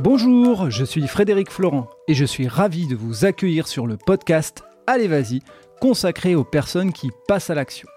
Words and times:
Bonjour, 0.00 0.70
je 0.70 0.84
suis 0.84 1.08
Frédéric 1.08 1.50
Florent 1.50 1.90
et 2.06 2.14
je 2.14 2.24
suis 2.24 2.46
ravi 2.46 2.86
de 2.86 2.94
vous 2.94 3.24
accueillir 3.24 3.66
sur 3.66 3.88
le 3.88 3.96
podcast 3.96 4.62
Allez 4.86 5.08
Vas-y, 5.08 5.40
consacré 5.80 6.36
aux 6.36 6.44
personnes 6.44 6.92
qui 6.92 7.10
passent 7.26 7.50
à 7.50 7.56
l'action. 7.56 7.88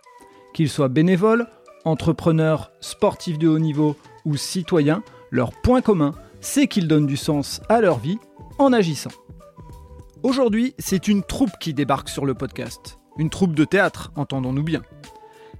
Qu'ils 0.56 0.70
soient 0.70 0.88
bénévoles, 0.88 1.46
entrepreneurs, 1.86 2.72
sportifs 2.80 3.38
de 3.38 3.48
haut 3.48 3.60
niveau 3.60 3.96
ou 4.26 4.36
citoyens, 4.36 5.04
leur 5.30 5.52
point 5.62 5.82
commun, 5.82 6.16
c'est 6.40 6.66
qu'ils 6.66 6.88
donnent 6.88 7.06
du 7.06 7.18
sens 7.18 7.62
à 7.70 7.82
leur 7.82 8.00
vie 8.00 8.18
en 8.58 8.74
agissant. 8.74 9.12
Aujourd'hui, 10.24 10.74
c'est 10.80 11.08
une 11.08 11.22
troupe 11.22 11.60
qui 11.60 11.76
débarque 11.76 12.10
sur 12.10 12.26
le 12.26 12.34
podcast. 12.34 12.98
Une 13.20 13.30
troupe 13.30 13.54
de 13.54 13.66
théâtre, 13.66 14.12
entendons-nous 14.16 14.64
bien. 14.64 14.82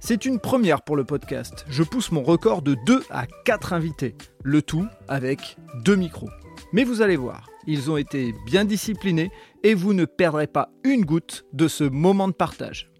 C'est 0.04 0.26
une 0.26 0.40
première 0.40 0.82
pour 0.82 0.96
le 0.96 1.04
podcast. 1.04 1.64
Je 1.68 1.84
pousse 1.84 2.10
mon 2.10 2.24
record 2.24 2.62
de 2.62 2.76
2 2.86 3.04
à 3.10 3.28
4 3.44 3.72
invités, 3.72 4.16
le 4.42 4.60
tout 4.60 4.84
avec 5.06 5.56
deux 5.84 5.94
micros. 5.94 6.28
Mais 6.72 6.82
vous 6.82 7.02
allez 7.02 7.14
voir, 7.14 7.48
ils 7.68 7.88
ont 7.88 7.96
été 7.96 8.34
bien 8.44 8.64
disciplinés 8.64 9.30
et 9.62 9.74
vous 9.74 9.94
ne 9.94 10.04
perdrez 10.04 10.48
pas 10.48 10.70
une 10.82 11.04
goutte 11.04 11.44
de 11.52 11.68
ce 11.68 11.84
moment 11.84 12.26
de 12.26 12.32
partage. 12.32 12.90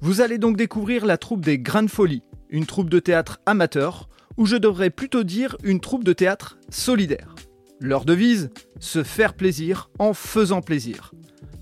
Vous 0.00 0.22
allez 0.22 0.38
donc 0.38 0.56
découvrir 0.56 1.04
la 1.04 1.18
troupe 1.18 1.44
des 1.44 1.58
Grandes 1.58 1.90
Folies, 1.90 2.22
une 2.48 2.64
troupe 2.64 2.88
de 2.88 3.00
théâtre 3.00 3.38
amateur, 3.44 4.08
ou 4.38 4.46
je 4.46 4.56
devrais 4.56 4.88
plutôt 4.88 5.24
dire 5.24 5.58
une 5.62 5.80
troupe 5.80 6.04
de 6.04 6.14
théâtre 6.14 6.56
solidaire. 6.70 7.34
Leur 7.80 8.06
devise 8.06 8.48
Se 8.80 9.02
faire 9.02 9.34
plaisir 9.34 9.90
en 9.98 10.14
faisant 10.14 10.62
plaisir. 10.62 11.12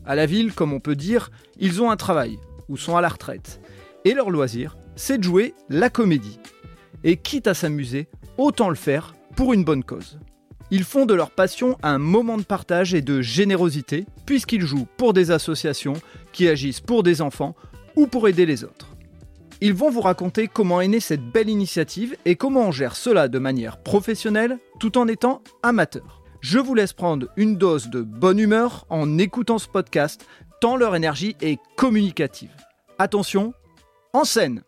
À 0.06 0.14
la 0.14 0.26
ville, 0.26 0.54
comme 0.54 0.72
on 0.72 0.78
peut 0.78 0.94
dire, 0.94 1.32
ils 1.58 1.82
ont 1.82 1.90
un 1.90 1.96
travail, 1.96 2.38
ou 2.68 2.76
sont 2.76 2.96
à 2.96 3.00
la 3.00 3.08
retraite. 3.08 3.60
Et 4.04 4.12
leur 4.12 4.30
loisir, 4.30 4.76
c'est 4.96 5.18
de 5.18 5.22
jouer 5.24 5.54
la 5.68 5.90
comédie. 5.90 6.38
Et 7.02 7.16
quitte 7.16 7.46
à 7.46 7.54
s'amuser, 7.54 8.08
autant 8.38 8.68
le 8.68 8.74
faire 8.74 9.14
pour 9.36 9.52
une 9.52 9.64
bonne 9.64 9.84
cause. 9.84 10.18
Ils 10.70 10.84
font 10.84 11.06
de 11.06 11.14
leur 11.14 11.30
passion 11.30 11.76
un 11.82 11.98
moment 11.98 12.38
de 12.38 12.42
partage 12.42 12.94
et 12.94 13.02
de 13.02 13.20
générosité, 13.20 14.06
puisqu'ils 14.26 14.62
jouent 14.62 14.88
pour 14.96 15.12
des 15.12 15.30
associations 15.30 15.94
qui 16.32 16.48
agissent 16.48 16.80
pour 16.80 17.02
des 17.02 17.20
enfants 17.20 17.54
ou 17.96 18.06
pour 18.06 18.28
aider 18.28 18.46
les 18.46 18.64
autres. 18.64 18.96
Ils 19.60 19.74
vont 19.74 19.90
vous 19.90 20.00
raconter 20.00 20.48
comment 20.48 20.80
est 20.80 20.88
née 20.88 21.00
cette 21.00 21.24
belle 21.24 21.48
initiative 21.48 22.16
et 22.24 22.34
comment 22.36 22.68
on 22.68 22.72
gère 22.72 22.96
cela 22.96 23.28
de 23.28 23.38
manière 23.38 23.78
professionnelle 23.78 24.58
tout 24.80 24.98
en 24.98 25.06
étant 25.06 25.42
amateur. 25.62 26.22
Je 26.40 26.58
vous 26.58 26.74
laisse 26.74 26.92
prendre 26.92 27.28
une 27.36 27.56
dose 27.56 27.88
de 27.88 28.02
bonne 28.02 28.38
humeur 28.38 28.84
en 28.90 29.16
écoutant 29.16 29.58
ce 29.58 29.68
podcast, 29.68 30.26
tant 30.60 30.76
leur 30.76 30.96
énergie 30.96 31.36
est 31.40 31.58
communicative. 31.76 32.50
Attention, 32.98 33.54
en 34.12 34.24
scène 34.24 34.62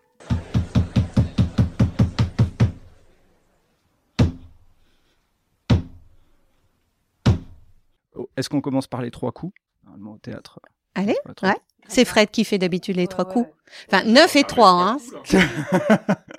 Est-ce 8.36 8.48
qu'on 8.48 8.60
commence 8.60 8.86
par 8.86 9.02
les 9.02 9.10
trois 9.10 9.32
coups? 9.32 9.52
Normalement 9.84 10.14
au 10.14 10.18
théâtre. 10.18 10.60
Allez, 10.94 11.16
ouais. 11.42 11.54
C'est 11.88 12.04
Fred 12.04 12.30
qui 12.30 12.44
fait 12.44 12.58
d'habitude 12.58 12.96
les 12.96 13.06
trois 13.06 13.26
coups. 13.26 13.48
Enfin, 13.92 14.04
9 14.04 14.34
et 14.36 14.44
3, 14.44 14.70
hein. 14.70 14.96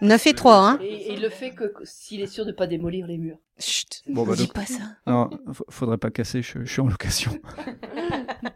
9 0.01 0.27
et 0.27 0.33
3, 0.33 0.55
hein. 0.57 0.79
Et, 0.81 1.13
il 1.13 1.21
le 1.21 1.29
fait 1.29 1.51
que 1.51 1.65
s'il 1.83 2.21
est 2.21 2.27
sûr 2.27 2.45
de 2.45 2.51
pas 2.51 2.67
démolir 2.67 3.05
les 3.07 3.17
murs. 3.17 3.37
Chut, 3.59 4.01
Bon, 4.09 4.25
bah, 4.25 4.33
dis 4.35 4.45
donc- 4.45 4.53
pas 4.53 4.65
ça. 4.65 4.81
Non, 5.05 5.29
faudrait 5.69 5.97
pas 5.97 6.09
casser, 6.09 6.41
je, 6.41 6.59
je 6.65 6.71
suis 6.71 6.81
en 6.81 6.87
location. 6.87 7.31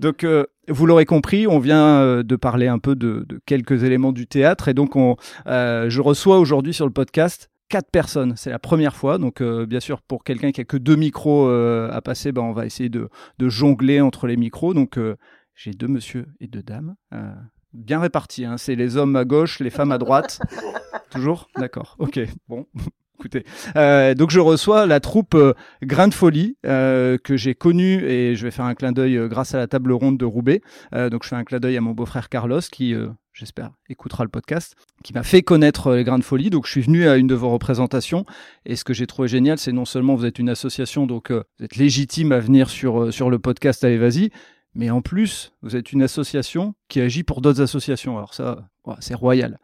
donc, 0.00 0.24
euh, 0.24 0.46
vous 0.68 0.86
l'aurez 0.86 1.06
compris, 1.06 1.46
on 1.46 1.58
vient 1.58 2.00
euh, 2.00 2.22
de 2.22 2.36
parler 2.36 2.68
un 2.68 2.78
peu 2.78 2.94
de, 2.94 3.24
de 3.28 3.40
quelques 3.46 3.84
éléments 3.84 4.12
du 4.12 4.26
théâtre 4.26 4.68
et 4.68 4.74
donc 4.74 4.96
on, 4.96 5.16
euh, 5.46 5.88
je 5.90 6.00
reçois 6.00 6.38
aujourd'hui 6.38 6.72
sur 6.74 6.86
le 6.86 6.92
podcast 6.92 7.50
quatre 7.70 7.90
personnes. 7.90 8.34
C'est 8.36 8.50
la 8.50 8.58
première 8.58 8.94
fois, 8.94 9.16
donc 9.16 9.40
euh, 9.40 9.64
bien 9.64 9.80
sûr 9.80 10.02
pour 10.02 10.24
quelqu'un 10.24 10.52
qui 10.52 10.60
a 10.60 10.64
que 10.64 10.76
deux 10.76 10.96
micros 10.96 11.48
euh, 11.48 11.88
à 11.90 12.02
passer, 12.02 12.32
ben, 12.32 12.42
on 12.42 12.52
va 12.52 12.66
essayer 12.66 12.90
de, 12.90 13.08
de 13.38 13.48
jongler 13.48 14.02
entre 14.02 14.26
les 14.26 14.36
micros. 14.36 14.74
Donc 14.74 14.98
euh, 14.98 15.16
j'ai 15.54 15.70
deux 15.70 15.88
monsieur 15.88 16.26
et 16.40 16.46
deux 16.48 16.62
dames. 16.62 16.96
euh, 17.14 17.32
Bien 17.72 18.00
répartis, 18.00 18.44
hein. 18.44 18.56
c'est 18.58 18.74
les 18.74 18.96
hommes 18.96 19.14
à 19.16 19.24
gauche, 19.24 19.60
les 19.60 19.70
femmes 19.70 19.92
à 19.92 19.98
droite. 19.98 20.40
Toujours? 21.10 21.48
D'accord, 21.56 21.94
ok, 22.00 22.18
bon, 22.48 22.66
écoutez. 23.18 23.44
Euh, 23.76 24.14
donc 24.14 24.30
je 24.30 24.40
reçois 24.40 24.86
la 24.86 24.98
troupe 24.98 25.34
euh, 25.36 25.54
Grain 25.82 26.08
de 26.08 26.14
Folie 26.14 26.56
euh, 26.66 27.16
que 27.18 27.36
j'ai 27.36 27.54
connue 27.54 28.04
et 28.04 28.34
je 28.34 28.42
vais 28.44 28.50
faire 28.50 28.64
un 28.64 28.74
clin 28.74 28.90
d'œil 28.90 29.20
grâce 29.28 29.54
à 29.54 29.58
la 29.58 29.68
table 29.68 29.92
ronde 29.92 30.18
de 30.18 30.24
Roubaix. 30.24 30.62
Euh, 30.94 31.10
donc 31.10 31.22
je 31.22 31.28
fais 31.28 31.36
un 31.36 31.44
clin 31.44 31.60
d'œil 31.60 31.76
à 31.76 31.80
mon 31.80 31.92
beau-frère 31.92 32.28
Carlos 32.28 32.60
qui, 32.72 32.92
euh, 32.94 33.08
j'espère, 33.32 33.70
écoutera 33.88 34.24
le 34.24 34.30
podcast, 34.30 34.74
qui 35.02 35.12
m'a 35.12 35.22
fait 35.22 35.42
connaître 35.42 35.88
euh, 35.88 35.96
les 35.96 36.04
Grains 36.04 36.18
de 36.18 36.24
Folie. 36.24 36.50
Donc 36.50 36.66
je 36.66 36.72
suis 36.72 36.80
venu 36.80 37.08
à 37.08 37.16
une 37.16 37.26
de 37.26 37.34
vos 37.34 37.50
représentations 37.50 38.24
et 38.66 38.76
ce 38.76 38.84
que 38.84 38.92
j'ai 38.92 39.06
trouvé 39.06 39.28
génial, 39.28 39.58
c'est 39.58 39.72
non 39.72 39.84
seulement 39.84 40.14
vous 40.14 40.26
êtes 40.26 40.38
une 40.38 40.48
association, 40.48 41.06
donc 41.06 41.30
euh, 41.30 41.44
vous 41.58 41.64
êtes 41.64 41.76
légitime 41.76 42.32
à 42.32 42.40
venir 42.40 42.70
sur, 42.70 43.02
euh, 43.02 43.10
sur 43.10 43.30
le 43.30 43.38
podcast 43.38 43.84
Allez 43.84 43.98
Vas-y, 43.98 44.30
mais 44.74 44.90
en 44.90 45.00
plus, 45.02 45.52
vous 45.62 45.74
êtes 45.74 45.92
une 45.92 46.02
association 46.02 46.74
qui 46.88 47.00
agit 47.00 47.24
pour 47.24 47.40
d'autres 47.40 47.60
associations. 47.60 48.16
Alors 48.16 48.34
ça, 48.34 48.68
c'est 49.00 49.16
royal. 49.16 49.58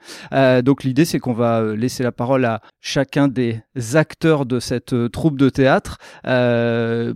Donc 0.65 0.83
l'idée, 0.83 1.04
c'est 1.04 1.21
qu'on 1.21 1.33
va 1.33 1.77
laisser 1.77 2.03
la 2.03 2.10
parole 2.10 2.44
à 2.44 2.60
chacun 2.81 3.28
des 3.28 3.62
acteurs 3.94 4.47
de 4.47 4.59
cette 4.59 5.12
troupe 5.12 5.38
de 5.38 5.48
théâtre 5.48 5.98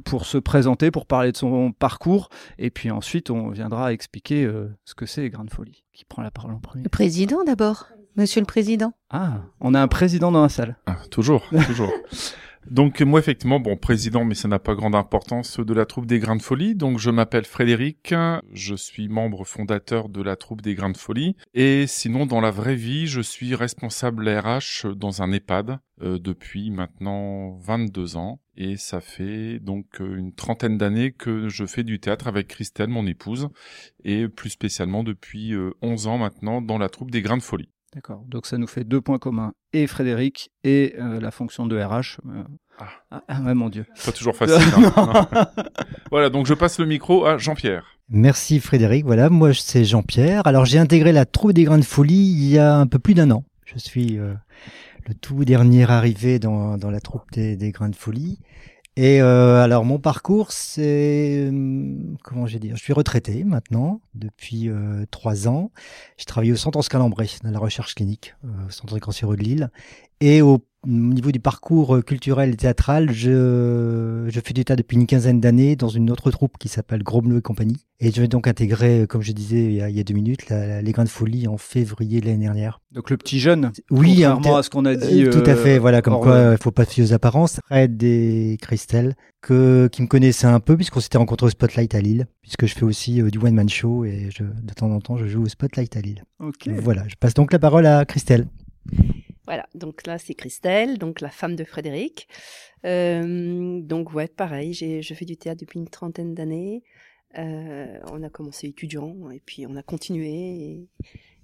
pour 0.05 0.25
se 0.25 0.39
présenter, 0.39 0.93
pour 0.93 1.07
parler 1.07 1.33
de 1.33 1.37
son 1.37 1.73
parcours, 1.73 2.29
et 2.59 2.71
puis 2.71 2.93
ensuite 2.93 3.29
on 3.29 3.51
viendra 3.51 3.93
expliquer 3.93 4.49
ce 4.85 4.95
que 4.95 5.05
c'est 5.05 5.23
les 5.23 5.31
Grains 5.31 5.45
de 5.45 5.51
Folie. 5.51 5.83
Qui 6.01 6.07
prend 6.07 6.23
la 6.23 6.31
parole 6.31 6.53
en 6.53 6.61
premier 6.61 6.83
Le 6.83 6.89
président 6.89 7.45
d'abord. 7.45 7.89
Monsieur 8.17 8.41
le 8.41 8.47
président. 8.47 8.95
Ah, 9.11 9.43
on 9.61 9.75
a 9.75 9.83
un 9.83 9.87
président 9.87 10.33
dans 10.33 10.41
la 10.41 10.49
salle. 10.49 10.79
Ah, 10.87 10.97
toujours, 11.11 11.43
toujours. 11.67 11.93
Donc 12.69 13.01
moi 13.01 13.21
effectivement, 13.21 13.59
bon 13.59 13.77
président, 13.77 14.25
mais 14.25 14.35
ça 14.35 14.47
n'a 14.47 14.59
pas 14.59 14.75
grande 14.75 14.95
importance 14.95 15.59
de 15.59 15.75
la 15.75 15.87
troupe 15.87 16.07
des 16.07 16.19
Grains 16.19 16.37
de 16.37 16.43
Folie. 16.43 16.75
Donc 16.75 16.99
je 16.99 17.11
m'appelle 17.11 17.45
Frédéric, 17.45 18.15
je 18.53 18.75
suis 18.75 19.09
membre 19.09 19.45
fondateur 19.45 20.09
de 20.09 20.23
la 20.23 20.37
troupe 20.37 20.61
des 20.61 20.75
Grains 20.75 20.91
de 20.91 20.97
Folie. 20.97 21.37
Et 21.55 21.87
sinon 21.87 22.27
dans 22.27 22.41
la 22.41 22.51
vraie 22.51 22.77
vie, 22.77 23.07
je 23.07 23.21
suis 23.21 23.55
responsable 23.55 24.29
RH 24.29 24.95
dans 24.95 25.23
un 25.23 25.33
EHPAD 25.33 25.79
euh, 26.03 26.19
depuis 26.19 26.71
maintenant 26.71 27.57
22 27.59 28.17
ans. 28.17 28.41
Et 28.57 28.77
ça 28.77 29.01
fait 29.01 29.59
donc 29.59 30.01
euh, 30.01 30.17
une 30.17 30.35
trentaine 30.35 30.77
d'années 30.77 31.13
que 31.13 31.49
je 31.49 31.65
fais 31.65 31.83
du 31.83 31.99
théâtre 31.99 32.27
avec 32.27 32.49
Christelle, 32.49 32.89
mon 32.89 33.07
épouse, 33.07 33.49
et 34.05 34.29
plus 34.29 34.51
spécialement 34.51 35.03
depuis 35.03 35.55
euh, 35.55 35.73
11 35.83 36.07
ans 36.07 36.19
maintenant 36.19 36.61
dans 36.61 36.79
la 36.79 36.89
troupe 36.91 37.11
des 37.11 37.23
Grains 37.23 37.39
de 37.39 37.43
Folie. 37.43 37.71
D'accord. 37.95 38.23
Donc 38.29 38.47
ça 38.47 38.57
nous 38.59 38.67
fait 38.69 38.85
deux 38.85 39.01
points 39.01 39.19
communs. 39.19 39.53
Et 39.73 39.87
Frédéric 39.87 40.51
et 40.65 40.95
euh, 40.99 41.21
la 41.21 41.31
fonction 41.31 41.67
de 41.67 41.77
RH. 41.81 42.21
Euh, 42.29 42.43
Ah. 42.79 42.87
ah, 43.11 43.23
ah 43.29 43.41
ouais, 43.43 43.55
mon 43.55 43.69
Dieu. 43.69 43.85
Pas 44.07 44.13
toujours 44.13 44.35
facile. 44.37 44.57
hein. 44.97 45.27
Voilà, 46.11 46.31
donc 46.31 46.47
je 46.47 46.55
passe 46.55 46.79
le 46.79 46.87
micro 46.87 47.27
à 47.27 47.37
Jean-Pierre. 47.37 47.85
Merci 48.09 48.59
Frédéric. 48.61 49.05
Voilà, 49.05 49.29
moi 49.29 49.53
c'est 49.55 49.85
Jean-Pierre. 49.85 50.47
Alors 50.47 50.65
j'ai 50.65 50.79
intégré 50.79 51.13
la 51.13 51.27
troupe 51.27 51.53
des 51.53 51.65
grains 51.65 51.79
de 51.79 51.85
folie 51.85 52.15
il 52.33 52.47
y 52.49 52.59
a 52.59 52.77
un 52.77 52.87
peu 52.87 52.99
plus 52.99 53.15
d'un 53.15 53.31
an. 53.31 53.45
Je 53.67 53.79
suis 53.79 54.19
euh, 54.19 54.35
le 55.07 55.15
tout 55.15 55.45
dernier 55.45 55.89
arrivé 55.89 56.39
dans, 56.39 56.77
dans 56.79 56.91
la 56.91 57.01
troupe 57.01 57.31
des, 57.33 57.57
des 57.57 57.71
grains 57.71 57.89
de 57.91 57.97
folie. 57.97 58.39
Et 58.97 59.23
euh, 59.23 59.63
alors 59.63 59.85
mon 59.85 59.99
parcours, 59.99 60.53
c'est 60.53 61.49
euh, 61.51 61.97
comment 62.25 62.47
je 62.47 62.55
vais 62.55 62.59
dire, 62.59 62.77
je 62.77 62.83
suis 62.83 62.93
retraité 62.93 63.45
maintenant 63.45 64.01
depuis 64.15 64.69
euh, 64.69 65.05
trois 65.11 65.49
ans. 65.49 65.71
J'ai 66.17 66.25
travaillé 66.25 66.53
au 66.53 66.57
centre 66.57 66.79
Oscar-Lambré 66.79 67.29
dans 67.45 67.51
la 67.51 67.59
recherche 67.59 67.95
clinique, 67.95 68.35
euh, 68.45 68.67
au 68.67 68.71
centre 68.71 68.99
cancéreux 68.99 69.37
de 69.37 69.43
Lille. 69.43 69.71
Et 70.21 70.43
au 70.43 70.59
au 70.85 70.89
niveau 70.89 71.31
du 71.31 71.41
parcours 71.41 71.97
euh, 71.97 72.01
culturel 72.03 72.51
et 72.53 72.57
théâtral, 72.57 73.11
je, 73.13 74.27
je 74.29 74.41
fais 74.41 74.55
du 74.55 74.65
théâtre 74.65 74.83
depuis 74.83 74.97
une 74.97 75.07
quinzaine 75.07 75.39
d'années 75.41 75.77
dans 75.77 75.89
une 75.89 76.11
autre 76.11 76.31
troupe 76.31 76.57
qui 76.59 76.69
s'appelle 76.69 77.03
Gros 77.03 77.21
Bleu 77.21 77.39
et 77.39 77.43
compagnie. 77.43 77.77
Et 78.01 78.11
je 78.11 78.21
vais 78.21 78.29
donc 78.29 78.47
intégrer, 78.49 79.03
euh, 79.03 79.07
comme 79.07 79.21
je 79.21 79.33
disais 79.33 79.63
il 79.65 79.73
y 79.73 79.83
a, 79.83 79.91
il 79.91 79.97
y 79.97 80.01
a 80.01 80.05
deux 80.05 80.15
minutes, 80.15 80.49
la- 80.49 80.67
la- 80.67 80.83
les 80.83 80.93
Grains 80.93 81.05
de 81.05 81.09
Folie 81.11 81.47
en 81.49 81.59
février 81.59 82.21
de 82.23 82.27
l'année 82.27 82.45
dernière. 82.45 82.81
Donc 82.93 83.11
le 83.11 83.19
petit 83.19 83.39
jeune. 83.39 83.73
Oui, 83.91 84.23
contrairement 84.25 84.57
à 84.57 84.63
ce 84.63 84.71
qu'on 84.71 84.87
a 84.87 84.95
dit. 84.97 85.25
euh, 85.25 85.31
tout 85.31 85.49
à 85.51 85.55
fait, 85.55 85.79
voilà, 85.79 86.01
comme 86.01 86.19
quoi 86.21 86.53
il 86.53 86.63
faut 86.63 86.71
pas 86.71 86.87
se 86.87 86.93
fier 86.93 87.05
aux 87.05 87.13
apparences. 87.13 87.61
Fred 87.67 88.03
et 88.03 88.57
Christelle, 88.63 89.17
que, 89.43 89.89
qui 89.93 90.01
me 90.01 90.07
connaissaient 90.07 90.47
un 90.47 90.61
peu 90.61 90.77
puisqu'on 90.77 91.01
s'était 91.01 91.19
rencontrés 91.19 91.47
au 91.47 91.51
Spotlight 91.51 91.95
à 91.95 92.01
Lille, 92.01 92.27
puisque 92.41 92.65
je 92.67 92.75
fais 92.75 92.85
aussi 92.85 93.21
euh, 93.21 93.29
du 93.31 93.39
one-man 93.39 93.69
show 93.69 94.07
et 94.07 94.29
je, 94.35 94.45
de 94.45 94.73
temps 94.75 94.91
en 94.91 95.01
temps 95.01 95.19
je 95.19 95.27
joue 95.27 95.43
au 95.43 95.49
Spotlight 95.49 95.95
à 95.97 96.01
Lille. 96.01 96.25
Ok. 96.43 96.69
Voilà, 96.83 97.05
je 97.07 97.17
passe 97.21 97.35
donc 97.35 97.53
la 97.53 97.59
parole 97.59 97.85
à 97.85 98.07
Christelle. 98.07 98.47
Voilà, 99.51 99.69
donc 99.75 100.07
là 100.07 100.17
c'est 100.17 100.35
Christelle, 100.35 100.97
donc 100.97 101.21
la 101.21 101.29
femme 101.29 101.57
de 101.57 101.65
Frédéric. 101.65 102.29
Euh, 102.85 103.81
donc 103.81 104.15
ouais, 104.15 104.29
pareil, 104.29 104.75
je 104.75 105.13
fais 105.13 105.25
du 105.25 105.37
théâtre 105.37 105.63
depuis 105.63 105.81
une 105.81 105.89
trentaine 105.89 106.37
d'années. 106.37 106.85
Euh, 107.37 107.99
on 108.13 108.23
a 108.23 108.31
commencé 108.31 108.69
étudiant 108.69 109.29
et 109.33 109.41
puis 109.41 109.67
on 109.67 109.75
a 109.75 109.83
continué 109.83 110.87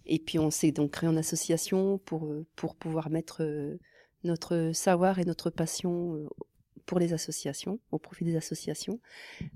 et, 0.05 0.19
puis 0.21 0.39
on 0.39 0.53
s'est 0.53 0.71
donc 0.71 0.93
créé 0.93 1.09
en 1.09 1.17
association 1.17 1.99
pour 1.99 2.33
pour 2.55 2.77
pouvoir 2.77 3.11
mettre 3.11 3.43
euh, 3.43 3.77
notre 4.23 4.71
savoir 4.73 5.19
et 5.19 5.25
notre 5.25 5.51
passion 5.51 6.29
pour 6.87 7.01
les 7.01 7.13
associations, 7.13 7.81
au 7.91 7.99
profit 7.99 8.25
des 8.25 8.37
associations. 8.37 9.01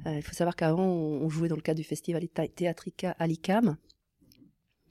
Il 0.07 0.23
faut 0.23 0.35
savoir 0.35 0.57
qu'avant 0.57 0.89
on, 0.89 1.29
jouait 1.29 1.49
dans 1.49 1.55
le 1.55 1.63
cadre 1.63 1.79
du 1.79 1.87
festival 1.87 2.27
Thé- 2.27 2.49
Théatrica 2.49 3.15
à 3.21 3.29
l'ICAM 3.29 3.77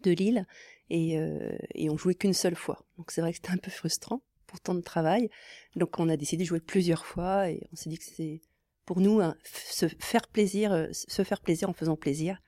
de 0.03 0.11
Lille 0.11 0.45
et, 0.89 1.19
euh, 1.19 1.57
et 1.75 1.89
on 1.89 1.97
jouait 1.97 2.15
qu'une 2.15 2.33
seule 2.33 2.55
fois. 2.55 2.85
Donc 2.97 3.11
c'est 3.11 3.21
vrai 3.21 3.31
que 3.31 3.37
c'était 3.37 3.51
un 3.51 3.57
peu 3.57 3.71
frustrant 3.71 4.21
pour 4.47 4.59
tant 4.59 4.75
de 4.75 4.81
travail. 4.81 5.29
Donc 5.75 5.99
on 5.99 6.09
a 6.09 6.17
décidé 6.17 6.43
de 6.43 6.47
jouer 6.47 6.59
plusieurs 6.59 7.05
fois 7.05 7.49
et 7.49 7.67
on 7.71 7.75
s'est 7.75 7.89
dit 7.89 7.97
que 7.97 8.05
c'est 8.05 8.41
pour 8.85 9.01
nous 9.01 9.21
se 9.43 9.87
faire 9.99 10.27
plaisir, 10.27 10.71
euh, 10.71 10.87
se 10.91 11.23
faire 11.23 11.41
plaisir 11.41 11.69
en 11.69 11.73
faisant 11.73 11.95
plaisir 11.95 12.41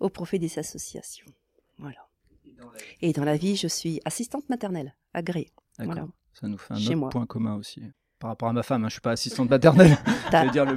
au 0.00 0.10
profit 0.10 0.38
des 0.38 0.58
associations. 0.58 1.26
Voilà. 1.78 2.08
Et 3.00 3.12
dans 3.12 3.24
la 3.24 3.36
vie, 3.36 3.56
je 3.56 3.66
suis 3.66 4.00
assistante 4.04 4.48
maternelle, 4.48 4.94
agréée. 5.14 5.50
D'accord. 5.78 6.10
Ça 6.34 6.48
nous 6.48 6.58
fait 6.58 6.74
un 6.74 6.86
autre 6.96 7.08
point 7.08 7.26
commun 7.26 7.56
aussi 7.56 7.82
par 8.22 8.30
rapport 8.30 8.48
à 8.48 8.52
ma 8.52 8.62
femme. 8.62 8.84
Hein, 8.84 8.88
je 8.88 8.94
suis 8.94 9.00
pas 9.00 9.10
assistante 9.10 9.50
maternelle. 9.50 9.98
dire 10.52 10.64
le, 10.64 10.76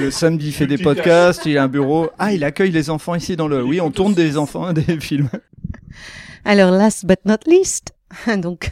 le 0.00 0.10
samedi, 0.10 0.48
il 0.48 0.52
fait 0.52 0.66
des 0.66 0.78
podcasts, 0.78 1.46
il 1.46 1.56
a 1.56 1.62
un 1.62 1.68
bureau. 1.68 2.10
Ah, 2.18 2.32
il 2.32 2.42
accueille 2.42 2.72
les 2.72 2.90
enfants 2.90 3.14
ici 3.14 3.36
dans 3.36 3.46
le. 3.46 3.62
Oui, 3.62 3.80
on 3.80 3.90
tourne 3.90 4.14
des 4.14 4.36
enfants, 4.36 4.72
des 4.72 5.00
films. 5.00 5.30
Alors, 6.44 6.70
last 6.70 7.06
but 7.06 7.20
not 7.24 7.38
least, 7.46 7.92
donc 8.38 8.70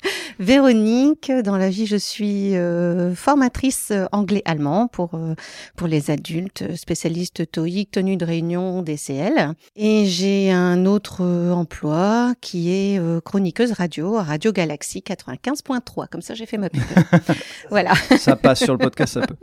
Véronique, 0.38 1.32
dans 1.44 1.56
la 1.56 1.68
vie, 1.68 1.86
je 1.86 1.96
suis 1.96 2.54
euh, 2.56 3.14
formatrice 3.14 3.90
euh, 3.90 4.06
anglais-allemand 4.12 4.86
pour 4.86 5.14
euh, 5.14 5.34
pour 5.76 5.88
les 5.88 6.10
adultes, 6.10 6.76
spécialiste 6.76 7.50
TOEIC, 7.50 7.90
tenue 7.90 8.16
de 8.16 8.24
réunion 8.24 8.82
DCL. 8.82 9.54
Et 9.74 10.06
j'ai 10.06 10.52
un 10.52 10.86
autre 10.86 11.24
emploi 11.24 12.34
qui 12.40 12.70
est 12.70 13.00
chroniqueuse 13.24 13.72
radio 13.72 14.16
à 14.16 14.22
Radio 14.22 14.52
Galaxy 14.52 15.00
95.3. 15.00 16.08
Comme 16.08 16.22
ça, 16.22 16.34
j'ai 16.34 16.46
fait 16.46 16.58
ma 16.58 16.70
pub. 16.70 16.82
voilà. 17.70 17.94
Ça 18.18 18.36
passe 18.36 18.62
sur 18.62 18.74
le 18.74 18.78
podcast, 18.78 19.14
ça 19.14 19.26
peut. 19.26 19.36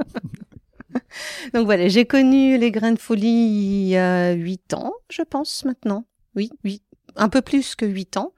Donc 1.53 1.65
voilà, 1.65 1.89
j'ai 1.89 2.05
connu 2.05 2.57
les 2.57 2.71
grains 2.71 2.93
de 2.93 2.99
folie 2.99 3.27
il 3.27 3.87
y 3.87 3.97
a 3.97 4.31
huit 4.31 4.73
ans, 4.73 4.93
je 5.09 5.23
pense 5.23 5.65
maintenant. 5.65 6.05
Oui, 6.35 6.49
oui, 6.63 6.81
un 7.15 7.29
peu 7.29 7.41
plus 7.41 7.75
que 7.75 7.85
huit 7.85 8.17
ans. 8.17 8.33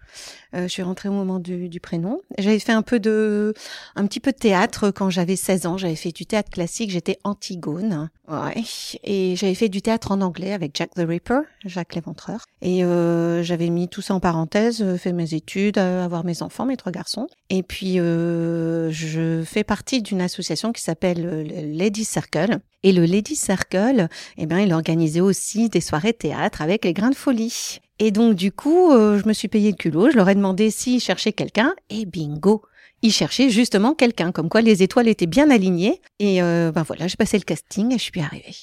Euh, 0.55 0.63
je 0.63 0.67
suis 0.67 0.83
rentrée 0.83 1.09
au 1.09 1.13
moment 1.13 1.39
du, 1.39 1.69
du 1.69 1.79
prénom. 1.79 2.21
J'avais 2.37 2.59
fait 2.59 2.71
un 2.71 2.81
peu 2.81 2.99
de, 2.99 3.53
un 3.95 4.07
petit 4.07 4.19
peu 4.19 4.31
de 4.31 4.37
théâtre 4.37 4.91
quand 4.91 5.09
j'avais 5.09 5.35
16 5.35 5.65
ans. 5.65 5.77
J'avais 5.77 5.95
fait 5.95 6.11
du 6.11 6.25
théâtre 6.25 6.49
classique. 6.49 6.91
J'étais 6.91 7.19
Antigone. 7.23 8.09
Ouais. 8.27 8.63
Et 9.03 9.35
j'avais 9.37 9.55
fait 9.55 9.69
du 9.69 9.81
théâtre 9.81 10.11
en 10.11 10.21
anglais 10.21 10.51
avec 10.51 10.75
Jack 10.75 10.93
the 10.95 11.03
Ripper, 11.07 11.39
Jacques 11.65 11.95
Léventreur. 11.95 12.45
Et 12.61 12.83
euh, 12.83 13.41
j'avais 13.43 13.69
mis 13.69 13.87
tout 13.87 14.01
ça 14.01 14.15
en 14.15 14.19
parenthèse, 14.19 14.81
euh, 14.81 14.97
fait 14.97 15.13
mes 15.13 15.33
études, 15.33 15.77
euh, 15.77 16.03
avoir 16.03 16.25
mes 16.25 16.41
enfants, 16.41 16.65
mes 16.65 16.75
trois 16.75 16.91
garçons. 16.91 17.27
Et 17.49 17.63
puis 17.63 17.99
euh, 17.99 18.91
je 18.91 19.43
fais 19.45 19.63
partie 19.63 20.01
d'une 20.01 20.21
association 20.21 20.73
qui 20.73 20.81
s'appelle 20.81 21.23
le 21.23 21.43
Lady 21.43 22.03
Circle. 22.03 22.59
Et 22.83 22.91
le 22.91 23.05
Lady 23.05 23.35
Circle, 23.35 24.07
eh 24.37 24.45
bien, 24.45 24.59
il 24.59 24.71
organisait 24.71 25.19
aussi 25.19 25.67
des 25.67 25.81
soirées 25.81 26.13
théâtre 26.13 26.61
avec 26.61 26.85
les 26.85 26.93
grains 26.93 27.09
de 27.09 27.15
folie. 27.15 27.79
Et 27.99 28.11
donc, 28.11 28.35
du 28.35 28.51
coup, 28.51 28.91
euh, 28.91 29.19
je 29.19 29.27
me 29.27 29.33
suis 29.33 29.47
payé 29.47 29.71
le 29.71 29.75
culot. 29.75 30.11
Je 30.11 30.15
leur 30.15 30.29
ai 30.29 30.35
demandé 30.35 30.69
s'ils 30.69 30.99
cherchaient 30.99 31.33
quelqu'un. 31.33 31.73
Et 31.89 32.05
bingo 32.05 32.61
Ils 33.01 33.11
cherchaient 33.11 33.49
justement 33.49 33.93
quelqu'un. 33.93 34.31
Comme 34.31 34.49
quoi, 34.49 34.61
les 34.61 34.83
étoiles 34.83 35.07
étaient 35.07 35.27
bien 35.27 35.49
alignées. 35.49 36.01
Et 36.19 36.41
euh, 36.41 36.71
ben 36.71 36.83
voilà, 36.83 37.07
j'ai 37.07 37.15
passé 37.15 37.37
le 37.37 37.43
casting 37.43 37.93
et 37.93 37.97
je 37.97 38.03
suis 38.03 38.21
arrivée. 38.21 38.55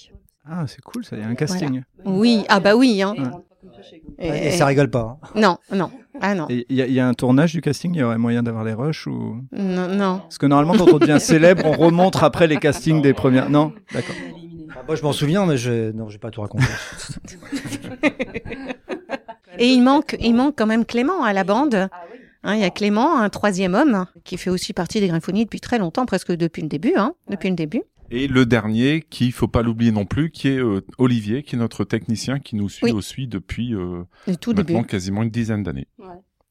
Ah, 0.46 0.64
c'est 0.68 0.82
cool, 0.82 1.04
ça. 1.04 1.16
Il 1.16 1.22
y 1.22 1.24
a 1.24 1.28
un 1.28 1.34
casting. 1.34 1.82
Oui, 2.04 2.44
ah 2.48 2.60
bah 2.60 2.76
oui. 2.76 3.02
Hein. 3.02 3.14
Et, 4.18 4.52
ça 4.52 4.66
rigole 4.66 4.90
pas. 4.90 5.18
Hein. 5.22 5.28
Non, 5.34 5.58
non. 5.72 5.90
Ah 6.20 6.34
non. 6.34 6.46
Il 6.48 6.64
y, 6.68 6.74
y, 6.74 7.00
a 7.00 7.08
un 7.08 7.14
tournage 7.14 7.52
du 7.52 7.60
casting 7.60 7.92
Il 7.92 7.98
y 7.98 8.02
aurait 8.04 8.18
moyen 8.18 8.44
d'avoir 8.44 8.62
les 8.62 8.72
rushs 8.72 9.08
ou? 9.08 9.42
Non, 9.50 9.88
non. 9.88 10.18
Parce 10.18 10.38
que 10.38 10.46
normalement, 10.46 10.84
quand 10.84 10.92
on 10.92 10.98
devient 10.98 11.18
célèbre, 11.18 11.64
on 11.64 11.72
remonte 11.72 12.22
après 12.22 12.46
les 12.46 12.58
castings 12.58 13.02
des 13.02 13.14
premières. 13.14 13.50
Non, 13.50 13.72
d'accord. 13.92 14.14
Ah, 14.76 14.82
moi, 14.86 14.94
je 14.94 15.02
m'en 15.02 15.12
souviens, 15.12 15.46
mais 15.46 15.56
je 15.56 15.90
non, 15.92 16.08
j'ai 16.08 16.18
pas 16.18 16.30
tout 16.30 16.40
raconté. 16.40 16.66
Et 19.58 19.68
il 19.68 19.82
manque, 19.82 20.16
il 20.20 20.34
manque 20.34 20.56
quand 20.56 20.66
même 20.66 20.84
Clément 20.84 21.22
à 21.22 21.32
la 21.32 21.44
bande. 21.44 21.74
Ah 21.74 22.50
hein, 22.50 22.54
il 22.54 22.60
y 22.60 22.64
a 22.64 22.70
Clément, 22.70 23.18
un 23.18 23.28
troisième 23.30 23.74
homme, 23.74 24.06
qui 24.24 24.36
fait 24.36 24.50
aussi 24.50 24.72
partie 24.72 25.00
des 25.00 25.08
Grymphonies 25.08 25.44
depuis 25.44 25.60
très 25.60 25.78
longtemps, 25.78 26.06
presque 26.06 26.32
depuis 26.32 26.62
le 26.62 26.68
début, 26.68 26.94
hein, 26.96 27.14
depuis 27.28 27.48
le 27.48 27.56
début. 27.56 27.82
Et 28.10 28.28
le 28.28 28.44
dernier, 28.44 29.02
qui 29.08 29.32
faut 29.32 29.48
pas 29.48 29.62
l'oublier 29.62 29.90
non 29.90 30.04
plus, 30.04 30.30
qui 30.30 30.48
est 30.48 30.58
euh, 30.58 30.82
Olivier, 30.98 31.42
qui 31.42 31.56
est 31.56 31.58
notre 31.58 31.84
technicien, 31.84 32.38
qui 32.38 32.54
nous 32.56 32.68
suit 32.68 32.92
aussi 32.92 33.26
depuis 33.26 33.74
euh, 33.74 34.02
maintenant 34.26 34.84
quasiment 34.84 35.22
une 35.22 35.30
dizaine 35.30 35.62
d'années. 35.62 35.88
Ouais. 35.98 36.06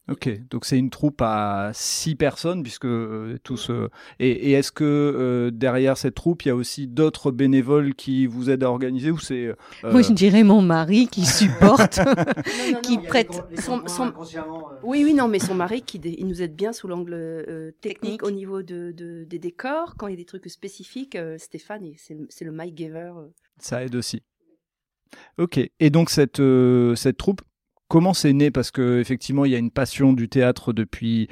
Ok, 0.06 0.28
donc 0.50 0.66
c'est 0.66 0.76
une 0.76 0.90
troupe 0.90 1.22
à 1.22 1.70
six 1.72 2.14
personnes, 2.14 2.62
puisque 2.62 2.84
euh, 2.84 3.38
tous. 3.42 3.70
Euh, 3.70 3.88
et, 4.18 4.50
et 4.50 4.52
est-ce 4.52 4.70
que 4.70 4.84
euh, 4.84 5.50
derrière 5.50 5.96
cette 5.96 6.14
troupe, 6.14 6.44
il 6.44 6.48
y 6.48 6.50
a 6.50 6.54
aussi 6.54 6.86
d'autres 6.86 7.30
bénévoles 7.30 7.94
qui 7.94 8.26
vous 8.26 8.50
aident 8.50 8.64
à 8.64 8.70
organiser 8.70 9.10
ou 9.10 9.18
c'est 9.18 9.54
Moi, 9.82 10.02
je 10.02 10.12
dirais 10.12 10.42
mon 10.42 10.60
mari 10.60 11.08
qui 11.08 11.24
supporte, 11.24 12.00
qui 12.82 12.98
prête. 12.98 13.44
Son, 13.58 13.82
Oui, 14.82 15.04
oui, 15.04 15.14
non, 15.14 15.26
mais 15.26 15.38
son 15.38 15.54
mari 15.54 15.80
qui 15.80 15.96
il 16.04 16.26
nous 16.26 16.42
aide 16.42 16.54
bien 16.54 16.74
sous 16.74 16.86
l'angle 16.86 17.72
technique, 17.80 18.24
au 18.24 18.30
niveau 18.30 18.62
de, 18.62 18.92
de, 18.92 19.24
des 19.24 19.38
décors. 19.38 19.94
Quand 19.96 20.08
il 20.08 20.10
y 20.10 20.14
a 20.14 20.18
des 20.18 20.26
trucs 20.26 20.50
spécifiques, 20.50 21.16
Stéphane, 21.38 21.92
c'est 21.96 22.44
le 22.44 22.52
Mike 22.52 22.76
Giver. 22.76 23.12
Ça 23.58 23.82
aide 23.82 23.94
aussi. 23.94 24.22
Ok, 25.38 25.58
et 25.80 25.90
donc 25.90 26.10
cette, 26.10 26.42
cette 26.94 27.16
troupe, 27.16 27.40
comment 27.88 28.14
c'est 28.14 28.32
né? 28.32 28.50
Parce 28.50 28.70
que 28.70 29.00
effectivement, 29.00 29.44
il 29.44 29.52
y 29.52 29.54
a 29.54 29.58
une 29.58 29.70
passion 29.70 30.12
du 30.12 30.28
théâtre 30.28 30.72
depuis 30.72 31.28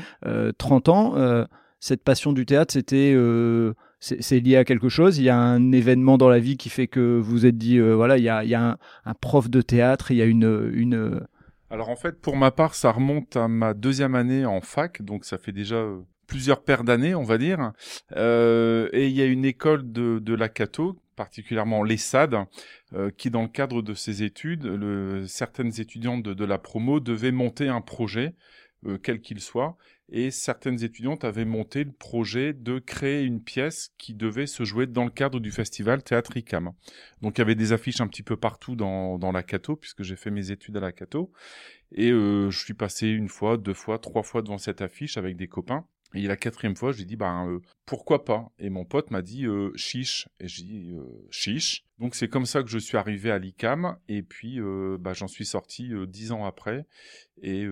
30 0.59 0.89
euh, 0.89 0.93
ans. 0.93 1.17
Euh, 1.17 1.45
cette 1.81 2.05
passion 2.05 2.33
du 2.33 2.47
théâtre, 2.47 2.73
c'était 2.73 3.13
euh, 3.15 3.75
c'est 3.99 4.41
lié 4.41 4.57
à 4.57 4.65
quelque 4.65 4.89
chose? 4.89 5.19
Il 5.19 5.25
y 5.25 5.31
a 5.31 5.37
un 5.37 5.73
événement 5.73 6.19
dans 6.19 6.29
la 6.29 6.39
vie 6.39 6.57
qui 6.57 6.69
fait 6.69 6.87
que 6.87 7.19
vous 7.19 7.47
êtes 7.47 7.57
dit 7.57 7.79
voilà, 7.81 8.19
il 8.19 8.25
y 8.25 8.29
a, 8.29 8.79
un, 9.05 9.15
prof 9.15 9.49
de 9.49 9.63
théâtre, 9.63 10.11
il 10.11 10.17
y 10.17 10.23
a 10.23 10.25
une 10.25 10.71
une. 10.75 11.21
Alors 11.71 11.89
en 11.89 11.97
fait, 11.97 12.21
pour 12.21 12.37
ma 12.37 12.51
part, 12.51 12.75
ça 12.75 12.93
remonte 12.93 13.37
à 13.37 13.49
ma 13.49 13.75
deuxième 13.75 14.15
année 14.15 14.45
en 14.45 14.61
fac, 14.61 15.03
donc 15.03 15.25
ça 15.25 15.39
fait 15.39 15.53
déjà 15.53 15.85
plusieurs 16.27 16.63
paires 16.63 16.85
d'années, 16.85 17.15
on 17.15 17.23
va 17.23 17.39
dire. 17.39 17.73
et 18.17 19.07
il 19.07 19.13
y 19.13 19.23
a 19.23 19.27
une 19.27 19.45
école 19.45 19.91
de, 19.91 20.19
de 20.21 20.35
la 20.35 20.49
Cato 20.49 20.99
particulièrement 21.23 21.85
l'ESSAD, 21.85 22.35
euh, 22.95 23.13
qui 23.17 23.31
dans 23.31 23.43
le 23.43 23.49
cadre 23.49 23.81
de 23.81 23.95
ses 23.95 24.25
études, 24.25 24.67
certaines 25.29 25.81
étudiantes 25.81 26.25
de, 26.25 26.45
la 26.45 26.59
promo 26.59 26.99
devaient 26.99 27.31
monter 27.31 27.69
un 27.69 27.81
projet, 27.81 28.35
euh, 28.87 28.99
quel 29.01 29.21
qu'il 29.21 29.39
soit, 29.39 29.77
et 30.09 30.33
certaines 30.33 30.83
étudiantes 30.83 31.23
avaient 31.23 31.45
monté 31.45 31.85
le 31.85 31.93
projet 31.93 32.53
de 32.53 32.81
créer 32.81 33.23
une 33.23 33.41
pièce 33.41 33.95
qui 33.99 34.15
devait 34.15 34.49
se 34.49 34.65
jouer 34.65 34.89
dans 34.89 35.05
le 35.05 35.13
cadre 35.13 35.39
du 35.39 35.53
festival 35.53 36.03
Théâtre 36.03 36.37
ICAM. 36.37 36.73
Donc 37.21 37.39
il 37.39 37.41
y 37.41 37.43
avait 37.43 37.55
des 37.55 37.73
affiches 37.73 38.01
un 38.01 38.09
petit 38.09 38.25
peu 38.25 38.37
partout 38.37 38.75
dans, 38.75 39.17
dans 39.17 39.31
la 39.31 39.45
Cato, 39.45 39.77
puisque 39.77 40.03
j'ai 40.03 40.17
fait 40.17 40.33
mes 40.33 40.51
études 40.51 40.77
à 40.77 40.81
la 40.81 40.91
Cato, 40.91 41.31
et 41.93 42.11
euh, 42.11 42.51
je 42.51 42.59
suis 42.59 42.75
passé 42.75 43.07
une 43.07 43.29
fois, 43.29 43.59
deux 43.59 43.75
fois, 43.75 44.01
trois 44.01 44.25
fois 44.25 44.43
devant 44.43 44.59
cette 44.59 44.83
affiche 44.83 45.17
avec 45.19 45.37
des 45.37 45.47
copains. 45.47 45.87
Et 46.15 46.23
la 46.23 46.37
quatrième 46.37 46.77
fois, 46.77 46.93
je 46.93 46.99
lui 46.99 47.03
ai 47.05 47.07
dit, 47.07 47.17
bah, 47.17 47.45
euh, 47.47 47.61
pourquoi 47.87 48.25
pas? 48.25 48.51
Et 48.59 48.71
mon 48.71 48.85
pote 48.85 49.11
m'a 49.11 49.23
dit, 49.23 49.47
euh, 49.47 49.71
chiche. 49.77 50.29
Et 50.41 50.49
j'ai 50.49 50.63
dit, 50.65 50.91
euh, 50.93 51.05
chiche. 51.31 51.85
Donc 51.99 52.15
c'est 52.15 52.29
comme 52.29 52.47
ça 52.47 52.63
que 52.63 52.69
je 52.69 52.79
suis 52.79 52.97
arrivé 52.97 53.31
à 53.31 53.39
l'ICAM. 53.39 53.97
Et 54.09 54.23
puis, 54.23 54.61
euh, 54.61 54.99
bah, 55.01 55.15
j'en 55.15 55.29
suis 55.29 55.47
sorti 55.47 55.93
dix 56.09 56.33
ans 56.33 56.45
après. 56.45 56.87
Et 57.43 57.67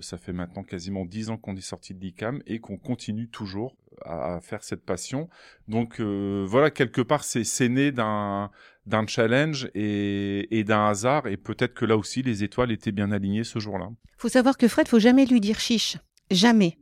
ça 0.00 0.18
fait 0.18 0.32
maintenant 0.34 0.62
quasiment 0.62 1.06
dix 1.06 1.30
ans 1.30 1.38
qu'on 1.38 1.56
est 1.56 1.62
sorti 1.62 1.94
de 1.94 2.00
l'ICAM 2.00 2.42
et 2.46 2.58
qu'on 2.58 2.76
continue 2.76 3.28
toujours 3.28 3.76
à, 4.04 4.40
faire 4.42 4.62
cette 4.62 4.84
passion. 4.84 5.28
Donc 5.68 6.00
voilà, 6.00 6.70
quelque 6.70 7.00
part, 7.00 7.24
c'est 7.24 7.68
né 7.68 7.92
d'un 7.92 8.50
d'un 8.84 9.06
challenge 9.06 9.68
et, 9.74 10.58
et 10.58 10.64
d'un 10.64 10.86
hasard. 10.86 11.26
Et 11.26 11.36
peut-être 11.36 11.74
que 11.74 11.84
là 11.84 11.96
aussi, 11.96 12.22
les 12.22 12.44
étoiles 12.44 12.72
étaient 12.72 12.92
bien 12.92 13.10
alignées 13.10 13.44
ce 13.44 13.58
jour-là. 13.58 13.88
Faut 14.18 14.28
savoir 14.28 14.56
que 14.56 14.68
Fred, 14.68 14.86
faut 14.86 14.98
jamais 14.98 15.26
lui 15.26 15.40
dire 15.40 15.58
chiche. 15.58 15.96
Jamais. 16.30 16.78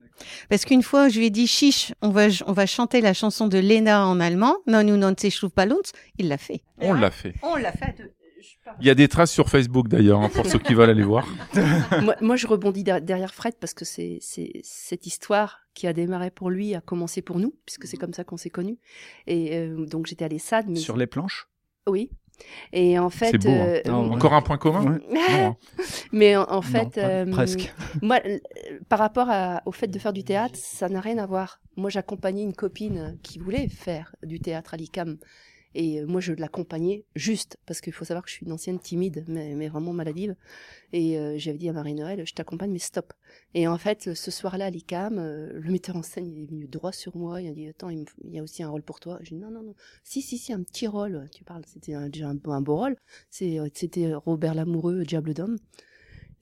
Parce 0.48 0.64
qu'une 0.64 0.82
fois, 0.82 1.08
je 1.08 1.18
lui 1.18 1.26
ai 1.26 1.30
dit, 1.30 1.46
chiche, 1.46 1.92
on 2.02 2.10
va, 2.10 2.26
on 2.46 2.52
va 2.52 2.66
chanter 2.66 3.00
la 3.00 3.14
chanson 3.14 3.48
de 3.48 3.58
Lena 3.58 4.06
en 4.06 4.20
allemand. 4.20 4.56
Non, 4.66 4.82
nous, 4.84 4.96
non, 4.96 5.14
Il 6.18 6.28
l'a 6.28 6.38
fait. 6.38 6.62
On 6.78 6.92
l'a 6.92 7.10
fait. 7.10 7.34
On 7.42 7.56
l'a 7.56 7.72
fait. 7.72 7.96
Il 8.80 8.86
y 8.86 8.90
a 8.90 8.94
des 8.94 9.08
traces 9.08 9.30
sur 9.30 9.48
Facebook 9.48 9.88
d'ailleurs, 9.88 10.20
hein, 10.20 10.28
pour 10.28 10.46
ceux 10.46 10.58
qui 10.58 10.74
veulent 10.74 10.90
aller 10.90 11.02
voir. 11.02 11.26
moi, 12.20 12.36
je 12.36 12.46
rebondis 12.46 12.82
derrière 12.82 13.34
Fred 13.34 13.54
parce 13.60 13.74
que 13.74 13.84
c'est 13.84 14.18
cette 14.20 15.06
histoire 15.06 15.60
qui 15.74 15.86
a 15.86 15.92
démarré 15.92 16.30
pour 16.30 16.50
lui 16.50 16.74
a 16.74 16.80
commencé 16.80 17.20
pour 17.20 17.38
nous, 17.38 17.54
puisque 17.66 17.86
c'est 17.86 17.96
comme 17.96 18.14
ça 18.14 18.24
qu'on 18.24 18.36
s'est 18.36 18.50
connus. 18.50 18.78
Et 19.26 19.56
euh, 19.56 19.86
donc 19.86 20.06
j'étais 20.06 20.24
à 20.24 20.28
l'ESSAD. 20.28 20.68
Mais... 20.68 20.76
Sur 20.76 20.96
les 20.96 21.06
planches? 21.06 21.48
Oui. 21.86 22.10
Et 22.72 22.98
en 22.98 23.10
fait, 23.10 23.36
beau. 23.38 23.50
Hein. 23.50 23.80
Euh, 23.86 23.90
Encore 23.90 24.34
un 24.34 24.42
point 24.42 24.58
commun. 24.58 24.98
Hein. 25.16 25.56
Mais 26.12 26.36
en, 26.36 26.62
fait, 26.62 26.98
euh, 26.98 27.26
presque. 27.26 27.72
Moi, 28.02 28.20
par 28.88 28.98
rapport 28.98 29.28
au 29.66 29.72
fait 29.72 29.88
de 29.88 29.98
faire 29.98 30.12
du 30.12 30.24
théâtre, 30.24 30.56
ça 30.56 30.88
n'a 30.88 31.00
rien 31.00 31.18
à 31.18 31.26
voir. 31.26 31.60
Moi, 31.76 31.90
j'accompagnais 31.90 32.42
une 32.42 32.54
copine 32.54 33.18
qui 33.22 33.38
voulait 33.38 33.68
faire 33.68 34.14
du 34.22 34.40
théâtre 34.40 34.74
à 34.74 34.76
l'ICAM 34.76 35.18
et 35.74 36.00
euh, 36.00 36.06
moi, 36.06 36.20
je 36.20 36.32
l'accompagnais 36.32 37.04
juste, 37.16 37.58
parce 37.66 37.80
qu'il 37.80 37.92
faut 37.92 38.04
savoir 38.04 38.22
que 38.24 38.30
je 38.30 38.34
suis 38.34 38.46
une 38.46 38.52
ancienne 38.52 38.78
timide, 38.78 39.24
mais, 39.26 39.68
vraiment 39.68 39.92
maladive. 39.92 40.36
Et 40.92 41.18
euh, 41.18 41.34
j'avais 41.36 41.58
dit 41.58 41.68
à 41.68 41.72
Marie-Noël, 41.72 42.24
je 42.26 42.32
t'accompagne, 42.32 42.70
mais 42.70 42.78
stop. 42.78 43.12
Et 43.54 43.66
en 43.66 43.76
fait, 43.76 44.14
ce 44.14 44.30
soir-là, 44.30 44.66
à 44.66 44.70
l'ICAM, 44.70 45.18
euh, 45.18 45.52
le 45.52 45.70
metteur 45.72 45.96
en 45.96 46.02
scène, 46.02 46.26
il 46.26 46.42
est 46.42 46.46
venu 46.46 46.66
droit 46.68 46.92
sur 46.92 47.16
moi, 47.16 47.42
il 47.42 47.48
a 47.48 47.52
dit, 47.52 47.66
attends, 47.66 47.90
il, 47.90 48.06
y 48.24 48.38
a 48.38 48.42
aussi 48.42 48.62
un 48.62 48.68
rôle 48.68 48.82
pour 48.82 49.00
toi. 49.00 49.18
J'ai 49.22 49.34
dit, 49.34 49.40
non, 49.40 49.50
non, 49.50 49.62
non. 49.62 49.74
Si, 50.04 50.22
si, 50.22 50.38
si, 50.38 50.52
un 50.52 50.62
petit 50.62 50.86
rôle. 50.86 51.28
Tu 51.32 51.42
parles, 51.42 51.64
c'était 51.66 52.08
déjà 52.08 52.28
un, 52.28 52.60
beau 52.60 52.76
rôle. 52.76 52.96
C'était 53.30 54.14
Robert 54.14 54.54
Lamoureux, 54.54 55.04
Diable 55.04 55.34
d'homme. 55.34 55.58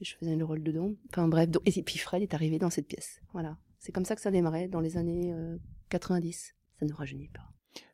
Je 0.01 0.15
faisais 0.17 0.37
le 0.37 0.45
rôle 0.45 0.63
dedans. 0.63 0.93
Enfin 1.11 1.29
bref, 1.29 1.49
et 1.65 1.83
puis 1.83 1.99
Fred 1.99 2.23
est 2.23 2.35
arrivé 2.35 2.59
dans 2.59 2.71
cette 2.71 2.89
pièce. 2.89 3.21
Voilà. 3.33 3.57
C'est 3.79 3.93
comme 3.93 4.05
ça 4.05 4.15
que 4.17 4.21
ça 4.21 4.31
démarrait 4.31 4.69
dans 4.69 4.81
les 4.81 4.97
années 4.97 5.33
90. 5.91 6.55
Ça 6.81 6.87
ne 6.87 6.93
rajeunit 6.93 7.29
pas. 7.29 7.52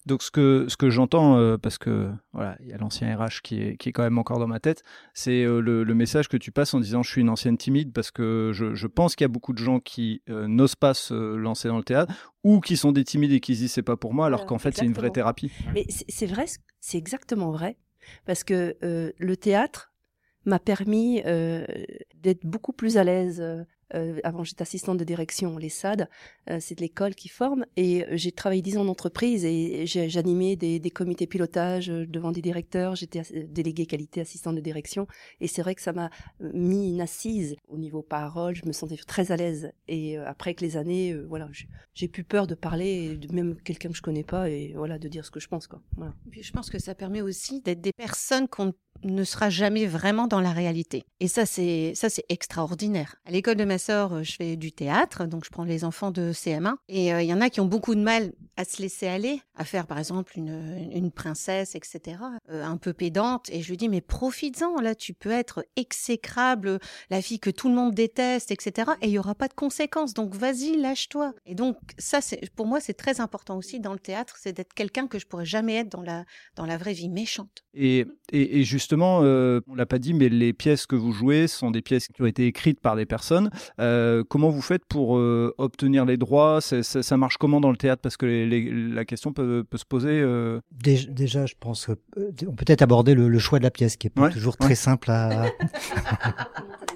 Donc 0.08 0.22
ce 0.22 0.30
que 0.30 0.66
ce 0.68 0.78
que 0.78 0.88
j'entends 0.88 1.36
euh, 1.36 1.58
parce 1.58 1.76
que 1.76 2.10
voilà 2.32 2.56
il 2.60 2.68
y 2.68 2.72
a 2.72 2.78
l'ancien 2.78 3.14
RH 3.14 3.42
qui 3.42 3.60
est 3.60 3.76
qui 3.76 3.90
est 3.90 3.92
quand 3.92 4.02
même 4.02 4.16
encore 4.16 4.38
dans 4.38 4.46
ma 4.46 4.58
tête, 4.58 4.82
c'est 5.12 5.44
euh, 5.44 5.60
le, 5.60 5.84
le, 5.84 5.94
message 5.94 6.28
que 6.28 6.38
tu 6.38 6.50
passes 6.50 6.72
en 6.72 6.80
disant 6.80 7.02
je 7.02 7.10
suis 7.10 7.20
une 7.20 7.28
ancienne 7.28 7.58
timide 7.58 7.92
parce 7.92 8.10
que 8.10 8.50
je, 8.54 8.74
je 8.74 8.86
pense 8.86 9.16
qu'il 9.16 9.24
y 9.24 9.26
a 9.26 9.28
beaucoup 9.28 9.52
de 9.52 9.58
gens 9.58 9.80
qui 9.80 10.22
euh, 10.30 10.46
n'osent 10.48 10.76
pas 10.76 10.94
se 10.94 11.34
lancer 11.34 11.68
dans 11.68 11.76
le 11.76 11.84
théâtre 11.84 12.14
ou 12.42 12.60
qui 12.60 12.78
sont 12.78 12.90
des 12.90 13.04
timides 13.04 13.32
et 13.32 13.40
qui 13.40 13.54
se 13.54 13.60
disent 13.60 13.72
c'est 13.72 13.82
pas 13.82 13.98
pour 13.98 14.14
moi 14.14 14.26
alors 14.26 14.46
qu'en 14.46 14.58
fait 14.58 14.74
c'est 14.74 14.86
une 14.86 14.94
vraie 14.94 15.10
thérapie. 15.10 15.52
Mais 15.74 15.84
c'est 15.88 16.26
vrai, 16.26 16.46
c'est 16.80 16.98
exactement 16.98 17.50
vrai 17.50 17.76
parce 18.24 18.44
que 18.44 18.76
le 18.80 19.36
théâtre 19.36 19.92
m'a 20.46 20.58
permis 20.58 21.20
d'être 21.22 22.46
beaucoup 22.46 22.72
plus 22.72 22.96
à 22.96 23.04
l'aise 23.04 23.42
euh, 23.94 24.20
avant 24.24 24.44
j'étais 24.44 24.62
assistante 24.62 24.98
de 24.98 25.04
direction, 25.04 25.56
les 25.58 25.68
SAD, 25.68 26.08
euh, 26.50 26.58
c'est 26.60 26.74
de 26.74 26.80
l'école 26.80 27.14
qui 27.14 27.28
forme, 27.28 27.64
et 27.76 28.04
euh, 28.04 28.16
j'ai 28.16 28.32
travaillé 28.32 28.62
dix 28.62 28.76
ans 28.76 28.82
en 28.82 28.88
entreprise 28.88 29.44
et 29.44 29.86
j'animais 29.86 30.56
des, 30.56 30.78
des 30.78 30.90
comités 30.90 31.26
pilotage 31.26 31.88
devant 31.88 32.32
des 32.32 32.42
directeurs, 32.42 32.96
j'étais 32.96 33.22
déléguée 33.48 33.86
qualité, 33.86 34.20
assistante 34.20 34.56
de 34.56 34.60
direction, 34.60 35.06
et 35.40 35.46
c'est 35.46 35.62
vrai 35.62 35.74
que 35.74 35.82
ça 35.82 35.92
m'a 35.92 36.10
mis 36.40 36.90
une 36.90 37.00
assise 37.00 37.56
au 37.68 37.78
niveau 37.78 38.02
parole, 38.02 38.54
je 38.54 38.66
me 38.66 38.72
sentais 38.72 38.96
très 38.96 39.32
à 39.32 39.36
l'aise, 39.36 39.72
et 39.86 40.18
après 40.18 40.54
que 40.54 40.64
les 40.64 40.76
années, 40.76 41.14
voilà, 41.14 41.48
j'ai 41.94 42.08
plus 42.08 42.24
peur 42.24 42.46
de 42.46 42.54
parler, 42.54 43.16
de 43.16 43.34
même 43.34 43.56
quelqu'un 43.62 43.88
que 43.90 43.96
je 43.96 44.02
connais 44.02 44.24
pas, 44.24 44.50
et 44.50 44.72
voilà, 44.74 44.98
de 44.98 45.08
dire 45.08 45.24
ce 45.24 45.30
que 45.30 45.40
je 45.40 45.48
pense, 45.48 45.66
quoi. 45.66 45.80
Je 46.30 46.50
pense 46.52 46.70
que 46.70 46.78
ça 46.78 46.94
permet 46.94 47.22
aussi 47.22 47.60
d'être 47.60 47.80
des 47.80 47.92
personnes 47.92 48.48
qu'on 48.48 48.66
ne 48.66 48.72
sera 49.24 49.50
jamais 49.50 49.86
vraiment 49.86 50.26
dans 50.26 50.40
la 50.40 50.52
réalité. 50.52 51.04
Et 51.20 51.28
ça, 51.28 51.46
c'est 51.46 51.92
ça, 51.94 52.08
c'est 52.08 52.24
extraordinaire. 52.28 53.16
À 53.24 53.30
l'école 53.30 53.56
de 53.56 53.64
ma 53.64 53.78
sœur, 53.78 54.12
euh, 54.12 54.22
je 54.22 54.32
fais 54.32 54.56
du 54.56 54.72
théâtre, 54.72 55.26
donc 55.26 55.44
je 55.44 55.50
prends 55.50 55.64
les 55.64 55.84
enfants 55.84 56.10
de 56.10 56.32
CM1, 56.32 56.74
et 56.88 57.12
euh, 57.12 57.22
il 57.22 57.28
y 57.28 57.34
en 57.34 57.40
a 57.40 57.50
qui 57.50 57.60
ont 57.60 57.66
beaucoup 57.66 57.94
de 57.94 58.00
mal 58.00 58.32
à 58.56 58.64
se 58.64 58.82
laisser 58.82 59.06
aller, 59.06 59.40
à 59.54 59.64
faire 59.64 59.86
par 59.86 59.98
exemple 59.98 60.32
une, 60.36 61.10
princesse, 61.14 61.74
etc., 61.74 62.18
euh, 62.50 62.64
un 62.64 62.76
peu 62.76 62.92
pédante. 62.92 63.48
Et 63.50 63.62
je 63.62 63.70
lui 63.70 63.76
dis, 63.76 63.88
mais 63.88 64.00
profites-en, 64.00 64.80
là, 64.80 64.94
tu 64.94 65.14
peux 65.14 65.30
être 65.30 65.64
exécrable, 65.76 66.78
la 67.10 67.22
fille 67.22 67.40
que 67.40 67.50
tout 67.50 67.68
le 67.68 67.74
monde 67.74 67.94
déteste, 67.94 68.50
etc., 68.50 68.92
et 69.00 69.06
il 69.06 69.12
y 69.12 69.18
aura 69.18 69.34
pas 69.34 69.48
de 69.48 69.54
conséquences. 69.54 70.14
Donc 70.14 70.34
vas-y, 70.34 70.76
lâche-toi. 70.76 71.34
Et 71.46 71.54
donc 71.54 71.76
ça, 71.98 72.20
c'est 72.20 72.50
pour 72.54 72.66
moi, 72.66 72.80
c'est 72.80 72.94
très 72.94 73.20
important 73.20 73.56
aussi 73.56 73.80
dans 73.80 73.92
le 73.92 73.98
théâtre, 73.98 74.36
c'est 74.38 74.52
d'être 74.52 74.74
quelqu'un 74.74 75.06
que 75.06 75.18
je 75.18 75.26
pourrais 75.26 75.46
jamais 75.46 75.76
être 75.76 75.88
dans 75.88 76.02
la 76.02 76.24
dans 76.56 76.66
la 76.66 76.76
vraie 76.76 76.92
vie 76.92 77.08
méchante. 77.08 77.64
Et, 77.74 78.06
et, 78.32 78.60
et 78.60 78.64
justement, 78.88 79.20
euh, 79.22 79.60
on 79.68 79.74
l'a 79.74 79.84
pas 79.84 79.98
dit, 79.98 80.14
mais 80.14 80.30
les 80.30 80.54
pièces 80.54 80.86
que 80.86 80.96
vous 80.96 81.12
jouez 81.12 81.46
sont 81.46 81.70
des 81.70 81.82
pièces 81.82 82.08
qui 82.08 82.22
ont 82.22 82.26
été 82.26 82.46
écrites 82.46 82.80
par 82.80 82.96
des 82.96 83.04
personnes. 83.04 83.50
Euh, 83.82 84.24
comment 84.26 84.48
vous 84.48 84.62
faites 84.62 84.86
pour 84.86 85.18
euh, 85.18 85.54
obtenir 85.58 86.06
les 86.06 86.16
droits? 86.16 86.62
Ça, 86.62 86.82
ça, 86.82 87.16
marche 87.18 87.36
comment 87.36 87.60
dans 87.60 87.70
le 87.70 87.76
théâtre? 87.76 88.00
Parce 88.00 88.16
que 88.16 88.24
les, 88.24 88.70
la 88.70 89.04
question 89.04 89.34
peut, 89.34 89.62
peut 89.68 89.76
se 89.76 89.84
poser. 89.84 90.08
Euh. 90.22 90.60
Déjà, 90.72 91.10
déjà, 91.10 91.44
je 91.44 91.52
pense 91.60 91.84
qu'on 91.84 91.96
peut 92.22 92.64
peut-être 92.64 92.80
aborder 92.80 93.14
le, 93.14 93.28
le, 93.28 93.38
choix 93.38 93.58
de 93.58 93.64
la 93.64 93.70
pièce, 93.70 93.98
qui 93.98 94.06
est 94.06 94.10
pas 94.10 94.30
toujours 94.30 94.56
très 94.56 94.74
simple 94.74 95.10
à. 95.10 95.44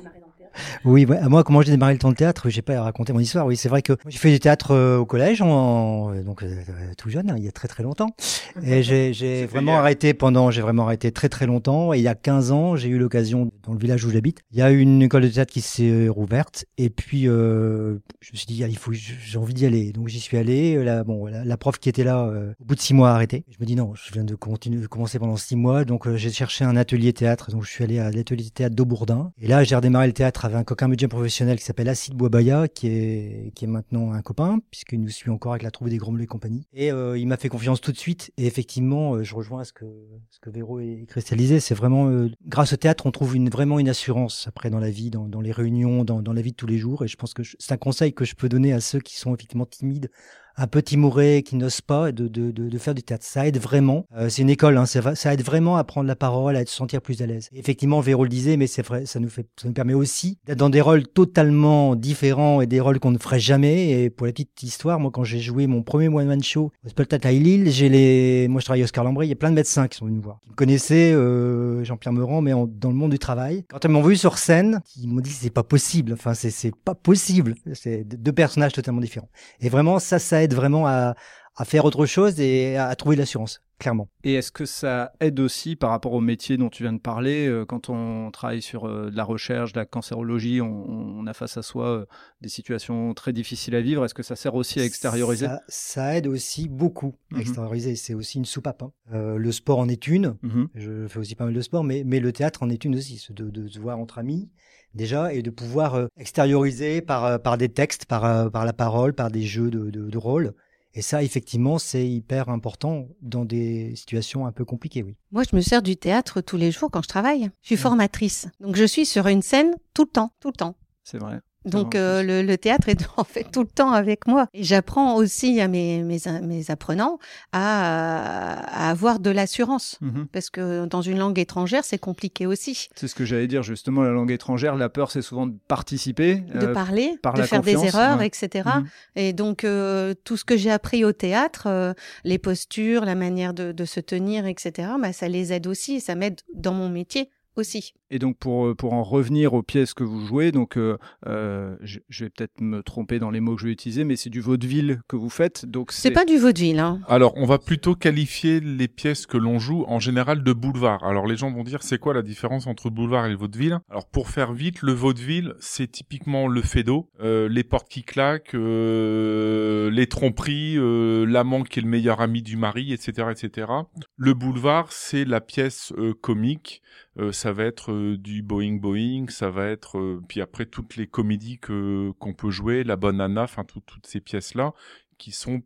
Oui, 0.84 1.06
moi, 1.06 1.44
comment 1.44 1.62
j'ai 1.62 1.70
démarré 1.70 1.92
le 1.92 1.98
temps 1.98 2.10
de 2.10 2.16
théâtre, 2.16 2.48
j'ai 2.48 2.62
pas 2.62 2.76
à 2.76 2.82
raconter 2.82 3.12
mon 3.12 3.20
histoire. 3.20 3.46
Oui, 3.46 3.56
c'est 3.56 3.68
vrai 3.68 3.82
que 3.82 3.94
j'ai 4.08 4.18
fait 4.18 4.30
du 4.30 4.40
théâtre 4.40 4.72
euh, 4.72 4.98
au 4.98 5.06
collège, 5.06 5.42
en, 5.42 6.12
donc 6.22 6.42
euh, 6.42 6.54
tout 6.96 7.10
jeune, 7.10 7.30
hein, 7.30 7.34
il 7.36 7.44
y 7.44 7.48
a 7.48 7.52
très 7.52 7.68
très 7.68 7.82
longtemps. 7.82 8.14
Et 8.62 8.82
j'ai 9.12 9.46
vraiment 9.46 9.78
arrêté 9.78 10.14
pendant, 10.14 10.50
j'ai 10.50 10.62
vraiment 10.62 10.84
arrêté 10.84 11.12
très 11.12 11.28
très 11.28 11.46
longtemps. 11.46 11.92
Et 11.92 11.98
il 11.98 12.02
y 12.02 12.08
a 12.08 12.14
15 12.14 12.52
ans, 12.52 12.76
j'ai 12.76 12.88
eu 12.88 12.98
l'occasion, 12.98 13.50
dans 13.64 13.72
le 13.72 13.78
village 13.78 14.04
où 14.04 14.10
j'habite, 14.10 14.40
il 14.50 14.58
y 14.58 14.62
a 14.62 14.70
une 14.70 15.02
école 15.02 15.22
de 15.22 15.28
théâtre 15.28 15.52
qui 15.52 15.60
s'est 15.60 16.08
rouverte. 16.08 16.64
Et 16.78 16.90
puis, 16.90 17.28
euh, 17.28 17.98
je 18.20 18.32
me 18.32 18.36
suis 18.36 18.46
dit, 18.46 18.62
ah, 18.64 18.68
il 18.68 18.76
faut, 18.76 18.92
j'ai 18.92 19.38
envie 19.38 19.54
d'y 19.54 19.66
aller. 19.66 19.92
Donc 19.92 20.08
j'y 20.08 20.20
suis 20.20 20.36
allé. 20.36 20.82
La, 20.82 21.04
bon, 21.04 21.26
la, 21.26 21.56
prof 21.56 21.78
qui 21.78 21.88
était 21.88 22.04
là, 22.04 22.30
au 22.60 22.64
bout 22.64 22.74
de 22.74 22.80
six 22.80 22.94
mois, 22.94 23.10
a 23.10 23.14
arrêté. 23.14 23.44
Je 23.50 23.56
me 23.60 23.66
dis 23.66 23.76
non, 23.76 23.94
je 23.94 24.12
viens 24.12 24.24
de 24.24 24.34
continuer, 24.34 24.80
de 24.80 24.86
commencer 24.86 25.18
pendant 25.18 25.36
six 25.36 25.56
mois. 25.56 25.84
Donc 25.84 26.12
j'ai 26.16 26.30
cherché 26.30 26.64
un 26.64 26.76
atelier 26.76 27.12
théâtre. 27.12 27.50
Donc 27.50 27.64
je 27.64 27.70
suis 27.70 27.84
allé 27.84 27.98
à 27.98 28.10
l'atelier 28.10 28.50
théâtre 28.50 28.74
d'Aubourdin. 28.74 29.32
Et 29.40 29.46
là, 29.46 29.64
j'ai 29.64 29.76
redémarré 29.76 30.06
le 30.06 30.12
théâtre 30.12 30.41
avec 30.44 30.56
un 30.56 30.64
coquin 30.64 30.88
médium 30.88 31.08
professionnel 31.08 31.58
qui 31.58 31.64
s'appelle 31.64 31.88
Acide 31.88 32.14
Boisbaya, 32.14 32.68
qui 32.68 32.88
est, 32.88 33.52
qui 33.54 33.64
est 33.64 33.68
maintenant 33.68 34.12
un 34.12 34.22
copain, 34.22 34.58
puisqu'il 34.70 35.00
nous 35.00 35.08
suit 35.08 35.30
encore 35.30 35.52
avec 35.52 35.62
la 35.62 35.70
troupe 35.70 35.88
des 35.88 35.96
Grands 35.96 36.18
et 36.18 36.26
compagnie. 36.26 36.66
Et 36.72 36.92
euh, 36.92 37.18
il 37.18 37.26
m'a 37.26 37.36
fait 37.36 37.48
confiance 37.48 37.80
tout 37.80 37.92
de 37.92 37.96
suite. 37.96 38.32
Et 38.36 38.46
effectivement, 38.46 39.14
euh, 39.14 39.22
je 39.22 39.34
rejoins 39.34 39.64
ce 39.64 39.72
que, 39.72 39.86
ce 40.30 40.40
que 40.40 40.50
Véro 40.50 40.80
est 40.80 41.06
cristallisé. 41.08 41.60
C'est 41.60 41.74
vraiment, 41.74 42.08
euh, 42.08 42.30
grâce 42.46 42.72
au 42.72 42.76
théâtre, 42.76 43.06
on 43.06 43.10
trouve 43.10 43.36
une, 43.36 43.48
vraiment 43.48 43.78
une 43.78 43.88
assurance 43.88 44.46
après 44.46 44.70
dans 44.70 44.80
la 44.80 44.90
vie, 44.90 45.10
dans, 45.10 45.28
dans 45.28 45.40
les 45.40 45.52
réunions, 45.52 46.04
dans, 46.04 46.22
dans 46.22 46.32
la 46.32 46.42
vie 46.42 46.52
de 46.52 46.56
tous 46.56 46.66
les 46.66 46.78
jours. 46.78 47.04
Et 47.04 47.08
je 47.08 47.16
pense 47.16 47.34
que 47.34 47.42
c'est 47.44 47.72
un 47.72 47.76
conseil 47.76 48.12
que 48.12 48.24
je 48.24 48.34
peux 48.34 48.48
donner 48.48 48.72
à 48.72 48.80
ceux 48.80 49.00
qui 49.00 49.18
sont 49.18 49.34
effectivement 49.34 49.66
timides 49.66 50.10
un 50.56 50.66
peu 50.66 50.82
timoré, 50.82 51.42
qui 51.44 51.56
n'ose 51.56 51.80
pas, 51.80 52.12
de, 52.12 52.28
de, 52.28 52.50
de, 52.50 52.78
faire 52.78 52.94
du 52.94 53.02
théâtre. 53.02 53.24
Ça 53.24 53.46
aide 53.46 53.58
vraiment. 53.58 54.06
Euh, 54.16 54.28
c'est 54.28 54.42
une 54.42 54.50
école, 54.50 54.76
hein, 54.76 54.86
ça, 54.86 55.14
ça, 55.14 55.32
aide 55.32 55.42
vraiment 55.42 55.76
à 55.76 55.84
prendre 55.84 56.06
la 56.06 56.16
parole, 56.16 56.56
à 56.56 56.64
se 56.64 56.74
sentir 56.74 57.00
plus 57.00 57.22
à 57.22 57.26
l'aise. 57.26 57.48
Effectivement, 57.52 58.00
Véro 58.00 58.24
le 58.24 58.28
disait, 58.28 58.56
mais 58.56 58.66
ça 58.66 58.82
nous 59.18 59.28
fait, 59.28 59.48
ça 59.56 59.68
nous 59.68 59.74
permet 59.74 59.94
aussi 59.94 60.38
d'être 60.46 60.58
dans 60.58 60.70
des 60.70 60.80
rôles 60.80 61.06
totalement 61.06 61.96
différents 61.96 62.60
et 62.60 62.66
des 62.66 62.80
rôles 62.80 63.00
qu'on 63.00 63.10
ne 63.10 63.18
ferait 63.18 63.40
jamais. 63.40 63.90
Et 63.90 64.10
pour 64.10 64.26
la 64.26 64.32
petite 64.32 64.62
histoire, 64.62 65.00
moi, 65.00 65.10
quand 65.10 65.24
j'ai 65.24 65.40
joué 65.40 65.66
mon 65.66 65.82
premier 65.82 66.08
one 66.08 66.26
man 66.26 66.42
show 66.42 66.72
au 66.84 66.88
Spectacle 66.88 67.26
à 67.26 67.32
Lille, 67.32 67.70
j'ai 67.70 67.88
les, 67.88 68.48
moi, 68.48 68.60
je 68.60 68.66
travaille 68.66 68.82
au 68.82 68.84
Oscar 68.84 69.04
Lambry, 69.04 69.26
il 69.26 69.30
y 69.30 69.34
a 69.34 69.36
plein 69.36 69.50
de 69.50 69.56
médecins 69.56 69.88
qui 69.88 69.98
sont 69.98 70.06
venus 70.06 70.18
me 70.18 70.24
voir, 70.24 70.40
qui 70.42 70.50
me 70.50 70.54
connaissaient, 70.54 71.12
euh, 71.12 71.82
Jean-Pierre 71.84 72.12
Meurant, 72.12 72.40
mais 72.40 72.52
dans 72.52 72.90
le 72.90 72.94
monde 72.94 73.10
du 73.10 73.18
travail. 73.18 73.64
Quand 73.68 73.84
ils 73.84 73.90
m'ont 73.90 74.02
vu 74.02 74.16
sur 74.16 74.38
scène, 74.38 74.80
ils 74.96 75.08
m'ont 75.08 75.20
dit 75.20 75.30
c'est 75.30 75.50
pas 75.50 75.62
possible. 75.62 76.12
Enfin, 76.12 76.34
c'est 76.34 76.74
pas 76.84 76.94
possible. 76.94 77.54
C'est 77.74 78.04
deux 78.04 78.32
personnages 78.32 78.72
totalement 78.72 79.00
différents. 79.00 79.30
Et 79.60 79.68
vraiment, 79.68 79.98
ça, 79.98 80.18
ça 80.18 80.41
aide 80.42 80.54
vraiment 80.54 80.86
à, 80.86 81.14
à 81.56 81.64
faire 81.64 81.84
autre 81.84 82.06
chose 82.06 82.40
et 82.40 82.76
à 82.76 82.94
trouver 82.96 83.16
l'assurance, 83.16 83.62
clairement. 83.78 84.08
Et 84.24 84.34
est-ce 84.34 84.50
que 84.50 84.64
ça 84.64 85.12
aide 85.20 85.38
aussi 85.38 85.76
par 85.76 85.90
rapport 85.90 86.14
au 86.14 86.20
métier 86.20 86.56
dont 86.56 86.70
tu 86.70 86.82
viens 86.82 86.94
de 86.94 87.00
parler 87.00 87.46
euh, 87.46 87.66
Quand 87.66 87.90
on 87.90 88.30
travaille 88.30 88.62
sur 88.62 88.86
euh, 88.86 89.10
de 89.10 89.16
la 89.16 89.24
recherche, 89.24 89.74
de 89.74 89.80
la 89.80 89.84
cancérologie, 89.84 90.62
on, 90.62 90.86
on 90.88 91.26
a 91.26 91.34
face 91.34 91.58
à 91.58 91.62
soi 91.62 91.88
euh, 91.88 92.06
des 92.40 92.48
situations 92.48 93.12
très 93.12 93.34
difficiles 93.34 93.74
à 93.74 93.82
vivre. 93.82 94.04
Est-ce 94.04 94.14
que 94.14 94.22
ça 94.22 94.34
sert 94.34 94.54
aussi 94.54 94.80
à 94.80 94.84
extérioriser? 94.84 95.46
Ça, 95.46 95.60
ça, 95.68 96.16
aide 96.16 96.26
aussi 96.26 96.68
beaucoup 96.68 97.14
à 97.32 97.36
mhm. 97.36 97.40
extérioriser. 97.42 97.96
C'est 97.96 98.14
aussi 98.14 98.38
une 98.38 98.46
soupape. 98.46 98.82
Hein. 98.82 98.92
le 99.36 99.52
sport 99.52 99.78
en 99.78 99.88
est 99.88 100.06
une. 100.06 100.36
Mhm. 100.42 100.68
Je 100.74 101.06
fais 101.06 101.18
aussi 101.18 101.34
pas 101.34 101.44
mal 101.44 101.54
de 101.54 101.60
sport, 101.60 101.84
mais, 101.84 102.02
mais 102.06 102.20
le 102.20 102.32
théâtre 102.32 102.62
en 102.62 102.70
est 102.70 102.84
une 102.84 102.96
aussi. 102.96 103.22
De, 103.30 103.50
de 103.50 103.68
se 103.68 103.78
voir 103.78 103.98
entre 103.98 104.18
amis, 104.18 104.50
déjà 104.94 105.32
et 105.32 105.42
de 105.42 105.50
pouvoir 105.50 106.08
extérioriser 106.18 107.00
par, 107.00 107.40
par 107.40 107.58
des 107.58 107.68
textes, 107.68 108.06
par, 108.06 108.50
par 108.50 108.64
la 108.64 108.72
parole, 108.72 109.12
par 109.14 109.30
des 109.30 109.42
jeux 109.42 109.70
de, 109.70 109.90
de, 109.90 110.10
de 110.10 110.18
rôle. 110.18 110.54
Et 110.94 111.00
ça, 111.00 111.22
effectivement, 111.22 111.78
c'est 111.78 112.06
hyper 112.06 112.50
important 112.50 113.08
dans 113.22 113.46
des 113.46 113.96
situations 113.96 114.46
un 114.46 114.52
peu 114.52 114.64
compliquées, 114.64 115.02
oui. 115.02 115.16
Moi, 115.30 115.42
je 115.50 115.56
me 115.56 115.62
sers 115.62 115.80
du 115.80 115.96
théâtre 115.96 116.42
tous 116.42 116.58
les 116.58 116.70
jours 116.70 116.90
quand 116.90 117.02
je 117.02 117.08
travaille. 117.08 117.50
Je 117.62 117.68
suis 117.68 117.74
mmh. 117.76 117.78
formatrice. 117.78 118.48
Donc, 118.60 118.76
je 118.76 118.84
suis 118.84 119.06
sur 119.06 119.26
une 119.26 119.40
scène 119.40 119.74
tout 119.94 120.04
le 120.04 120.10
temps, 120.10 120.32
tout 120.40 120.48
le 120.48 120.56
temps. 120.56 120.76
C'est 121.02 121.18
vrai. 121.18 121.40
Donc 121.64 121.94
euh, 121.94 122.22
le, 122.22 122.42
le, 122.42 122.58
théâtre 122.58 122.88
est 122.88 123.06
en 123.16 123.24
fait 123.24 123.44
tout 123.50 123.60
le 123.62 123.68
temps 123.68 123.92
avec 123.92 124.26
moi. 124.26 124.46
Et 124.52 124.64
j'apprends 124.64 125.16
aussi 125.16 125.60
à 125.60 125.68
mes, 125.68 126.02
mes, 126.02 126.18
mes 126.42 126.70
apprenants 126.70 127.18
à, 127.52 128.86
à, 128.86 128.90
avoir 128.90 129.20
de 129.20 129.30
l'assurance. 129.30 129.98
Mhm. 130.00 130.26
Parce 130.32 130.50
que 130.50 130.86
dans 130.86 131.02
une 131.02 131.18
langue 131.18 131.38
étrangère, 131.38 131.84
c'est 131.84 131.98
compliqué 131.98 132.46
aussi. 132.46 132.88
C'est 132.94 133.08
ce 133.08 133.14
que 133.14 133.24
j'allais 133.24 133.46
dire 133.46 133.62
justement, 133.62 134.02
la 134.02 134.10
langue 134.10 134.30
étrangère, 134.30 134.74
la 134.76 134.88
peur, 134.88 135.10
c'est 135.10 135.22
souvent 135.22 135.46
de 135.46 135.54
participer. 135.68 136.36
De 136.36 136.66
euh, 136.66 136.72
parler, 136.72 137.18
de 137.36 137.42
faire 137.42 137.62
des 137.62 137.84
erreurs, 137.84 138.22
etc. 138.22 138.68
Mhm. 138.76 138.86
Et 139.16 139.32
donc 139.32 139.64
euh, 139.64 140.14
tout 140.24 140.36
ce 140.36 140.44
que 140.44 140.56
j'ai 140.56 140.70
appris 140.70 141.04
au 141.04 141.12
théâtre, 141.12 141.66
euh, 141.66 141.92
les 142.24 142.38
postures, 142.38 143.04
la 143.04 143.14
manière 143.14 143.54
de, 143.54 143.72
de 143.72 143.84
se 143.84 144.00
tenir, 144.00 144.46
etc., 144.46 144.88
bah, 145.00 145.12
ça 145.12 145.28
les 145.28 145.52
aide 145.52 145.66
aussi. 145.66 146.00
Ça 146.00 146.14
m'aide 146.14 146.40
dans 146.54 146.72
mon 146.72 146.88
métier 146.88 147.30
aussi. 147.56 147.94
Et 148.12 148.18
donc 148.18 148.36
pour, 148.36 148.66
euh, 148.66 148.74
pour 148.74 148.92
en 148.92 149.02
revenir 149.02 149.54
aux 149.54 149.62
pièces 149.62 149.94
que 149.94 150.04
vous 150.04 150.24
jouez, 150.26 150.52
donc 150.52 150.76
euh, 150.76 150.98
euh 151.26 151.76
je, 151.80 151.98
je, 152.10 152.24
vais 152.24 152.30
peut-être 152.30 152.60
me 152.60 152.82
tromper 152.82 153.18
dans 153.18 153.30
les 153.30 153.40
mots 153.40 153.54
que 153.54 153.62
je 153.62 153.66
vais 153.66 153.72
utiliser, 153.72 154.04
mais 154.04 154.16
c'est 154.16 154.30
du 154.30 154.40
vaudeville 154.40 155.00
que 155.08 155.16
vous 155.16 155.30
faites. 155.30 155.64
Donc 155.64 155.92
c'est 155.92 156.10
pas 156.10 156.26
du 156.26 156.36
vaudeville. 156.36 156.78
Hein. 156.78 157.00
Alors 157.08 157.32
on 157.36 157.46
va 157.46 157.58
plutôt 157.58 157.94
qualifier 157.94 158.60
les 158.60 158.88
pièces 158.88 159.26
que 159.26 159.38
l'on 159.38 159.58
joue 159.58 159.84
en 159.88 159.98
général 159.98 160.44
de 160.44 160.52
boulevard. 160.52 161.02
Alors 161.04 161.26
les 161.26 161.36
gens 161.36 161.50
vont 161.50 161.64
dire 161.64 161.82
c'est 161.82 161.98
quoi 161.98 162.12
la 162.12 162.22
différence 162.22 162.66
entre 162.66 162.88
le 162.88 162.94
boulevard 162.94 163.26
et 163.26 163.30
le 163.30 163.36
vaudeville? 163.36 163.78
Alors 163.88 164.06
pour 164.06 164.28
faire 164.28 164.52
vite, 164.52 164.82
le 164.82 164.92
vaudeville 164.92 165.54
c'est 165.58 165.90
typiquement 165.90 166.48
le 166.48 166.60
fait 166.60 166.82
euh, 167.20 167.48
les 167.48 167.64
portes 167.64 167.88
qui 167.88 168.02
claquent, 168.02 168.54
euh, 168.54 169.90
les 169.90 170.06
tromperies, 170.06 170.76
euh, 170.76 171.24
l'amant 171.24 171.62
qui 171.62 171.78
est 171.78 171.82
le 171.82 171.88
meilleur 171.88 172.20
ami 172.20 172.42
du 172.42 172.56
mari, 172.56 172.92
etc., 172.92 173.28
etc. 173.30 173.68
Le 174.16 174.34
boulevard 174.34 174.92
c'est 174.92 175.24
la 175.24 175.40
pièce 175.40 175.92
comique. 176.20 176.82
ça 177.30 177.52
va 177.52 177.64
être 177.64 177.92
du 178.18 178.42
Boeing 178.42 178.74
Boeing, 178.74 179.26
ça 179.28 179.50
va 179.50 179.68
être 179.68 179.98
euh, 179.98 180.22
puis 180.28 180.40
après 180.40 180.66
toutes 180.66 180.96
les 180.96 181.06
comédies 181.06 181.58
que 181.58 182.12
qu'on 182.18 182.34
peut 182.34 182.50
jouer, 182.50 182.84
La 182.84 182.96
Bonne 182.96 183.20
Anna, 183.20 183.42
enfin 183.42 183.64
toutes 183.64 184.06
ces 184.06 184.20
pièces 184.20 184.54
là 184.54 184.72
qui 185.18 185.32
sont 185.32 185.62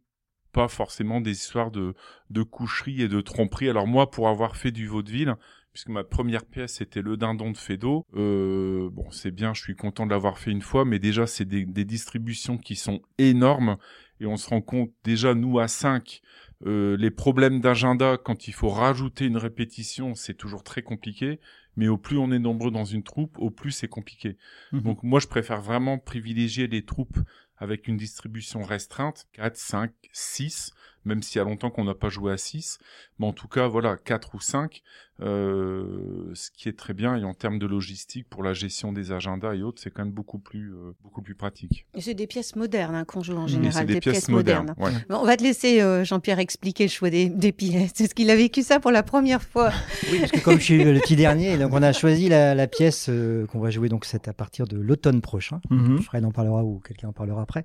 pas 0.53 0.69
forcément 0.69 1.21
des 1.21 1.33
histoires 1.33 1.71
de 1.71 1.95
de 2.31 2.43
coucherie 2.43 3.03
et 3.03 3.09
de 3.09 3.21
tromperie. 3.21 3.69
Alors 3.69 3.87
moi 3.87 4.11
pour 4.11 4.29
avoir 4.29 4.57
fait 4.57 4.71
du 4.71 4.87
vaudeville, 4.87 5.35
puisque 5.73 5.89
ma 5.89 6.05
première 6.05 6.45
pièce 6.45 6.75
c'était 6.75 7.03
le 7.03 7.17
dindon 7.17 7.51
de 7.51 7.57
Fedo. 7.57 8.07
Euh, 8.15 8.89
bon, 8.93 9.11
c'est 9.11 9.31
bien, 9.31 9.55
je 9.55 9.63
suis 9.63 9.77
content 9.77 10.07
de 10.07 10.11
l'avoir 10.11 10.39
fait 10.39 10.51
une 10.51 10.63
fois, 10.63 10.85
mais 10.85 10.99
déjà 10.99 11.27
c'est 11.27 11.45
des, 11.45 11.65
des 11.67 11.85
distributions 11.85 12.59
qui 12.59 12.77
sont 12.77 13.01
énormes 13.19 13.77
et 14.21 14.27
on 14.27 14.37
se 14.37 14.49
rend 14.49 14.63
compte 14.63 14.91
déjà 15.05 15.35
nous 15.35 15.59
à 15.59 15.69
5 15.69 16.23
euh, 16.65 16.97
les 16.97 17.11
problèmes 17.11 17.61
d'agenda 17.61 18.17
quand 18.17 18.49
il 18.49 18.55
faut 18.55 18.71
rajouter 18.71 19.27
une 19.27 19.37
répétition, 19.37 20.15
c'est 20.15 20.35
toujours 20.35 20.63
très 20.63 20.83
compliqué. 20.83 21.39
Mais 21.77 21.89
au 21.89 21.99
plus 21.99 22.19
on 22.19 22.31
est 22.33 22.39
nombreux 22.39 22.71
dans 22.71 22.85
une 22.85 23.03
troupe, 23.03 23.39
au 23.39 23.51
plus 23.51 23.71
c'est 23.71 23.89
compliqué. 23.89 24.37
Mhm. 24.73 24.83
Donc 24.83 25.03
moi, 25.03 25.21
je 25.21 25.27
préfère 25.27 25.61
vraiment 25.61 25.99
privilégier 25.99 26.67
les 26.67 26.85
troupes 26.85 27.19
avec 27.59 27.89
une 27.89 27.97
distribution 27.97 28.63
restreinte, 28.63 29.27
4, 29.33 29.57
5, 29.57 29.93
6, 30.13 30.73
même 31.07 31.23
s'il 31.23 31.39
y 31.39 31.41
a 31.41 31.45
longtemps 31.45 31.71
qu'on 31.71 31.85
n'a 31.85 31.95
pas 31.95 32.09
joué 32.09 32.33
à 32.33 32.37
6. 32.37 32.79
Mais 33.19 33.27
en 33.27 33.33
tout 33.33 33.49
cas, 33.49 33.67
voilà, 33.69 33.97
4 33.97 34.35
ou 34.35 34.41
5, 34.41 34.83
euh, 35.23 36.31
ce 36.35 36.51
qui 36.51 36.69
est 36.69 36.77
très 36.77 36.93
bien. 36.93 37.17
Et 37.17 37.25
en 37.25 37.33
termes 37.33 37.59
de 37.59 37.67
logistique, 37.67 38.27
pour 38.29 38.43
la 38.43 38.53
gestion 38.53 38.93
des 38.93 39.13
agendas 39.13 39.55
et 39.55 39.63
autres, 39.63 39.81
c'est 39.81 39.91
quand 39.91 40.05
même 40.05 40.13
beaucoup 40.13 40.39
plus, 40.39 40.75
euh, 40.75 40.93
beaucoup 41.03 41.23
plus 41.23 41.35
pratique. 41.35 41.87
Et 41.95 42.01
c'est 42.01 42.15
des 42.15 42.27
pièces 42.27 42.57
modernes 42.57 42.95
hein, 42.95 43.05
qu'on 43.05 43.23
joue 43.23 43.37
en 43.37 43.47
général, 43.47 43.87
c'est 43.87 43.95
des, 43.95 44.01
pièces, 44.01 44.29
modernes. 44.29 44.75
ouais. 44.77 44.91
Bon, 45.09 45.19
on 45.21 45.25
va 45.25 45.37
te 45.37 45.43
laisser, 45.43 45.81
euh, 45.81 46.05
Jean-Pierre, 46.05 46.41
expliquer 46.41 46.85
le 46.85 46.91
choix 46.91 47.09
des, 47.09 47.29
des 47.29 47.53
pièces. 47.53 48.01
Est-ce 48.01 48.15
qu'il 48.15 48.31
a 48.31 48.37
vécu 48.37 48.63
ça 48.63 48.81
pour 48.81 48.91
la 48.91 49.05
première 49.05 49.43
fois 49.43 49.71
Oui, 50.13 50.19
parce 50.19 50.33
que 50.33 50.41
comme 50.41 50.59
je 50.59 50.65
suis 50.65 50.85
le 50.85 50.99
petit 51.01 51.17
dernier, 51.17 51.57
donc 51.57 51.73
on 51.73 51.83
a 51.83 51.93
choisi 51.95 52.29
la, 52.29 52.55
la 52.55 52.67
pièce 52.67 53.07
euh, 53.09 53.47
qu'on 53.47 53.61
va 53.61 53.71
jouer 53.71 53.89
donc 53.89 54.05
c'est 54.05 54.29
à 54.29 54.33
partir 54.33 54.67
de 54.67 54.77
l'automne 54.77 55.21
prochain. 55.21 55.61
Mhm. 55.71 56.01
Fred 56.03 56.25
en 56.25 56.33
parlera 56.33 56.65
ou 56.65 56.81
quelqu'un 56.81 57.09
en 57.09 57.13
parlera 57.13 57.43
après. 57.43 57.65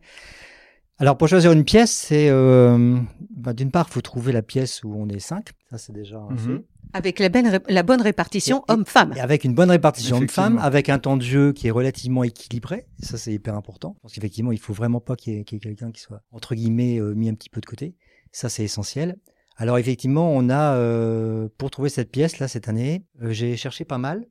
Alors 1.01 1.17
pour 1.17 1.27
choisir 1.27 1.51
une 1.51 1.63
pièce, 1.63 1.91
c'est 1.91 2.29
euh, 2.29 2.97
bah, 3.35 3.53
d'une 3.53 3.71
part, 3.71 3.89
faut 3.89 4.01
trouver 4.01 4.31
la 4.31 4.43
pièce 4.43 4.83
où 4.83 4.93
on 4.95 5.09
est 5.09 5.19
cinq. 5.19 5.49
Ça 5.69 5.77
c'est 5.77 5.93
déjà 5.93 6.17
un 6.17 6.29
Mhm. 6.33 6.37
fait. 6.37 6.65
Avec 6.93 7.19
la, 7.19 7.29
bonne 7.29 7.47
ré- 7.47 7.59
la 7.69 7.83
bonne 7.83 8.01
répartition 8.01 8.63
homme-femme. 8.67 9.13
Et 9.15 9.21
avec 9.21 9.45
une 9.45 9.53
bonne 9.55 9.71
répartition 9.71 10.19
femmes, 10.27 10.57
avec 10.59 10.89
un 10.89 10.99
temps 10.99 11.15
de 11.17 11.21
jeu 11.23 11.53
qui 11.53 11.67
est 11.67 11.71
relativement 11.71 12.23
équilibré. 12.25 12.85
Et 13.01 13.05
ça, 13.05 13.17
c'est 13.17 13.31
hyper 13.33 13.55
important. 13.55 13.95
Parce 14.01 14.13
qu'effectivement, 14.13 14.51
il 14.51 14.59
faut 14.59 14.73
vraiment 14.73 14.99
pas 14.99 15.15
qu'il 15.15 15.33
y 15.33 15.37
ait, 15.39 15.43
qu'il 15.45 15.55
y 15.55 15.57
ait 15.57 15.61
quelqu'un 15.61 15.91
qui 15.91 16.01
soit, 16.01 16.21
entre 16.33 16.53
guillemets, 16.53 16.99
euh, 16.99 17.13
mis 17.15 17.29
un 17.29 17.33
petit 17.33 17.49
peu 17.49 17.61
de 17.61 17.65
côté. 17.65 17.95
Ça, 18.33 18.49
c'est 18.49 18.63
essentiel. 18.65 19.17
Alors, 19.61 19.77
effectivement, 19.77 20.33
on 20.35 20.49
a, 20.49 20.73
euh, 20.73 21.47
pour 21.59 21.69
trouver 21.69 21.89
cette 21.89 22.09
pièce, 22.09 22.39
là, 22.39 22.47
cette 22.47 22.67
année, 22.67 23.03
euh, 23.21 23.29
j'ai 23.29 23.55
cherché 23.57 23.85
pas 23.85 23.99
mal. 23.99 24.25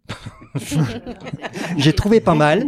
j'ai 1.77 1.93
trouvé 1.93 2.21
pas 2.21 2.35
mal. 2.35 2.65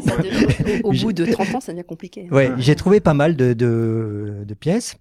Au, 0.85 0.93
bout 0.93 1.13
de 1.13 1.25
30 1.25 1.57
ans, 1.57 1.61
ça 1.61 1.73
devient 1.73 1.85
compliqué. 1.85 2.29
Ouais, 2.31 2.53
j'ai 2.59 2.77
trouvé 2.77 3.01
pas 3.01 3.15
mal 3.15 3.35
de, 3.35 3.53
de, 3.53 4.45
de 4.47 4.55
pièces. 4.55 4.95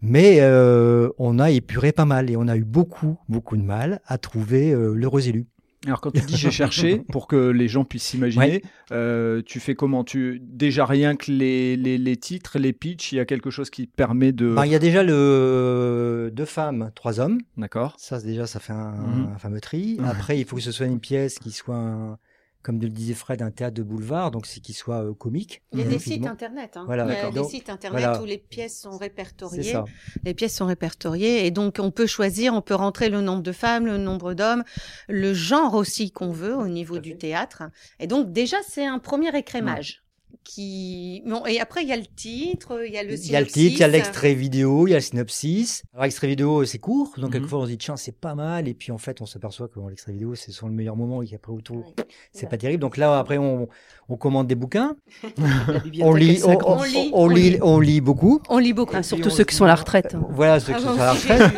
Mais 0.00 0.36
euh, 0.38 1.08
on 1.18 1.40
a 1.40 1.50
épuré 1.50 1.90
pas 1.90 2.04
mal 2.04 2.30
et 2.30 2.36
on 2.36 2.46
a 2.46 2.56
eu 2.56 2.62
beaucoup, 2.62 3.16
beaucoup 3.28 3.56
de 3.56 3.62
mal 3.62 4.00
à 4.06 4.16
trouver 4.16 4.70
l'heureux 4.70 5.26
élu. 5.26 5.48
Alors 5.86 6.00
quand 6.02 6.10
tu 6.10 6.20
dis 6.20 6.36
j'ai 6.36 6.50
cherché 6.50 6.98
pour 7.12 7.26
que 7.26 7.36
les 7.48 7.66
gens 7.68 7.84
puissent 7.84 8.04
s'imaginer, 8.04 8.62
euh, 8.92 9.40
tu 9.46 9.60
fais 9.60 9.74
comment? 9.74 10.04
Tu 10.04 10.38
déjà 10.42 10.84
rien 10.84 11.16
que 11.16 11.30
les, 11.32 11.76
les, 11.76 11.96
les 11.96 12.16
titres, 12.18 12.58
les 12.58 12.72
pitchs, 12.74 13.12
il 13.12 13.16
y 13.16 13.20
a 13.20 13.24
quelque 13.24 13.48
chose 13.50 13.70
qui 13.70 13.86
permet 13.86 14.32
de. 14.32 14.54
Ben, 14.54 14.66
Il 14.66 14.72
y 14.72 14.74
a 14.74 14.78
déjà 14.78 15.02
le 15.02 16.30
deux 16.32 16.44
femmes, 16.44 16.90
trois 16.94 17.20
hommes. 17.20 17.40
D'accord. 17.56 17.94
Ça, 17.98 18.20
déjà, 18.20 18.46
ça 18.46 18.60
fait 18.60 18.72
un, 18.72 18.90
Mhm. 18.92 19.32
un 19.34 19.38
fameux 19.38 19.60
tri. 19.60 19.98
Après, 20.04 20.38
il 20.38 20.44
faut 20.44 20.56
que 20.56 20.62
ce 20.62 20.72
soit 20.72 20.86
une 20.86 21.00
pièce 21.00 21.38
qui 21.38 21.50
soit, 21.50 21.76
un- 21.76 22.18
comme 22.62 22.80
le 22.80 22.88
disait 22.88 23.14
Fred, 23.14 23.40
un 23.42 23.50
théâtre 23.50 23.74
de 23.74 23.82
boulevard, 23.82 24.30
donc 24.30 24.46
c'est 24.46 24.60
qui 24.60 24.72
soit 24.72 25.02
euh, 25.02 25.14
comique. 25.14 25.62
Il 25.72 25.78
y 25.78 25.82
a 25.82 25.86
des 25.86 25.98
sites 25.98 26.26
internet. 26.26 26.76
Hein. 26.76 26.84
Voilà, 26.84 27.06
il 27.06 27.12
y 27.12 27.16
a 27.16 27.30
des 27.30 27.44
sites 27.44 27.70
internet 27.70 28.02
voilà. 28.02 28.22
où 28.22 28.26
les 28.26 28.38
pièces 28.38 28.78
sont 28.78 28.96
répertoriées. 28.96 29.62
ça. 29.62 29.84
Les 30.24 30.34
pièces 30.34 30.56
sont 30.56 30.66
répertoriées 30.66 31.46
et 31.46 31.50
donc 31.50 31.78
on 31.80 31.90
peut 31.90 32.06
choisir, 32.06 32.52
on 32.54 32.60
peut 32.60 32.74
rentrer 32.74 33.08
le 33.08 33.22
nombre 33.22 33.42
de 33.42 33.52
femmes, 33.52 33.86
le 33.86 33.96
nombre 33.96 34.34
d'hommes, 34.34 34.64
le 35.08 35.32
genre 35.32 35.74
aussi 35.74 36.10
qu'on 36.10 36.32
veut 36.32 36.54
au 36.54 36.68
niveau 36.68 36.98
du 36.98 37.16
théâtre. 37.16 37.62
Et 37.98 38.06
donc 38.06 38.32
déjà 38.32 38.58
c'est 38.66 38.84
un 38.84 38.98
premier 38.98 39.34
écrémage. 39.36 40.02
Qui 40.42 41.22
bon 41.26 41.44
et 41.46 41.60
après 41.60 41.82
il 41.82 41.88
y 41.88 41.92
a 41.92 41.96
le 41.96 42.06
titre, 42.16 42.80
il 42.86 42.92
y 42.92 42.96
a 42.98 43.02
le 43.02 43.12
Il 43.12 43.30
y 43.30 43.36
a 43.36 43.40
le 43.40 43.46
synopsis. 43.46 43.52
titre, 43.52 43.76
il 43.76 43.80
y 43.80 43.84
a 43.84 43.88
l'extrait 43.88 44.34
vidéo, 44.34 44.86
il 44.86 44.90
y 44.90 44.94
a 44.94 44.96
le 44.96 45.02
synopsis. 45.02 45.82
Alors, 45.92 46.04
l'extrait 46.04 46.26
vidéo, 46.28 46.64
c'est 46.64 46.78
court, 46.78 47.12
donc 47.18 47.26
Mhm. 47.26 47.30
quelquefois 47.32 47.58
on 47.60 47.64
se 47.66 47.70
dit, 47.70 47.78
tiens, 47.78 47.96
c'est 47.96 48.16
pas 48.18 48.34
mal, 48.34 48.66
et 48.66 48.74
puis 48.74 48.90
en 48.90 48.96
fait, 48.98 49.20
on 49.20 49.26
s'aperçoit 49.26 49.68
que 49.68 49.78
bon, 49.78 49.88
l'extrait 49.88 50.12
vidéo, 50.12 50.34
c'est 50.34 50.50
souvent 50.50 50.68
le 50.68 50.74
meilleur 50.74 50.96
moment, 50.96 51.20
et 51.22 51.26
qu'après 51.26 51.52
autour, 51.52 51.94
c'est 52.32 52.48
pas 52.48 52.56
terrible. 52.56 52.80
Donc 52.80 52.96
là, 52.96 53.18
après, 53.18 53.36
on, 53.38 53.68
on 54.08 54.16
commande 54.16 54.46
des 54.46 54.54
bouquins, 54.54 54.96
on 56.00 56.14
lit, 56.14 56.40
on, 56.42 56.48
s'agrandit. 56.48 56.96
on- 56.96 57.00
On 57.00 57.04
lit, 57.04 57.10
on 57.12 57.20
on 57.24 57.28
lit, 57.28 57.50
lit. 57.50 57.58
on 57.62 57.78
lit 57.80 58.00
beaucoup. 58.00 58.40
On 58.48 58.58
lit 58.58 58.72
beaucoup. 58.72 58.94
Ah, 58.96 59.02
surtout 59.02 59.30
ceux 59.30 59.44
qui 59.44 59.54
sont 59.54 59.64
à 59.66 59.68
la 59.68 59.74
retraite. 59.76 60.14
hein. 60.14 60.26
Voilà, 60.30 60.58
ceux 60.58 60.72
Ah, 60.74 60.78
qui 60.78 60.84
moi 60.84 60.94
sont 60.94 61.00
à 61.00 61.04
la 61.04 61.12
retraite. 61.12 61.52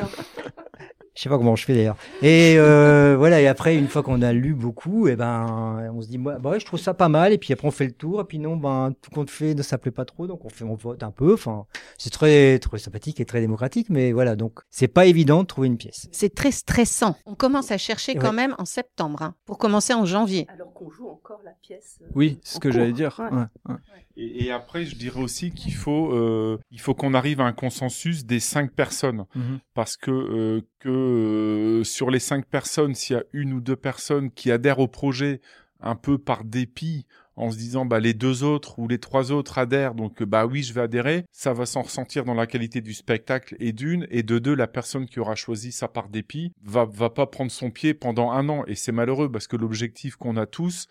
Je 1.15 1.21
sais 1.23 1.29
pas 1.29 1.37
comment 1.37 1.57
je 1.57 1.65
fais 1.67 1.75
d'ailleurs. 1.75 1.97
Et 2.23 2.55
euh, 2.57 3.17
voilà, 3.19 3.41
et 3.43 3.47
après, 3.47 3.77
une 3.77 3.87
fois 3.89 4.03
qu'on 4.03 4.23
a 4.23 4.33
lu 4.33 4.55
beaucoup, 4.55 5.09
et 5.09 5.17
ben, 5.17 5.91
on 5.95 6.01
se 6.01 6.09
dit, 6.09 6.17
moi, 6.17 6.39
bah 6.39 6.51
ouais, 6.51 6.61
je 6.61 6.65
trouve 6.65 6.81
ça 6.81 6.95
pas 6.95 7.11
mal. 7.11 7.33
Et 7.35 7.39
puis 7.39 7.53
après, 7.53 7.69
on 7.69 7.71
fait 7.71 7.85
le 7.85 7.93
tour. 7.93 8.23
Et 8.23 8.25
puis 8.25 8.39
non, 8.39 8.57
ben, 8.57 8.95
tout 9.03 9.11
compte 9.11 9.29
fait, 9.31 9.55
ne 9.55 9.63
ça 9.63 9.77
plaît 9.77 9.91
pas 9.91 10.07
trop, 10.07 10.27
donc 10.27 10.45
on 10.45 10.49
fait, 10.49 10.65
on 10.65 10.75
vote 10.75 11.03
un 11.03 11.11
peu. 11.11 11.35
Enfin, 11.35 11.67
c'est 11.99 12.09
très, 12.11 12.59
très 12.61 12.79
sympathique 12.79 13.21
et 13.21 13.27
très 13.27 13.41
démocratique, 13.41 13.89
mais 13.91 14.13
voilà, 14.13 14.37
donc 14.37 14.61
c'est 14.71 14.89
pas 14.89 15.05
évident 15.05 15.43
de 15.43 15.47
trouver 15.47 15.67
une 15.69 15.77
pièce. 15.77 16.09
C'est 16.13 16.35
très 16.35 16.51
stressant. 16.51 17.17
On 17.27 17.35
commence 17.35 17.71
à 17.73 17.77
chercher 17.79 18.15
quand 18.15 18.31
Ouais. 18.31 18.37
même 18.37 18.55
en 18.59 18.65
septembre 18.65 19.21
hein, 19.21 19.35
pour 19.45 19.59
commencer 19.59 19.93
en 19.93 20.07
janvier. 20.07 20.47
Alors 20.55 20.73
qu'on 20.73 20.91
joue 20.91 21.09
encore 21.09 21.41
la 21.45 21.53
pièce. 21.61 21.99
euh, 22.03 22.07
Oui, 22.15 22.41
c'est 22.43 22.55
ce 22.55 22.59
que 22.61 22.71
j'allais 22.71 22.93
dire. 22.93 23.15
ouais. 23.21 23.37
Ouais, 23.37 23.45
ouais. 23.69 24.02
Et, 24.23 24.45
et 24.45 24.53
après, 24.53 24.85
je 24.85 24.95
dirais 24.95 25.21
aussi 25.21 25.51
qu'il 25.51 25.75
faut, 25.75 26.13
euh, 26.13 26.59
il 26.71 26.81
faut 26.81 26.95
qu'on 26.95 27.15
arrive 27.15 27.41
à 27.41 27.45
un 27.45 27.53
consensus 27.53 28.25
des 28.25 28.41
cinq 28.41 28.73
personnes. 28.73 29.25
Mhm. 29.35 29.59
parce 29.75 29.97
que 29.97 30.11
euh, 30.11 30.61
que 30.79 30.89
euh, 30.89 31.85
sur 31.85 32.11
les 32.11 32.19
cinq 32.19 32.47
personnes, 32.47 32.95
s'il 32.95 33.17
y 33.17 33.19
a 33.19 33.25
une 33.33 33.53
ou 33.53 33.61
deux 33.61 33.77
personnes 33.77 34.31
qui 34.31 34.51
adhèrent 34.51 34.79
au 34.79 34.89
projet 34.89 35.41
un 35.81 35.97
peu 35.97 36.19
par 36.19 36.45
dépit, 36.45 37.07
en 37.37 37.51
se 37.51 37.57
disant 37.57 37.85
bah 37.85 38.01
les 38.01 38.15
deux 38.15 38.43
autres 38.43 38.79
ou 38.79 38.89
les 38.89 38.99
trois 38.99 39.33
autres 39.33 39.59
adhèrent, 39.59 39.95
donc 39.95 40.23
euh, 40.23 40.27
bah 40.27 40.47
oui 40.47 40.63
je 40.63 40.73
vais 40.73 40.83
adhérer, 40.83 41.25
ça 41.33 41.53
va 41.53 41.67
s'en 41.67 41.83
ressentir 41.83 42.25
dans 42.25 42.35
la 42.35 42.47
qualité 42.47 42.81
du 42.81 42.95
spectacle 42.95 43.57
et 43.59 43.73
d'une 43.73 44.07
et 44.11 44.23
de 44.23 44.39
deux 44.39 44.55
la 44.55 44.67
personne 44.67 45.07
qui 45.07 45.21
aura 45.21 45.35
choisi 45.35 45.73
ça 45.73 45.89
par 45.89 46.09
dépit 46.09 46.53
va 46.63 46.85
va 46.85 47.11
pas 47.11 47.27
prendre 47.27 47.51
son 47.51 47.71
pied 47.71 47.95
pendant 47.95 48.31
un 48.31 48.49
an 48.49 48.65
et 48.67 48.75
c'est 48.75 48.93
malheureux 48.93 49.31
parce 49.31 49.47
que 49.47 49.57
l'objectif 49.57 50.17
qu'on 50.17 50.37
a 50.37 50.47
tous, 50.47 50.89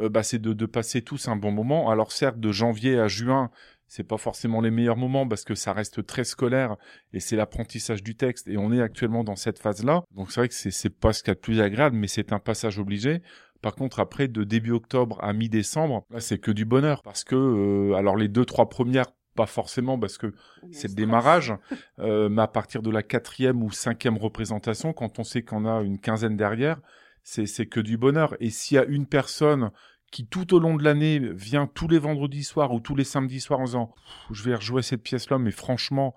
euh, 0.00 0.08
bah 0.08 0.22
c'est 0.22 0.40
de 0.40 0.52
de 0.52 0.66
passer 0.66 1.02
tous 1.02 1.28
un 1.28 1.36
bon 1.36 1.52
moment. 1.52 1.90
Alors 1.90 2.12
certes 2.12 2.40
de 2.40 2.52
janvier 2.52 2.98
à 2.98 3.08
juin 3.08 3.50
c'est 3.86 4.02
pas 4.02 4.18
forcément 4.18 4.60
les 4.60 4.72
meilleurs 4.72 4.96
moments 4.96 5.28
parce 5.28 5.44
que 5.44 5.54
ça 5.54 5.72
reste 5.72 6.04
très 6.04 6.24
scolaire 6.24 6.76
et 7.12 7.20
c'est 7.20 7.36
l'apprentissage 7.36 8.02
du 8.02 8.16
texte 8.16 8.48
et 8.48 8.56
on 8.56 8.72
est 8.72 8.80
actuellement 8.82 9.22
dans 9.22 9.36
cette 9.36 9.58
phase-là. 9.60 10.02
Donc 10.10 10.32
c'est 10.32 10.40
vrai 10.40 10.48
que 10.48 10.54
c'est 10.54 10.70
c'est 10.72 10.90
pas 10.90 11.12
ce 11.12 11.22
qu'il 11.22 11.30
y 11.30 11.32
a 11.32 11.34
de 11.34 11.40
plus 11.40 11.60
agréable 11.60 11.96
mais 11.96 12.08
c'est 12.08 12.32
un 12.32 12.40
passage 12.40 12.78
obligé. 12.78 13.22
Par 13.64 13.74
contre 13.74 13.98
après 13.98 14.28
de 14.28 14.44
début 14.44 14.72
octobre 14.72 15.18
à 15.22 15.32
mi-décembre, 15.32 16.04
là 16.10 16.20
c'est 16.20 16.36
que 16.36 16.50
du 16.50 16.66
bonheur. 16.66 17.00
Parce 17.00 17.24
que 17.24 17.34
euh, 17.34 17.94
alors 17.94 18.14
les 18.14 18.28
deux 18.28 18.44
trois 18.44 18.68
premières 18.68 19.06
pas 19.34 19.46
forcément 19.46 19.98
parce 19.98 20.18
que 20.18 20.34
c'est 20.70 20.88
le 20.88 20.94
démarrage, 20.94 21.54
euh, 21.98 22.28
mais 22.28 22.42
à 22.42 22.46
partir 22.46 22.82
de 22.82 22.90
la 22.90 23.02
quatrième 23.02 23.62
ou 23.62 23.70
cinquième 23.70 24.18
représentation, 24.18 24.92
quand 24.92 25.18
on 25.18 25.24
sait 25.24 25.40
qu'on 25.40 25.64
a 25.64 25.80
une 25.80 25.98
quinzaine 25.98 26.36
derrière, 26.36 26.78
c'est 27.22 27.46
c'est 27.46 27.64
que 27.64 27.80
du 27.80 27.96
bonheur. 27.96 28.36
Et 28.38 28.50
s'il 28.50 28.74
y 28.74 28.78
a 28.78 28.84
une 28.84 29.06
personne 29.06 29.70
qui 30.12 30.26
tout 30.26 30.52
au 30.52 30.58
long 30.58 30.76
de 30.76 30.84
l'année 30.84 31.18
vient 31.18 31.66
tous 31.66 31.88
les 31.88 31.98
vendredis 31.98 32.44
soirs 32.44 32.70
ou 32.70 32.80
tous 32.80 32.94
les 32.94 33.04
samedis 33.04 33.40
soirs 33.40 33.60
en 33.60 33.64
disant 33.64 33.94
je 34.30 34.42
vais 34.42 34.56
rejouer 34.56 34.82
cette 34.82 35.02
pièce-là, 35.02 35.38
mais 35.38 35.52
franchement 35.52 36.14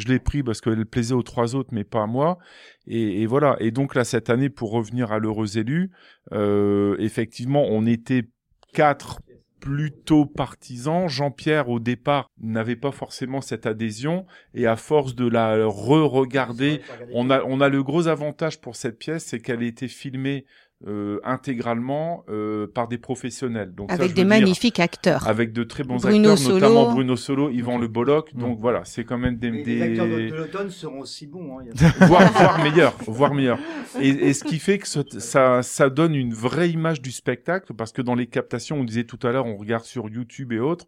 je 0.00 0.08
l'ai 0.08 0.18
pris 0.18 0.42
parce 0.42 0.60
qu'elle 0.60 0.86
plaisait 0.86 1.14
aux 1.14 1.22
trois 1.22 1.54
autres, 1.54 1.70
mais 1.72 1.84
pas 1.84 2.02
à 2.02 2.06
moi. 2.06 2.38
Et, 2.86 3.22
et 3.22 3.26
voilà. 3.26 3.56
Et 3.60 3.70
donc 3.70 3.94
là 3.94 4.04
cette 4.04 4.30
année, 4.30 4.48
pour 4.48 4.70
revenir 4.72 5.12
à 5.12 5.18
l'heureux 5.18 5.58
élu, 5.58 5.90
euh, 6.32 6.96
effectivement, 6.98 7.64
on 7.68 7.86
était 7.86 8.24
quatre 8.72 9.20
plutôt 9.60 10.24
partisans. 10.24 11.06
Jean-Pierre, 11.06 11.68
au 11.68 11.80
départ, 11.80 12.30
n'avait 12.40 12.76
pas 12.76 12.92
forcément 12.92 13.42
cette 13.42 13.66
adhésion. 13.66 14.26
Et 14.54 14.66
à 14.66 14.76
force 14.76 15.14
de 15.14 15.28
la 15.28 15.66
re-regarder, 15.66 16.80
on 17.12 17.30
a, 17.30 17.42
on 17.44 17.60
a 17.60 17.68
le 17.68 17.82
gros 17.82 18.08
avantage 18.08 18.60
pour 18.60 18.74
cette 18.74 18.98
pièce, 18.98 19.26
c'est 19.26 19.40
qu'elle 19.40 19.62
a 19.62 19.66
été 19.66 19.86
filmée 19.86 20.46
euh, 20.86 21.20
intégralement 21.24 22.24
euh, 22.28 22.66
par 22.66 22.88
des 22.88 22.96
professionnels. 22.98 23.74
Donc 23.74 23.92
Avec 23.92 24.08
des 24.08 24.14
dire, 24.14 24.26
magnifiques 24.26 24.80
acteurs. 24.80 25.26
avec 25.28 25.52
de 25.52 25.62
très 25.64 25.84
bons 25.84 25.96
Bruno 25.96 26.30
acteurs, 26.30 26.38
Solo. 26.38 26.54
notamment 26.54 26.92
Bruno 26.92 27.16
Solo, 27.16 27.50
Yvan 27.50 27.78
Le 27.78 27.88
Bolloc. 27.88 28.32
Mm. 28.34 28.40
Donc 28.40 28.60
voilà, 28.60 28.84
c'est 28.84 29.04
quand 29.04 29.18
même 29.18 29.36
des, 29.36 29.62
des... 29.62 30.30
l'automne 30.30 30.70
seront 30.70 31.00
aussi 31.00 31.26
bons. 31.26 31.58
hein. 31.58 31.64
voire, 32.06 32.32
voire 32.32 32.62
meilleur, 32.62 32.94
voire 33.06 33.34
meilleur. 33.34 33.58
Et, 34.00 34.08
et 34.08 34.32
ce 34.32 34.44
qui 34.44 34.58
fait 34.58 34.78
que 34.78 34.88
ce- 34.88 35.18
ça, 35.18 35.62
ça 35.62 35.90
donne 35.90 36.14
une 36.14 36.32
vraie 36.32 36.70
image 36.70 37.02
du 37.02 37.10
spectacle, 37.12 37.74
parce 37.74 37.92
que 37.92 38.02
dans 38.02 38.14
les 38.14 38.26
captations, 38.26 38.76
on 38.80 38.84
disait 38.84 39.04
tout 39.04 39.18
à 39.26 39.32
l'heure, 39.32 39.46
on 39.46 39.56
regarde 39.56 39.84
sur 39.84 40.08
YouTube 40.08 40.52
et 40.52 40.60
autres. 40.60 40.86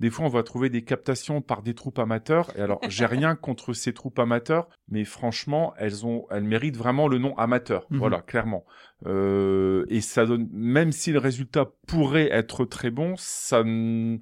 Des 0.00 0.10
fois, 0.10 0.26
on 0.26 0.28
va 0.28 0.44
trouver 0.44 0.70
des 0.70 0.82
captations 0.82 1.40
par 1.40 1.60
des 1.60 1.74
troupes 1.74 1.98
amateurs. 1.98 2.52
Et 2.56 2.60
alors, 2.60 2.78
j'ai 2.88 3.04
rien 3.04 3.34
contre 3.34 3.72
ces 3.72 3.92
troupes 3.92 4.16
amateurs, 4.20 4.68
mais 4.88 5.04
franchement, 5.04 5.74
elles 5.76 6.06
ont, 6.06 6.24
elles 6.30 6.44
méritent 6.44 6.76
vraiment 6.76 7.08
le 7.08 7.18
nom 7.18 7.36
amateur. 7.36 7.84
Mhm. 7.90 7.98
Voilà, 7.98 8.20
clairement. 8.20 8.64
Euh, 9.06 9.84
et 9.88 10.00
ça 10.00 10.26
donne, 10.26 10.48
même 10.52 10.92
si 10.92 11.12
le 11.12 11.18
résultat 11.18 11.70
pourrait 11.86 12.28
être 12.32 12.64
très 12.64 12.90
bon, 12.90 13.14
ça, 13.16 13.62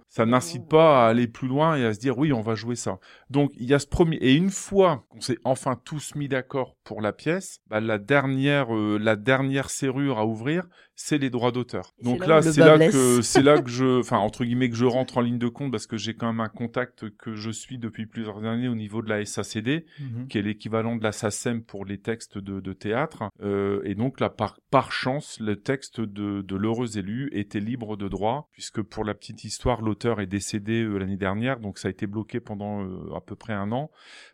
ça 0.08 0.26
n'incite 0.26 0.68
pas 0.68 1.04
à 1.06 1.08
aller 1.08 1.26
plus 1.26 1.48
loin 1.48 1.76
et 1.76 1.84
à 1.84 1.94
se 1.94 1.98
dire 1.98 2.18
oui, 2.18 2.32
on 2.32 2.42
va 2.42 2.54
jouer 2.54 2.76
ça. 2.76 2.98
Donc 3.30 3.52
il 3.56 3.66
y 3.66 3.74
a 3.74 3.78
ce 3.78 3.86
premier. 3.86 4.16
Et 4.16 4.34
une 4.34 4.50
fois 4.50 5.04
qu'on 5.08 5.20
s'est 5.20 5.38
enfin 5.44 5.80
tous 5.84 6.14
mis 6.14 6.28
d'accord 6.28 6.76
pour 6.84 7.00
la 7.00 7.12
pièce, 7.12 7.60
bah, 7.68 7.80
la 7.80 7.98
dernière, 7.98 8.74
euh, 8.74 8.98
la 9.00 9.16
dernière 9.16 9.70
serrure 9.70 10.18
à 10.18 10.26
ouvrir, 10.26 10.66
c'est 10.94 11.18
les 11.18 11.30
droits 11.30 11.52
d'auteur. 11.52 11.92
Donc 12.02 12.26
là, 12.26 12.40
c'est 12.40 12.60
là 12.60 12.78
que 12.78 13.20
c'est 13.20 13.42
là 13.42 13.60
que 13.60 13.68
je, 13.70 14.00
enfin 14.00 14.18
entre 14.18 14.44
guillemets 14.44 14.70
que 14.70 14.76
je 14.76 14.86
rentre 14.86 15.18
en 15.18 15.20
ligne 15.20 15.38
de 15.38 15.48
compte 15.48 15.70
parce 15.70 15.86
que 15.86 15.96
j'ai 15.96 16.14
quand 16.14 16.26
même 16.26 16.40
un 16.40 16.48
contact 16.48 17.10
que 17.18 17.34
je 17.34 17.50
suis 17.50 17.78
depuis 17.78 18.06
plusieurs 18.06 18.44
années 18.44 18.68
au 18.68 18.74
niveau 18.74 19.02
de 19.02 19.08
la 19.08 19.24
SACD 19.24 19.84
Mhm. 20.00 20.28
qui 20.28 20.38
est 20.38 20.42
l'équivalent 20.42 20.96
de 20.96 21.02
la 21.02 21.12
SACEM 21.12 21.62
pour 21.62 21.84
les 21.84 21.98
textes 21.98 22.38
de, 22.38 22.60
de 22.60 22.72
théâtre. 22.72 23.24
Euh, 23.42 23.80
et 23.84 23.94
donc 23.94 24.20
là, 24.20 24.30
par, 24.30 24.58
par 24.70 24.90
chance, 24.90 25.38
le 25.38 25.56
texte 25.56 26.00
de, 26.00 26.42
de 26.42 26.56
l'heureux 26.56 26.98
élu 26.98 27.28
était 27.32 27.60
libre 27.60 27.96
de 27.96 28.08
droit, 28.08 28.48
puisque 28.52 28.82
pour 28.82 29.04
la 29.04 29.14
petite 29.14 29.44
histoire, 29.44 29.80
l'auteur 29.80 30.20
est 30.20 30.26
décédé 30.26 30.82
euh, 30.82 30.98
l'année 30.98 31.16
dernière, 31.16 31.60
donc 31.60 31.78
ça 31.78 31.88
a 31.88 31.90
été 31.90 32.06
bloqué 32.06 32.40
pendant 32.40 32.84
euh, 32.84 33.14
à 33.14 33.20
peu 33.20 33.36
près 33.36 33.52
un 33.52 33.70
an. 33.70 33.90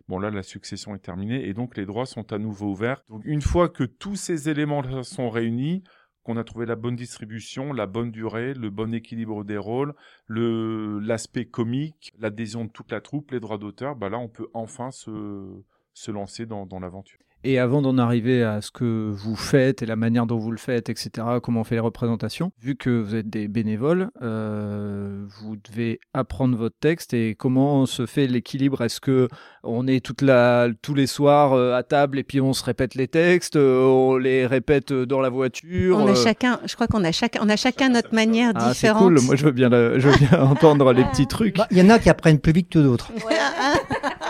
Bon 0.08 0.18
là, 0.18 0.30
la 0.30 0.42
succession 0.42 0.94
est 0.94 1.00
terminée, 1.00 1.46
et 1.46 1.54
donc 1.54 1.76
les 1.76 1.84
droits 1.84 2.06
sont 2.06 2.32
à 2.32 2.38
nouveau 2.38 2.70
ouverts. 2.70 3.02
Donc 3.08 3.22
une 3.24 3.42
fois 3.42 3.68
que 3.68 3.84
tous 3.84 4.16
ces 4.16 4.48
éléments 4.48 5.02
sont 5.02 5.28
réunis, 5.28 5.82
qu'on 6.22 6.36
a 6.36 6.44
trouvé 6.44 6.66
la 6.66 6.76
bonne 6.76 6.96
distribution, 6.96 7.72
la 7.72 7.86
bonne 7.86 8.10
durée, 8.10 8.54
le 8.54 8.70
bon 8.70 8.94
équilibre 8.94 9.44
des 9.44 9.58
rôles, 9.58 9.94
le 10.26 10.98
l'aspect 11.00 11.46
comique, 11.46 12.12
l'adhésion 12.18 12.64
de 12.64 12.70
toute 12.70 12.92
la 12.92 13.00
troupe, 13.00 13.32
les 13.32 13.40
droits 13.40 13.58
d'auteur, 13.58 13.96
bah 13.96 14.08
là 14.08 14.18
on 14.18 14.28
peut 14.28 14.48
enfin 14.54 14.90
se 14.92 15.62
se 15.94 16.10
lancer 16.10 16.46
dans, 16.46 16.64
dans 16.64 16.80
l'aventure. 16.80 17.18
Et 17.44 17.58
avant 17.58 17.82
d'en 17.82 17.98
arriver 17.98 18.44
à 18.44 18.60
ce 18.60 18.70
que 18.70 19.10
vous 19.12 19.34
faites 19.34 19.82
et 19.82 19.86
la 19.86 19.96
manière 19.96 20.26
dont 20.26 20.38
vous 20.38 20.52
le 20.52 20.58
faites, 20.58 20.88
etc., 20.88 21.10
comment 21.42 21.60
on 21.62 21.64
fait 21.64 21.74
les 21.74 21.80
représentations, 21.80 22.52
vu 22.60 22.76
que 22.76 22.90
vous 22.90 23.16
êtes 23.16 23.28
des 23.28 23.48
bénévoles, 23.48 24.10
euh, 24.22 25.24
vous 25.40 25.56
devez 25.56 25.98
apprendre 26.14 26.56
votre 26.56 26.76
texte 26.78 27.14
et 27.14 27.34
comment 27.34 27.84
se 27.86 28.06
fait 28.06 28.28
l'équilibre? 28.28 28.82
Est-ce 28.82 29.00
que 29.00 29.28
on 29.64 29.88
est 29.88 30.04
toute 30.04 30.22
la, 30.22 30.68
tous 30.82 30.94
les 30.94 31.06
soirs 31.08 31.52
euh, 31.54 31.74
à 31.74 31.82
table 31.82 32.18
et 32.18 32.22
puis 32.24 32.40
on 32.40 32.52
se 32.52 32.64
répète 32.64 32.94
les 32.94 33.08
textes, 33.08 33.56
euh, 33.56 33.84
on 33.86 34.16
les 34.16 34.46
répète 34.46 34.92
dans 34.92 35.20
la 35.20 35.28
voiture 35.28 35.98
On 35.98 36.06
a 36.06 36.10
euh, 36.10 36.14
chacun, 36.14 36.60
je 36.64 36.74
crois 36.76 36.86
qu'on 36.86 37.02
a 37.04 37.10
chacun, 37.12 37.40
on 37.42 37.48
a 37.48 37.56
chacun 37.56 37.88
notre 37.88 38.14
manière 38.14 38.52
Ah, 38.54 38.68
c'est 38.68 38.86
différente. 38.86 39.02
cool. 39.02 39.20
Moi, 39.22 39.34
je 39.36 39.44
veux 39.44 39.50
bien, 39.52 39.68
je 39.70 40.08
veux 40.08 40.16
bien 40.28 40.42
entendre 40.44 40.92
les 40.92 41.04
petits 41.04 41.26
trucs. 41.26 41.56
Bah, 41.56 41.66
Il 41.72 41.78
y 41.78 41.82
en 41.82 41.90
a 41.90 41.98
qui 41.98 42.08
apprennent 42.08 42.38
plus 42.38 42.52
vite 42.52 42.68
que 42.70 42.78
d'autres. 42.78 43.10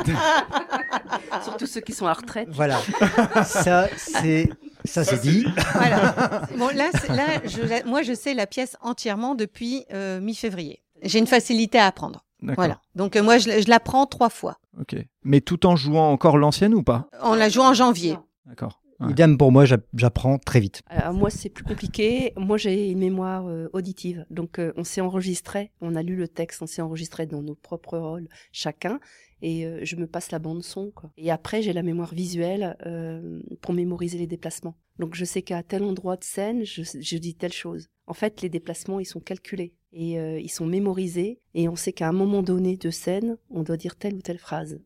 Surtout 1.45 1.67
ceux 1.67 1.81
qui 1.81 1.93
sont 1.93 2.07
à 2.07 2.13
retraite. 2.13 2.49
Voilà. 2.51 2.79
Ça, 3.45 3.89
c'est 3.97 4.49
ça, 4.85 5.05
c'est 5.05 5.21
dit. 5.21 5.47
Voilà. 5.75 6.15
Bon, 6.59 6.69
là, 6.69 6.91
là 7.09 7.25
je, 7.45 7.87
moi, 7.89 8.03
je 8.03 8.15
sais 8.15 8.35
la 8.35 8.47
pièce 8.47 8.77
entièrement 8.81 9.35
depuis 9.35 9.85
euh, 9.93 10.21
mi-février. 10.21 10.83
J'ai 11.03 11.19
une 11.19 11.27
facilité 11.27 11.79
à 11.79 11.87
apprendre. 11.87 12.25
D'accord. 12.41 12.57
Voilà. 12.57 12.81
Donc, 12.95 13.17
euh, 13.17 13.23
moi, 13.23 13.39
je, 13.39 13.63
je 13.63 13.69
l'apprends 13.69 14.07
trois 14.07 14.29
fois. 14.29 14.59
Ok. 14.81 14.97
Mais 15.25 15.41
tout 15.41 15.67
en 15.67 15.77
jouant 15.77 16.11
encore 16.11 16.37
l'ancienne 16.39 16.75
ou 16.75 16.83
pas? 16.83 17.09
On 17.23 17.35
la 17.35 17.49
joue 17.49 17.63
en 17.63 17.75
janvier. 17.75 18.19
D'accord. 18.47 18.82
Ouais. 19.03 19.11
Idem 19.13 19.37
pour 19.39 19.53
moi, 19.53 19.65
j'app- 19.65 19.87
j'apprends 19.95 20.39
très 20.39 20.61
vite. 20.61 20.83
Alors, 20.87 21.13
moi, 21.15 21.31
c'est 21.31 21.49
plus 21.49 21.65
compliqué. 21.65 22.33
Moi, 22.37 22.57
j'ai 22.59 22.91
une 22.91 22.99
mémoire 22.99 23.47
euh, 23.49 23.69
auditive. 23.73 24.25
Donc, 24.31 24.59
euh, 24.59 24.73
on 24.77 24.85
s'est 24.85 25.01
enregistré, 25.01 25.71
on 25.81 25.95
a 25.97 26.03
lu 26.03 26.17
le 26.17 26.29
texte, 26.29 26.63
on 26.63 26.67
s'est 26.67 26.83
enregistré 26.83 27.27
dans 27.27 27.43
nos 27.43 27.55
propres 27.55 27.99
rôles, 27.99 28.29
chacun. 28.53 29.01
Et 29.45 29.67
euh, 29.67 29.81
je 29.83 29.97
me 29.97 30.07
passe 30.07 30.31
la 30.31 30.39
bande 30.39 30.63
son. 30.63 30.91
Quoi. 30.93 31.11
Et 31.17 31.31
après, 31.33 31.63
j'ai 31.63 31.73
la 31.73 31.83
mémoire 31.83 32.15
visuelle 32.15 32.77
euh, 32.87 33.41
pour 33.61 33.75
mémoriser 33.75 34.17
les 34.19 34.29
déplacements. 34.29 34.77
Donc, 34.99 35.15
je 35.17 35.25
sais 35.25 35.43
qu'à 35.43 35.63
tel 35.65 35.83
endroit 35.83 36.17
de 36.17 36.23
scène, 36.25 36.65
je, 36.65 36.83
je 36.83 37.17
dis 37.19 37.35
telle 37.35 37.53
chose. 37.53 37.89
En 38.07 38.15
fait, 38.15 38.41
les 38.43 38.49
déplacements, 38.49 39.01
ils 39.01 39.05
sont 39.07 39.21
calculés 39.21 39.75
et 39.93 40.19
euh, 40.21 40.39
ils 40.39 40.51
sont 40.51 40.67
mémorisés. 40.67 41.41
Et 41.55 41.69
on 41.69 41.75
sait 41.77 41.93
qu'à 41.93 42.09
un 42.09 42.13
moment 42.13 42.43
donné 42.43 42.77
de 42.77 42.91
scène, 42.91 43.37
on 43.51 43.63
doit 43.65 43.77
dire 43.77 43.97
telle 43.97 44.15
ou 44.15 44.21
telle 44.23 44.39
phrase. 44.39 44.79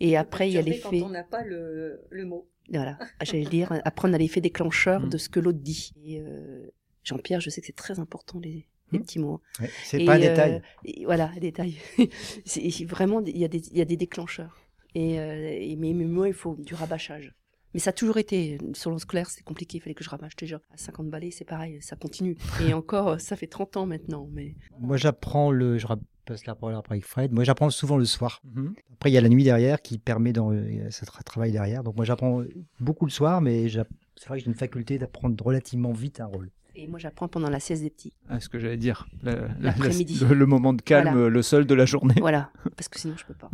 Et 0.00 0.16
après, 0.16 0.48
il 0.48 0.54
y 0.54 0.58
a 0.58 0.62
l'effet. 0.62 1.00
Quand 1.00 1.06
on 1.06 1.10
n'a 1.10 1.22
pas 1.24 1.42
le, 1.44 2.00
le 2.10 2.24
mot. 2.24 2.48
Voilà, 2.70 2.98
j'allais 3.22 3.44
dire, 3.44 3.72
apprendre 3.84 4.14
à 4.14 4.18
l'effet 4.18 4.40
déclencheur 4.40 5.00
Mm. 5.02 5.08
de 5.10 5.18
ce 5.18 5.28
que 5.28 5.40
l'autre 5.40 5.58
dit. 5.58 5.92
Et 6.04 6.20
euh, 6.20 6.66
Jean-Pierre, 7.04 7.40
je 7.40 7.50
sais 7.50 7.60
que 7.60 7.66
c'est 7.66 7.74
très 7.76 8.00
important 8.00 8.38
les, 8.40 8.66
les 8.92 8.98
Mm. 8.98 9.02
petits 9.02 9.18
mots. 9.18 9.40
Ouais, 9.60 9.70
c'est 9.84 10.04
pas 10.04 10.14
un 10.14 10.16
euh, 10.16 10.20
détail. 10.20 10.62
et 10.84 11.04
voilà, 11.04 11.30
détail. 11.40 11.74
c'est 12.44 12.84
vraiment, 12.84 13.20
il 13.24 13.36
y, 13.36 13.44
a 13.44 13.48
des, 13.48 13.58
il 13.70 13.76
y 13.78 13.82
a 13.82 13.84
des 13.84 13.96
déclencheurs. 13.96 14.56
Et, 14.94 15.18
euh, 15.20 15.48
et- 15.50 15.76
mais, 15.76 15.92
mais 15.92 16.04
moi, 16.04 16.28
il 16.28 16.34
faut 16.34 16.54
du 16.58 16.74
rabâchage. 16.74 17.34
Mais 17.74 17.80
ça 17.80 17.90
a 17.90 17.92
toujours 17.92 18.18
été, 18.18 18.56
sur 18.72 18.92
le 18.92 18.98
scolaire, 18.98 19.28
c'était 19.28 19.42
compliqué, 19.42 19.78
il 19.78 19.80
fallait 19.80 19.94
que 19.94 20.04
je 20.04 20.08
rabâche 20.10 20.36
déjà. 20.36 20.60
À 20.72 20.76
50 20.76 21.10
balais, 21.10 21.32
c'est 21.32 21.44
pareil, 21.44 21.78
ça 21.82 21.96
continue. 21.96 22.36
Et 22.64 22.72
encore, 22.72 23.20
ça 23.20 23.34
fait 23.34 23.48
30 23.48 23.76
ans 23.76 23.84
maintenant. 23.86 24.28
Mais 24.32 24.54
Moi, 24.78 24.96
j'apprends 24.96 25.50
le. 25.50 25.76
Je 25.76 25.86
passe 26.24 26.46
la 26.46 26.54
parole 26.54 26.74
après 26.74 26.94
avec 26.94 27.04
Fred. 27.04 27.32
Moi, 27.32 27.44
j'apprends 27.44 27.70
souvent 27.70 27.96
le 27.96 28.04
soir. 28.04 28.40
Mhm. 28.54 28.74
Après, 28.94 29.10
il 29.10 29.14
y 29.14 29.18
a 29.18 29.20
la 29.20 29.28
nuit 29.28 29.44
derrière 29.44 29.80
qui 29.82 29.98
permet 29.98 30.32
dans 30.32 30.50
ce 30.52 31.04
tra- 31.04 31.22
travail 31.22 31.52
derrière. 31.52 31.82
Donc, 31.84 31.96
moi, 31.96 32.04
j'apprends 32.04 32.42
beaucoup 32.80 33.06
le 33.06 33.10
soir, 33.10 33.40
mais 33.40 33.68
c'est 33.68 34.28
vrai 34.28 34.38
que 34.38 34.44
j'ai 34.44 34.46
une 34.50 34.54
faculté 34.54 34.98
d'apprendre 34.98 35.42
relativement 35.44 35.92
vite 35.92 36.20
un 36.20 36.26
rôle. 36.26 36.50
Et 36.76 36.86
moi, 36.88 36.98
j'apprends 36.98 37.28
pendant 37.28 37.48
la 37.50 37.60
sieste 37.60 37.82
des 37.82 37.90
petits. 37.90 38.12
Ah, 38.28 38.40
ce 38.40 38.48
que 38.48 38.58
j'allais 38.58 38.76
dire. 38.76 39.06
La- 39.22 39.34
la- 39.34 39.48
L'après-midi. 39.60 40.20
Le, 40.28 40.34
le 40.34 40.46
moment 40.46 40.72
de 40.72 40.82
calme, 40.82 41.12
Voilà. 41.14 41.28
le 41.28 41.42
seul 41.42 41.66
de 41.66 41.74
la 41.74 41.86
journée. 41.86 42.14
Voilà, 42.18 42.50
parce 42.76 42.88
que 42.88 42.98
sinon, 42.98 43.14
je 43.16 43.24
peux 43.24 43.34
pas. 43.34 43.48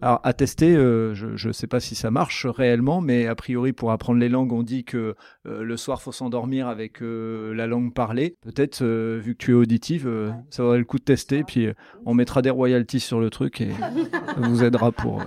Alors, 0.00 0.20
à 0.24 0.32
tester, 0.32 0.74
euh, 0.74 1.14
je 1.14 1.46
ne 1.48 1.52
sais 1.52 1.66
pas 1.66 1.78
si 1.80 1.94
ça 1.94 2.10
marche 2.10 2.46
réellement, 2.46 3.00
mais 3.00 3.26
a 3.26 3.34
priori, 3.34 3.72
pour 3.72 3.90
apprendre 3.92 4.18
les 4.18 4.28
langues, 4.28 4.52
on 4.52 4.62
dit 4.62 4.84
que 4.84 5.14
euh, 5.46 5.62
le 5.62 5.76
soir, 5.76 6.00
faut 6.02 6.12
s'endormir 6.12 6.66
avec 6.68 7.02
euh, 7.02 7.52
la 7.54 7.66
langue 7.66 7.92
parlée. 7.92 8.36
Peut-être, 8.42 8.82
euh, 8.82 9.20
vu 9.22 9.34
que 9.34 9.44
tu 9.44 9.50
es 9.50 9.54
auditive, 9.54 10.06
euh, 10.06 10.30
ça 10.50 10.62
vaudrait 10.62 10.78
le 10.78 10.84
coup 10.84 10.98
de 10.98 11.04
tester, 11.04 11.44
puis 11.44 11.66
euh, 11.66 11.74
on 12.06 12.14
mettra 12.14 12.40
des 12.42 12.50
royalties 12.50 13.00
sur 13.00 13.20
le 13.20 13.28
truc 13.30 13.60
et 13.60 13.70
ça 13.72 13.90
vous 14.38 14.64
aidera 14.64 14.90
pour... 14.90 15.20
euh. 15.20 15.24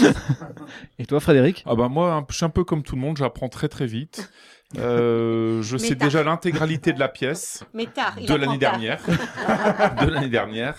et 0.98 1.06
toi, 1.06 1.20
Frédéric? 1.20 1.62
Ah 1.66 1.74
bah 1.74 1.88
moi, 1.88 2.24
je 2.30 2.36
suis 2.36 2.44
un 2.44 2.50
peu 2.50 2.64
comme 2.64 2.82
tout 2.82 2.94
le 2.96 3.00
monde, 3.00 3.16
j'apprends 3.16 3.48
très 3.48 3.68
très 3.68 3.86
vite. 3.86 4.30
Euh, 4.78 5.62
je 5.62 5.76
sais 5.76 5.94
tard. 5.94 6.06
déjà 6.08 6.22
l'intégralité 6.24 6.92
de 6.92 6.98
la 7.00 7.08
pièce 7.08 7.64
Mais 7.74 7.86
tard, 7.86 8.14
il 8.20 8.26
de 8.28 8.34
l'année 8.34 8.58
dernière. 8.58 9.00
de 9.06 10.10
l'année 10.10 10.28
dernière. 10.28 10.76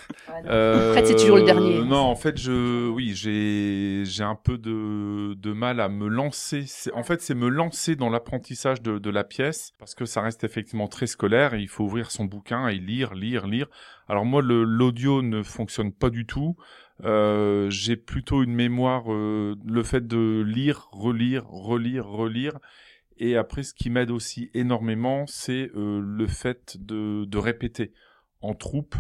Euh, 0.48 0.94
Fred, 0.94 1.06
c'est 1.06 1.16
toujours 1.16 1.38
le 1.38 1.44
dernier. 1.44 1.82
Non, 1.84 1.98
en 1.98 2.16
fait, 2.16 2.38
je, 2.40 2.90
oui, 2.90 3.14
j'ai, 3.16 4.04
j'ai 4.06 4.24
un 4.24 4.36
peu 4.36 4.58
de, 4.58 5.34
de 5.34 5.54
mal 5.54 5.80
à 5.80 5.90
me 5.90 6.08
lancer. 6.08 6.64
C'est- 6.68 6.92
En 6.94 7.04
fait, 7.04 7.22
c'est 7.22 7.36
me 7.36 7.48
lancer 7.50 7.96
dans 7.96 8.10
l'apprentissage 8.10 8.82
de, 8.82 9.00
de 9.00 9.10
la 9.10 9.24
pièce 9.24 9.74
parce 9.80 9.96
que 9.96 10.06
ça 10.06 10.22
reste 10.22 10.44
effectivement 10.44 10.88
très 10.88 11.08
scolaire 11.08 11.54
et 11.54 11.62
il 11.62 11.68
faut 11.70 11.84
ouvrir 11.86 12.12
son 12.12 12.26
bouquin 12.26 12.68
et 12.68 12.76
lire, 12.78 13.14
lire, 13.14 13.48
lire. 13.48 13.68
Alors 14.08 14.26
moi, 14.26 14.42
le, 14.42 14.64
l'audio 14.64 15.22
ne 15.22 15.42
fonctionne 15.44 15.92
pas 15.92 16.10
du 16.10 16.26
tout. 16.26 16.56
Euh, 17.04 17.70
j'ai 17.70 17.98
plutôt 17.98 18.42
une 18.44 18.54
mémoire, 18.54 19.12
euh, 19.12 19.56
le 19.66 19.84
fait 19.84 20.08
de 20.08 20.42
lire, 20.48 20.88
relire, 20.92 21.46
relire, 21.48 22.06
relire. 22.08 22.54
Et 23.18 23.38
après, 23.38 23.64
ce 23.64 23.74
qui 23.74 23.90
m'aide 23.90 24.12
aussi 24.12 24.50
énormément, 24.54 25.26
c'est 25.28 25.72
euh, 25.76 26.02
le 26.02 26.28
fait 26.28 26.78
de, 26.80 27.38
répéter 27.38 27.94
en 28.42 28.54
troupe, 28.54 28.96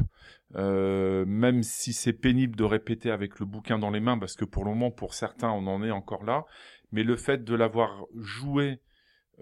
euh, 0.55 1.25
même 1.25 1.63
si 1.63 1.91
c'est 1.91 2.13
pénible 2.13 2.55
de 2.55 2.63
répéter 2.63 3.11
avec 3.11 3.39
le 3.39 3.45
bouquin 3.45 3.77
dans 3.77 3.91
les 3.91 3.99
mains, 3.99 4.17
parce 4.17 4.35
que 4.35 4.45
pour 4.45 4.63
le 4.63 4.71
moment, 4.71 4.91
pour 4.91 5.13
certains, 5.13 5.49
on 5.49 5.67
en 5.67 5.83
est 5.83 5.91
encore 5.91 6.23
là, 6.23 6.45
mais 6.91 7.03
le 7.03 7.17
fait 7.17 7.43
de 7.43 7.55
l'avoir 7.55 8.05
joué, 8.15 8.79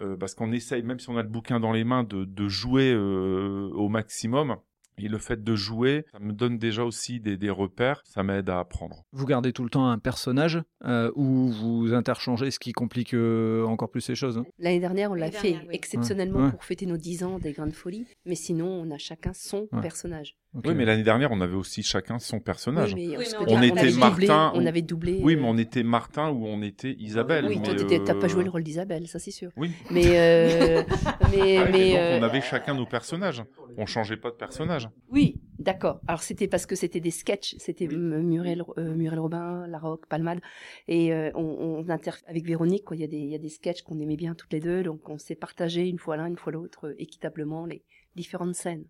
euh, 0.02 0.18
parce 0.18 0.34
qu'on 0.34 0.52
essaye, 0.52 0.82
même 0.82 1.00
si 1.00 1.10
on 1.10 1.18
a 1.18 1.24
le 1.24 1.30
bouquin 1.30 1.60
dans 1.60 1.72
les 1.72 1.84
mains, 1.84 2.04
de, 2.04 2.48
jouer 2.48 2.96
au 2.96 3.90
maximum, 3.90 4.58
et 4.98 5.08
le 5.08 5.18
fait 5.18 5.44
de 5.44 5.56
jouer, 5.56 6.06
ça 6.12 6.20
me 6.20 6.34
donne 6.34 6.58
déjà 6.58 6.84
aussi 6.84 7.20
des, 7.20 7.38
des 7.38 7.50
repères, 7.50 8.02
ça 8.06 8.24
m'aide 8.24 8.50
à 8.50 8.60
apprendre. 8.60 9.04
Vous 9.12 9.26
gardez 9.26 9.54
tout 9.54 9.64
le 9.64 9.70
temps 9.70 9.90
un 9.90 9.98
personnage 10.00 10.62
euh, 10.86 11.12
ou 11.16 11.50
vous 11.50 11.94
interchangez, 11.94 12.52
ce 12.52 12.60
qui 12.60 12.72
complique 12.72 13.14
euh, 13.14 13.64
encore 13.66 13.90
plus 13.90 14.08
les 14.10 14.16
choses. 14.16 14.38
hein? 14.38 14.46
L'année 14.60 14.80
dernière, 14.80 15.12
on 15.12 15.16
l'a 15.16 15.32
fait 15.32 15.52
dernière, 15.52 15.68
oui. 15.70 15.76
exceptionnellement 15.76 16.46
Ouais. 16.46 16.52
pour 16.52 16.64
fêter 16.64 16.86
nos 16.86 16.98
10 16.98 17.24
ans 17.24 17.40
des 17.40 17.52
Grandes 17.54 17.74
Folies. 17.74 18.08
Mais 18.26 18.36
sinon, 18.36 18.68
on 18.68 18.92
a 18.92 18.98
chacun 18.98 19.32
son 19.34 19.68
Ouais. 19.72 19.82
personnage. 19.82 20.36
Oui, 20.54 20.76
mais 20.76 20.86
l'année 20.86 21.04
dernière, 21.04 21.32
on 21.32 21.42
avait 21.42 21.56
aussi 21.56 21.82
chacun 21.82 22.20
son 22.20 22.40
personnage. 22.40 22.94
Oui, 22.94 23.08
mais, 23.10 23.18
Oui, 23.18 23.26
on 23.48 23.60
dire, 23.60 23.64
était 23.64 23.92
doublé, 23.92 23.98
Martin, 23.98 24.52
on 24.54 24.64
ou- 24.64 24.68
avait 24.68 24.82
doublé. 24.84 25.20
Oui, 25.24 25.34
euh, 25.36 25.40
mais 25.42 25.48
on 25.48 25.58
était 25.58 25.82
Martin 25.84 26.30
ou 26.30 26.46
on 26.46 26.62
était 26.62 26.96
Isabelle. 27.00 27.46
Oui, 27.48 27.58
mais, 27.60 27.76
toi, 27.76 28.00
t'as 28.06 28.14
pas 28.14 28.26
euh, 28.26 28.30
joué 28.30 28.44
le 28.44 28.50
rôle 28.52 28.64
d'Isabelle, 28.64 29.08
ça 29.08 29.18
c'est 29.18 29.32
sûr. 29.32 29.50
Oui. 29.58 29.72
Mais, 29.90 30.20
euh, 30.20 30.84
mais, 31.32 31.58
Ah 31.58 31.64
oui, 31.66 31.70
mais 31.72 31.90
donc 31.90 31.98
euh, 31.98 32.20
on 32.20 32.24
avait 32.24 32.42
chacun 32.42 32.76
nos 32.76 32.86
personnages. 32.86 33.44
On 33.78 33.88
changeait 33.88 34.18
pas 34.18 34.30
de 34.30 34.36
personnage. 34.36 34.88
oui, 35.10 35.40
d'accord. 35.58 36.02
Alors 36.08 36.22
c'était 36.22 36.48
parce 36.48 36.68
que 36.68 36.76
c'était 36.76 37.00
des 37.00 37.10
sketchs, 37.10 37.56
c'était 37.58 37.86
M- 37.86 38.22
Muriel, 38.22 38.64
euh, 38.78 38.94
Muriel 38.94 39.20
Robin, 39.20 39.66
Larocque, 39.68 40.06
Palmade, 40.08 40.40
et 40.88 41.12
euh, 41.12 41.32
on, 41.34 41.84
on 41.84 41.90
inter 41.90 42.12
avec 42.28 42.46
Véronique. 42.46 42.84
Il 42.92 43.00
y 43.00 43.04
a 43.04 43.08
des, 43.08 43.18
il 43.18 43.30
y 43.30 43.36
a 43.36 43.40
des 43.40 43.50
sketchs 43.50 43.82
qu'on 43.82 44.00
aimait 44.00 44.16
bien 44.18 44.36
toutes 44.36 44.54
les 44.54 44.60
deux, 44.60 44.84
donc 44.84 45.10
on 45.10 45.18
s'est 45.18 45.34
partagé 45.36 45.88
une 45.88 45.98
fois 45.98 46.18
l'un, 46.18 46.28
une 46.28 46.38
fois 46.38 46.52
l'autre, 46.54 46.94
équitablement 47.00 47.66
les 47.66 47.82
différentes 48.16 48.54
scènes. 48.54 48.84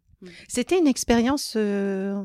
C'était 0.48 0.78
une 0.80 0.88
expérience 0.88 1.54
euh, 1.56 2.16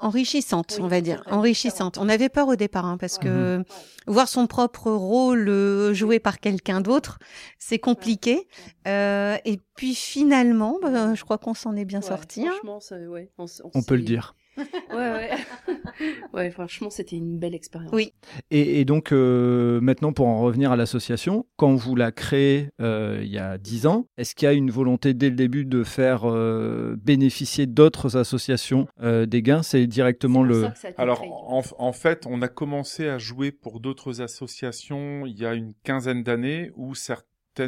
enrichissante, 0.00 0.74
Oui, 0.78 0.82
on 0.84 0.88
va 0.88 1.00
dire, 1.00 1.22
enrichissante. 1.26 1.98
On 1.98 2.08
avait 2.08 2.28
peur 2.30 2.48
au 2.48 2.56
départ 2.56 2.86
hein, 2.86 2.96
parce 2.98 3.16
Ouais. 3.18 3.24
que 3.24 3.64
voir 4.06 4.28
son 4.28 4.46
propre 4.46 4.90
rôle 4.90 5.48
euh, 5.48 5.92
joué 5.92 6.18
par 6.20 6.40
quelqu'un 6.40 6.80
d'autre, 6.80 7.18
c'est 7.58 7.78
compliqué. 7.78 8.48
Euh, 8.88 9.36
et 9.44 9.60
puis 9.76 9.94
finalement, 9.94 10.78
bah, 10.80 11.14
je 11.14 11.22
crois 11.22 11.36
qu'on 11.38 11.54
s'en 11.54 11.76
est 11.76 11.84
bien 11.84 12.00
Ouais, 12.00 12.06
sorti. 12.06 12.46
hein. 12.46 12.52
Franchement, 12.52 12.80
ça- 12.80 12.96
ouais, 12.98 13.30
on, 13.38 13.44
On 13.74 13.82
peut 13.82 13.96
le 13.96 14.02
dire. 14.02 14.34
Ouais, 14.56 14.64
ouais. 14.94 15.30
ouais, 16.34 16.50
franchement, 16.50 16.90
c'était 16.90 17.16
une 17.16 17.38
belle 17.38 17.54
expérience. 17.54 17.92
Oui. 17.92 18.12
Et, 18.50 18.80
et 18.80 18.84
donc 18.84 19.12
euh, 19.12 19.80
maintenant, 19.80 20.12
pour 20.12 20.26
en 20.26 20.40
revenir 20.40 20.72
à 20.72 20.76
l'association, 20.76 21.46
quand 21.56 21.74
vous 21.74 21.96
la 21.96 22.12
créez 22.12 22.68
euh, 22.80 23.20
il 23.22 23.30
y 23.30 23.38
a 23.38 23.58
10 23.58 23.86
ans, 23.86 24.06
est-ce 24.16 24.34
qu'il 24.34 24.46
y 24.46 24.48
a 24.48 24.52
une 24.52 24.70
volonté 24.70 25.14
dès 25.14 25.30
le 25.30 25.36
début 25.36 25.64
de 25.64 25.84
faire 25.84 26.22
euh, 26.24 26.96
bénéficier 26.98 27.66
d'autres 27.66 28.16
associations 28.16 28.86
euh, 29.02 29.26
des 29.26 29.42
gains? 29.42 29.62
C'est 29.62 29.86
directement 29.86 30.42
le... 30.42 30.68
Alors, 30.96 31.22
en, 31.22 31.62
en 31.78 31.92
fait, 31.92 32.26
on 32.26 32.42
a 32.42 32.48
commencé 32.48 33.08
à 33.08 33.18
jouer 33.18 33.52
pour 33.52 33.80
d'autres 33.80 34.20
associations 34.20 35.26
il 35.26 35.38
y 35.38 35.46
a 35.46 35.54
une 35.54 35.74
quinzaine 35.84 36.22
d'années 36.22 36.70
où 36.76 36.94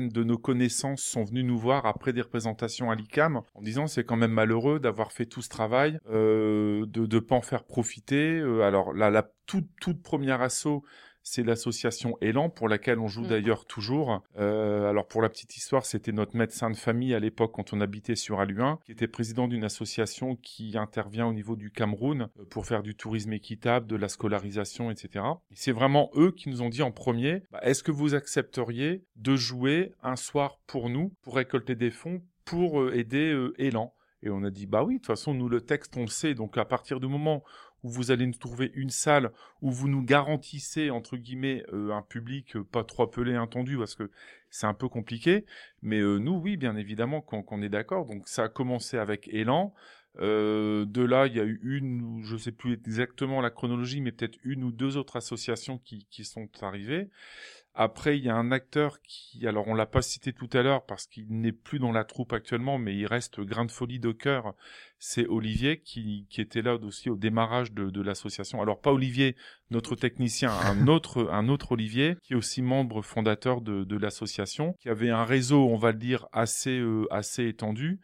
de 0.00 0.24
nos 0.24 0.38
connaissances 0.38 1.02
sont 1.02 1.24
venues 1.24 1.44
nous 1.44 1.58
voir 1.58 1.86
après 1.86 2.12
des 2.12 2.22
représentations 2.22 2.90
à 2.90 2.94
l'ICAM 2.94 3.42
en 3.54 3.62
disant 3.62 3.86
c'est 3.86 4.04
quand 4.04 4.16
même 4.16 4.32
malheureux 4.32 4.80
d'avoir 4.80 5.12
fait 5.12 5.26
tout 5.26 5.42
ce 5.42 5.48
travail, 5.48 5.98
euh, 6.10 6.86
de 6.86 7.06
ne 7.06 7.20
pas 7.20 7.36
en 7.36 7.42
faire 7.42 7.64
profiter. 7.64 8.38
Euh, 8.38 8.62
alors, 8.62 8.92
la, 8.92 9.10
la 9.10 9.30
toute, 9.46 9.68
toute 9.80 10.02
première 10.02 10.40
asso, 10.40 10.82
c'est 11.22 11.42
l'association 11.42 12.16
Elan 12.20 12.50
pour 12.50 12.68
laquelle 12.68 12.98
on 12.98 13.08
joue 13.08 13.22
Mm. 13.22 13.28
d'ailleurs 13.28 13.64
toujours. 13.64 14.22
Euh, 14.38 14.88
alors 14.88 15.06
pour 15.06 15.22
la 15.22 15.28
petite 15.28 15.56
histoire, 15.56 15.84
c'était 15.86 16.12
notre 16.12 16.36
médecin 16.36 16.70
de 16.70 16.76
famille 16.76 17.14
à 17.14 17.20
l'époque 17.20 17.52
quand 17.54 17.72
on 17.72 17.80
habitait 17.80 18.16
sur 18.16 18.40
Aluin, 18.40 18.78
qui 18.84 18.92
était 18.92 19.08
président 19.08 19.48
d'une 19.48 19.64
association 19.64 20.36
qui 20.36 20.76
intervient 20.76 21.26
au 21.26 21.32
niveau 21.32 21.56
du 21.56 21.70
Cameroun 21.70 22.28
euh, 22.38 22.44
pour 22.50 22.66
faire 22.66 22.82
du 22.82 22.94
tourisme 22.94 23.32
équitable, 23.32 23.86
de 23.86 23.96
la 23.96 24.08
scolarisation, 24.08 24.90
etc. 24.90 25.24
Et 25.50 25.54
c'est 25.56 25.72
vraiment 25.72 26.10
eux 26.16 26.32
qui 26.32 26.48
nous 26.48 26.62
ont 26.62 26.68
dit 26.68 26.82
en 26.82 26.90
premier, 26.90 27.42
bah, 27.50 27.60
est-ce 27.62 27.82
que 27.82 27.92
vous 27.92 28.14
accepteriez 28.14 29.04
de 29.16 29.36
jouer 29.36 29.92
un 30.02 30.16
soir 30.16 30.58
pour 30.66 30.90
nous, 30.90 31.12
pour 31.22 31.36
récolter 31.36 31.74
des 31.74 31.90
fonds, 31.90 32.22
pour 32.44 32.80
euh, 32.80 32.92
aider 32.96 33.32
euh, 33.32 33.54
Elan? 33.58 33.94
Et 34.24 34.30
on 34.30 34.44
a 34.44 34.50
dit, 34.50 34.66
bah 34.66 34.84
oui, 34.84 34.94
de 34.94 34.98
toute 34.98 35.08
façon, 35.08 35.34
nous, 35.34 35.48
le 35.48 35.60
texte, 35.60 35.96
on 35.96 36.02
le 36.02 36.06
sait. 36.06 36.34
Donc, 36.34 36.56
à 36.56 36.64
partir 36.64 37.00
du 37.00 37.08
moment 37.08 37.42
où 37.82 37.90
vous 37.90 38.10
allez 38.10 38.26
nous 38.26 38.34
trouver 38.34 38.70
une 38.74 38.90
salle 38.90 39.32
où 39.60 39.70
vous 39.70 39.88
nous 39.88 40.02
garantissez, 40.02 40.90
entre 40.90 41.16
guillemets, 41.16 41.64
euh, 41.72 41.92
un 41.92 42.02
public 42.02 42.56
euh, 42.56 42.64
pas 42.64 42.84
trop 42.84 43.04
appelé, 43.04 43.36
entendu, 43.36 43.76
parce 43.76 43.94
que 43.94 44.10
c'est 44.50 44.66
un 44.66 44.74
peu 44.74 44.88
compliqué. 44.88 45.44
Mais 45.82 46.00
euh, 46.00 46.18
nous, 46.18 46.34
oui, 46.34 46.56
bien 46.56 46.76
évidemment, 46.76 47.20
qu'on 47.20 47.42
qu'on 47.42 47.62
est 47.62 47.68
d'accord. 47.68 48.06
Donc, 48.06 48.28
ça 48.28 48.44
a 48.44 48.48
commencé 48.48 48.98
avec 48.98 49.28
Elan. 49.28 49.74
Euh, 50.20 50.84
de 50.84 51.02
là, 51.02 51.26
il 51.26 51.34
y 51.34 51.40
a 51.40 51.44
eu 51.44 51.60
une, 51.64 52.22
je 52.22 52.36
sais 52.36 52.52
plus 52.52 52.74
exactement 52.74 53.40
la 53.40 53.50
chronologie, 53.50 54.00
mais 54.00 54.12
peut-être 54.12 54.38
une 54.44 54.62
ou 54.64 54.70
deux 54.70 54.96
autres 54.96 55.16
associations 55.16 55.78
qui, 55.78 56.06
qui 56.10 56.24
sont 56.24 56.48
arrivées. 56.60 57.08
Après, 57.74 58.18
il 58.18 58.24
y 58.24 58.28
a 58.28 58.36
un 58.36 58.52
acteur 58.52 59.00
qui, 59.00 59.46
alors 59.46 59.66
on 59.66 59.74
l'a 59.74 59.86
pas 59.86 60.02
cité 60.02 60.34
tout 60.34 60.50
à 60.52 60.62
l'heure 60.62 60.84
parce 60.84 61.06
qu'il 61.06 61.26
n'est 61.28 61.52
plus 61.52 61.78
dans 61.78 61.90
la 61.90 62.04
troupe 62.04 62.34
actuellement, 62.34 62.78
mais 62.78 62.94
il 62.94 63.06
reste 63.06 63.40
grain 63.40 63.64
de 63.64 63.70
folie 63.70 63.98
de 63.98 64.12
cœur. 64.12 64.54
C'est 64.98 65.26
Olivier 65.26 65.80
qui, 65.80 66.26
qui 66.28 66.42
était 66.42 66.60
là 66.60 66.74
aussi 66.74 67.08
au 67.08 67.16
démarrage 67.16 67.72
de, 67.72 67.88
de 67.88 68.02
l'association. 68.02 68.60
Alors 68.60 68.80
pas 68.80 68.92
Olivier, 68.92 69.36
notre 69.70 69.96
technicien, 69.96 70.52
un 70.52 70.86
autre, 70.86 71.30
un 71.32 71.48
autre 71.48 71.72
Olivier 71.72 72.16
qui 72.22 72.34
est 72.34 72.36
aussi 72.36 72.60
membre 72.60 73.00
fondateur 73.00 73.62
de, 73.62 73.84
de 73.84 73.96
l'association, 73.96 74.74
qui 74.78 74.90
avait 74.90 75.10
un 75.10 75.24
réseau, 75.24 75.66
on 75.66 75.78
va 75.78 75.92
le 75.92 75.98
dire, 75.98 76.26
assez, 76.32 76.78
euh, 76.78 77.06
assez 77.10 77.46
étendu. 77.46 78.00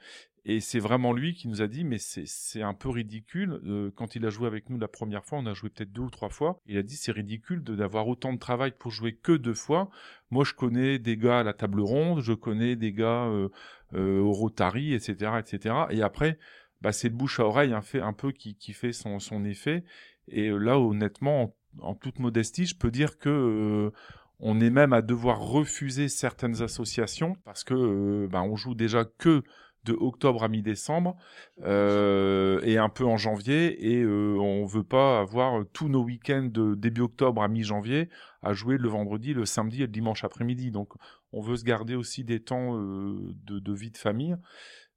Et 0.50 0.60
c'est 0.60 0.78
vraiment 0.78 1.12
lui 1.12 1.34
qui 1.34 1.46
nous 1.46 1.60
a 1.60 1.66
dit, 1.66 1.84
mais 1.84 1.98
c'est 1.98 2.62
un 2.62 2.72
peu 2.72 2.88
ridicule. 2.88 3.60
Euh, 3.66 3.90
quand 3.94 4.16
il 4.16 4.24
a 4.24 4.30
joué 4.30 4.46
avec 4.46 4.70
nous 4.70 4.78
la 4.78 4.88
première 4.88 5.22
fois, 5.22 5.38
on 5.38 5.44
a 5.44 5.52
joué 5.52 5.68
peut-être 5.68 5.92
deux 5.92 6.00
ou 6.00 6.08
trois 6.08 6.30
fois. 6.30 6.58
Il 6.64 6.78
a 6.78 6.82
dit, 6.82 6.96
c'est 6.96 7.12
ridicule 7.12 7.62
d'avoir 7.62 8.08
autant 8.08 8.32
de 8.32 8.38
travail 8.38 8.72
pour 8.72 8.90
jouer 8.90 9.14
que 9.14 9.32
deux 9.32 9.52
fois. 9.52 9.90
Moi, 10.30 10.44
je 10.44 10.54
connais 10.54 10.98
des 10.98 11.18
gars 11.18 11.40
à 11.40 11.42
la 11.42 11.52
table 11.52 11.82
ronde, 11.82 12.22
je 12.22 12.32
connais 12.32 12.76
des 12.76 12.94
gars 12.94 13.26
euh, 13.26 13.50
euh, 13.92 14.20
au 14.20 14.32
Rotary, 14.32 14.94
etc., 14.94 15.32
etc. 15.38 15.74
Et 15.90 16.00
après, 16.00 16.38
bah, 16.80 16.92
c'est 16.92 17.10
bouche 17.10 17.40
à 17.40 17.44
oreille 17.44 17.74
un 17.74 17.82
fait 17.82 18.00
un 18.00 18.14
peu 18.14 18.32
qui, 18.32 18.54
qui 18.54 18.72
fait 18.72 18.94
son, 18.94 19.18
son 19.18 19.44
effet. 19.44 19.84
Et 20.28 20.48
là, 20.48 20.78
honnêtement, 20.78 21.42
en, 21.42 21.90
en 21.90 21.94
toute 21.94 22.20
modestie, 22.20 22.64
je 22.64 22.74
peux 22.74 22.90
dire 22.90 23.18
que 23.18 23.92
on 24.40 24.60
est 24.60 24.70
même 24.70 24.92
à 24.92 25.02
devoir 25.02 25.40
refuser 25.40 26.08
certaines 26.08 26.62
associations 26.62 27.36
parce 27.44 27.64
que 27.64 28.28
bah, 28.30 28.42
on 28.42 28.56
joue 28.56 28.74
déjà 28.74 29.04
que 29.04 29.42
de 29.88 29.96
octobre 29.98 30.44
à 30.44 30.48
mi-décembre 30.48 31.16
euh, 31.64 32.60
et 32.62 32.78
un 32.78 32.88
peu 32.88 33.04
en 33.04 33.16
janvier 33.16 33.92
et 33.92 34.02
euh, 34.02 34.36
on 34.38 34.64
veut 34.66 34.84
pas 34.84 35.20
avoir 35.20 35.64
tous 35.72 35.88
nos 35.88 36.02
week-ends 36.02 36.48
de 36.50 36.74
début 36.74 37.02
octobre 37.02 37.42
à 37.42 37.48
mi-janvier 37.48 38.08
à 38.42 38.52
jouer 38.52 38.78
le 38.78 38.88
vendredi, 38.88 39.34
le 39.34 39.44
samedi 39.44 39.78
et 39.78 39.86
le 39.86 39.92
dimanche 39.92 40.24
après-midi. 40.24 40.70
Donc 40.70 40.92
on 41.32 41.40
veut 41.40 41.56
se 41.56 41.64
garder 41.64 41.94
aussi 41.94 42.24
des 42.24 42.40
temps 42.40 42.76
euh, 42.76 43.34
de, 43.44 43.72
vie 43.72 43.90
de 43.90 43.98
famille. 43.98 44.36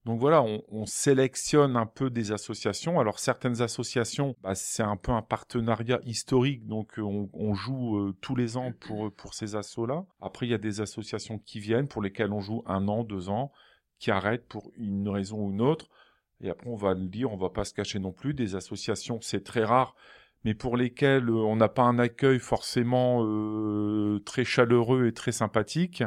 Donc 0.05 0.19
voilà, 0.19 0.41
on, 0.41 0.63
on 0.69 0.85
sélectionne 0.85 1.75
un 1.75 1.85
peu 1.85 2.09
des 2.09 2.31
associations. 2.31 2.99
Alors 2.99 3.19
certaines 3.19 3.61
associations, 3.61 4.35
bah, 4.41 4.55
c'est 4.55 4.83
un 4.83 4.97
peu 4.97 5.11
un 5.11 5.21
partenariat 5.21 5.99
historique, 6.05 6.65
donc 6.67 6.97
euh, 6.97 7.27
on, 7.33 7.53
joue 7.53 7.97
euh, 7.97 8.17
tous 8.21 8.35
les 8.35 8.57
ans 8.57 8.71
pour 8.79 9.13
pour 9.13 9.33
ces 9.33 9.55
assos-là. 9.55 10.05
Après, 10.19 10.47
il 10.47 10.49
y 10.49 10.55
a 10.55 10.59
des 10.59 10.81
associations 10.81 11.37
qui 11.39 11.59
viennent 11.59 11.87
pour 11.87 12.01
lesquelles 12.01 12.33
on 12.33 12.39
joue 12.39 12.63
un 12.65 12.87
an, 12.87 13.03
deux 13.03 13.29
ans, 13.29 13.51
qui 14.01 14.09
arrêtent 14.09 14.47
pour 14.47 14.71
une 14.77 15.07
raison 15.07 15.37
ou 15.45 15.51
une 15.51 15.61
autre. 15.61 15.87
Et 16.41 16.49
après, 16.49 16.67
on 16.67 16.75
va 16.75 16.95
le 16.95 17.05
dire, 17.05 17.31
on 17.31 17.37
va 17.37 17.49
pas 17.49 17.63
se 17.63 17.73
cacher 17.73 17.99
non 17.99 18.11
plus. 18.11 18.33
Des 18.33 18.55
associations, 18.55 19.19
c'est 19.21 19.43
très 19.43 19.63
rare, 19.63 19.95
mais 20.43 20.55
pour 20.55 20.75
lesquelles 20.75 21.29
euh, 21.29 21.33
on 21.33 21.55
n'a 21.55 21.69
pas 21.69 21.83
un 21.83 21.99
accueil 21.99 22.39
forcément 22.39 23.23
euh, 23.23 24.19
très 24.25 24.43
chaleureux 24.43 25.05
et 25.05 25.13
très 25.13 25.31
sympathique, 25.31 26.03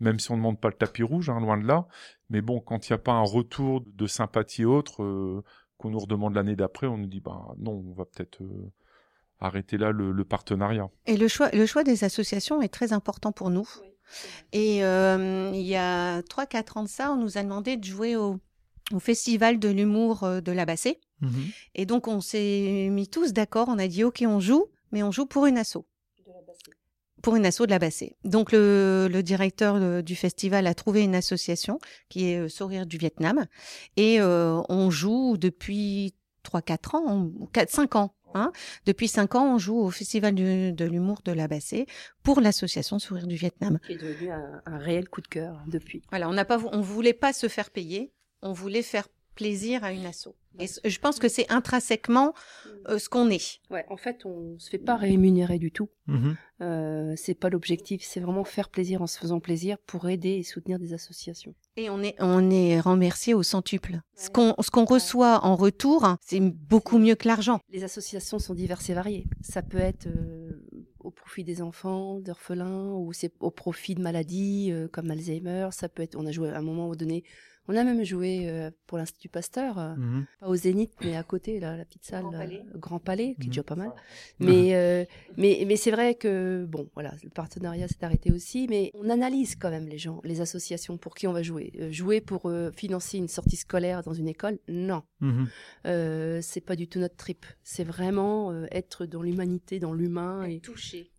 même 0.00 0.18
si 0.18 0.30
on 0.30 0.34
ne 0.34 0.40
demande 0.40 0.58
pas 0.58 0.68
le 0.68 0.74
tapis 0.74 1.02
rouge, 1.02 1.28
hein, 1.28 1.38
loin 1.38 1.58
de 1.58 1.66
là. 1.66 1.86
Mais 2.30 2.40
bon, 2.40 2.60
quand 2.60 2.88
il 2.88 2.92
n'y 2.92 2.94
a 2.94 2.98
pas 2.98 3.12
un 3.12 3.22
retour 3.22 3.82
de 3.86 4.06
sympathie 4.06 4.64
autre, 4.64 5.02
euh, 5.02 5.44
qu'on 5.76 5.90
nous 5.90 5.98
redemande 5.98 6.34
l'année 6.34 6.56
d'après, 6.56 6.86
on 6.86 6.96
nous 6.96 7.06
dit, 7.06 7.20
bah 7.20 7.54
non, 7.58 7.84
on 7.86 7.92
va 7.92 8.06
peut-être 8.06 8.42
euh, 8.42 8.72
arrêter 9.38 9.76
là 9.76 9.90
le, 9.90 10.12
le 10.12 10.24
partenariat. 10.24 10.88
Et 11.04 11.18
le 11.18 11.28
choix, 11.28 11.50
le 11.50 11.66
choix 11.66 11.84
des 11.84 12.04
associations 12.04 12.62
est 12.62 12.72
très 12.72 12.94
important 12.94 13.32
pour 13.32 13.50
nous. 13.50 13.68
Et 14.52 14.84
euh, 14.84 15.50
il 15.54 15.62
y 15.62 15.76
a 15.76 16.20
3-4 16.22 16.78
ans 16.78 16.82
de 16.82 16.88
ça, 16.88 17.12
on 17.12 17.16
nous 17.16 17.38
a 17.38 17.42
demandé 17.42 17.76
de 17.76 17.84
jouer 17.84 18.16
au, 18.16 18.38
au 18.92 18.98
Festival 19.00 19.58
de 19.58 19.68
l'humour 19.68 20.24
euh, 20.24 20.40
de 20.40 20.52
la 20.52 20.66
Bassée. 20.66 21.00
Mhm. 21.20 21.46
Et 21.74 21.86
donc, 21.86 22.08
on 22.08 22.20
s'est 22.20 22.88
mis 22.90 23.08
tous 23.08 23.32
d'accord. 23.32 23.68
On 23.68 23.78
a 23.78 23.88
dit, 23.88 24.04
OK, 24.04 24.22
on 24.26 24.40
joue, 24.40 24.66
mais 24.92 25.02
on 25.02 25.10
joue 25.10 25.26
pour 25.26 25.46
une 25.46 25.58
asso. 25.58 25.78
Pour 27.22 27.36
une 27.36 27.46
asso 27.46 27.60
de 27.60 27.70
la 27.70 27.78
Bassée. 27.78 28.16
Donc, 28.24 28.52
le, 28.52 29.08
le 29.10 29.22
directeur 29.22 29.76
euh, 29.76 30.02
du 30.02 30.14
festival 30.14 30.66
a 30.66 30.74
trouvé 30.74 31.02
une 31.02 31.14
association 31.14 31.78
qui 32.10 32.30
est 32.30 32.38
euh, 32.38 32.48
Sourire 32.48 32.86
du 32.86 32.98
Vietnam. 32.98 33.46
Et 33.96 34.20
euh, 34.20 34.60
on 34.68 34.90
joue 34.90 35.36
depuis 35.38 36.14
3-4 36.44 36.96
ans, 36.96 37.30
4-5 37.54 37.96
ans. 37.96 38.14
Hein. 38.34 38.52
Depuis 38.86 39.08
5 39.08 39.34
ans, 39.36 39.54
on 39.54 39.58
joue 39.58 39.78
au 39.78 39.90
Festival 39.90 40.34
du- 40.34 40.72
de 40.72 40.84
l'humour 40.84 41.20
de 41.24 41.32
la 41.32 41.48
Bassée 41.48 41.86
pour 42.22 42.40
l'association 42.40 42.98
Sourire 42.98 43.26
du 43.26 43.36
Vietnam. 43.36 43.78
Qui 43.86 43.92
est 43.92 43.96
devenu 43.96 44.30
un, 44.30 44.60
un 44.66 44.78
réel 44.78 45.08
coup 45.08 45.20
de 45.20 45.28
cœur 45.28 45.60
depuis. 45.66 46.02
Voilà, 46.10 46.28
on 46.28 46.32
n'a 46.32 46.44
pas, 46.44 46.58
on 46.72 46.80
voulait 46.80 47.12
pas 47.12 47.32
se 47.32 47.48
faire 47.48 47.70
payer, 47.70 48.12
on 48.42 48.52
voulait 48.52 48.82
faire 48.82 49.08
plaisir 49.34 49.84
à 49.84 49.92
une 49.92 50.06
asso. 50.06 50.28
Et 50.60 50.66
je 50.66 51.00
pense 51.00 51.18
que 51.18 51.28
c'est 51.28 51.50
intrinsèquement 51.50 52.32
euh, 52.88 52.98
ce 52.98 53.08
qu'on 53.08 53.28
est. 53.28 53.60
Ouais, 53.70 53.84
en 53.88 53.96
fait, 53.96 54.24
on 54.24 54.56
se 54.58 54.70
fait 54.70 54.78
pas 54.78 54.96
rémunérer 54.96 55.58
du 55.58 55.72
tout. 55.72 55.88
Mhm. 56.06 56.36
Euh, 56.60 57.14
c'est 57.16 57.34
pas 57.34 57.50
l'objectif, 57.50 58.02
c'est 58.04 58.20
vraiment 58.20 58.44
faire 58.44 58.68
plaisir 58.68 59.02
en 59.02 59.08
se 59.08 59.18
faisant 59.18 59.40
plaisir 59.40 59.76
pour 59.78 60.08
aider 60.08 60.34
et 60.34 60.42
soutenir 60.44 60.78
des 60.78 60.92
associations. 60.92 61.54
Et 61.76 61.90
on 61.90 62.00
est, 62.02 62.14
on 62.20 62.50
est 62.50 62.78
remercié 62.78 63.34
au 63.34 63.42
centuple. 63.42 64.00
Ce 64.14 64.30
qu'on, 64.30 64.54
ce 64.60 64.70
qu'on 64.70 64.84
reçoit 64.84 65.44
en 65.44 65.56
retour, 65.56 66.16
c'est 66.20 66.40
beaucoup 66.40 66.98
mieux 66.98 67.16
que 67.16 67.26
l'argent. 67.26 67.58
Les 67.70 67.82
associations 67.82 68.38
sont 68.38 68.54
diverses 68.54 68.88
et 68.90 68.94
variées. 68.94 69.26
Ça 69.42 69.62
peut 69.62 69.78
être 69.78 70.06
euh, 70.06 70.62
au 71.00 71.10
profit 71.10 71.42
des 71.42 71.62
enfants, 71.62 72.20
d'orphelins, 72.20 72.92
ou 72.92 73.12
c'est 73.12 73.32
au 73.40 73.50
profit 73.50 73.96
de 73.96 74.02
maladies 74.02 74.70
euh, 74.70 74.86
comme 74.86 75.10
Alzheimer. 75.10 75.68
Ça 75.72 75.88
peut 75.88 76.02
être, 76.02 76.16
on 76.16 76.26
a 76.26 76.30
joué 76.30 76.50
à 76.50 76.58
un 76.58 76.62
moment 76.62 76.94
donné, 76.94 77.24
on 77.68 77.76
a 77.76 77.84
même 77.84 78.04
joué 78.04 78.48
euh, 78.48 78.70
pour 78.86 78.98
l'Institut 78.98 79.28
Pasteur, 79.28 79.78
euh, 79.78 79.94
Mhm. 79.96 80.26
pas 80.40 80.48
au 80.48 80.54
Zénith, 80.56 80.92
mais 81.02 81.16
à 81.16 81.22
côté, 81.22 81.60
là, 81.60 81.76
la 81.76 81.84
petite 81.84 82.04
salle, 82.04 82.22
Grand 82.24 82.32
Palais. 82.32 82.62
euh, 82.74 82.78
Grand 82.78 82.98
Palais, 82.98 83.34
qui 83.36 83.42
est 83.42 83.44
Mhm. 83.44 83.50
déjà 83.50 83.62
pas 83.62 83.74
mal. 83.76 83.92
Mais, 84.38 84.74
euh, 84.74 85.04
mais, 85.36 85.64
mais 85.66 85.76
c'est 85.76 85.90
vrai 85.90 86.14
que, 86.14 86.64
bon, 86.68 86.88
voilà, 86.94 87.12
le 87.22 87.30
partenariat 87.30 87.88
s'est 87.88 88.04
arrêté 88.04 88.30
aussi, 88.32 88.66
mais 88.68 88.90
on 88.94 89.08
analyse 89.10 89.56
quand 89.56 89.70
même 89.70 89.86
les 89.88 89.98
gens, 89.98 90.20
les 90.24 90.40
associations 90.40 90.98
pour 90.98 91.14
qui 91.14 91.26
on 91.26 91.32
va 91.32 91.42
jouer. 91.42 91.72
Euh, 91.80 91.90
jouer 91.90 92.20
pour 92.20 92.46
euh, 92.50 92.70
financer 92.72 93.18
une 93.18 93.28
sortie 93.28 93.56
scolaire 93.56 94.02
dans 94.02 94.14
une 94.14 94.28
école, 94.28 94.58
non. 94.68 95.02
Euh, 95.86 96.40
c'est 96.42 96.60
pas 96.60 96.76
du 96.76 96.88
tout 96.88 96.98
notre 96.98 97.16
trip. 97.16 97.44
C'est 97.62 97.84
vraiment 97.84 98.50
euh, 98.52 98.66
être 98.70 99.06
dans 99.06 99.22
l'humanité, 99.22 99.78
dans 99.78 99.92
l'humain. 99.92 100.44
Et... 100.44 100.60
touché. 100.60 101.10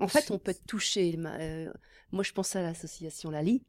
En 0.00 0.06
fait, 0.08 0.30
on 0.30 0.38
peut 0.38 0.52
être 0.52 0.64
touché. 0.66 1.18
Euh, 1.18 1.72
moi, 2.12 2.22
je 2.22 2.32
pense 2.32 2.54
à 2.54 2.62
l'association 2.62 3.30
Lali. 3.30 3.64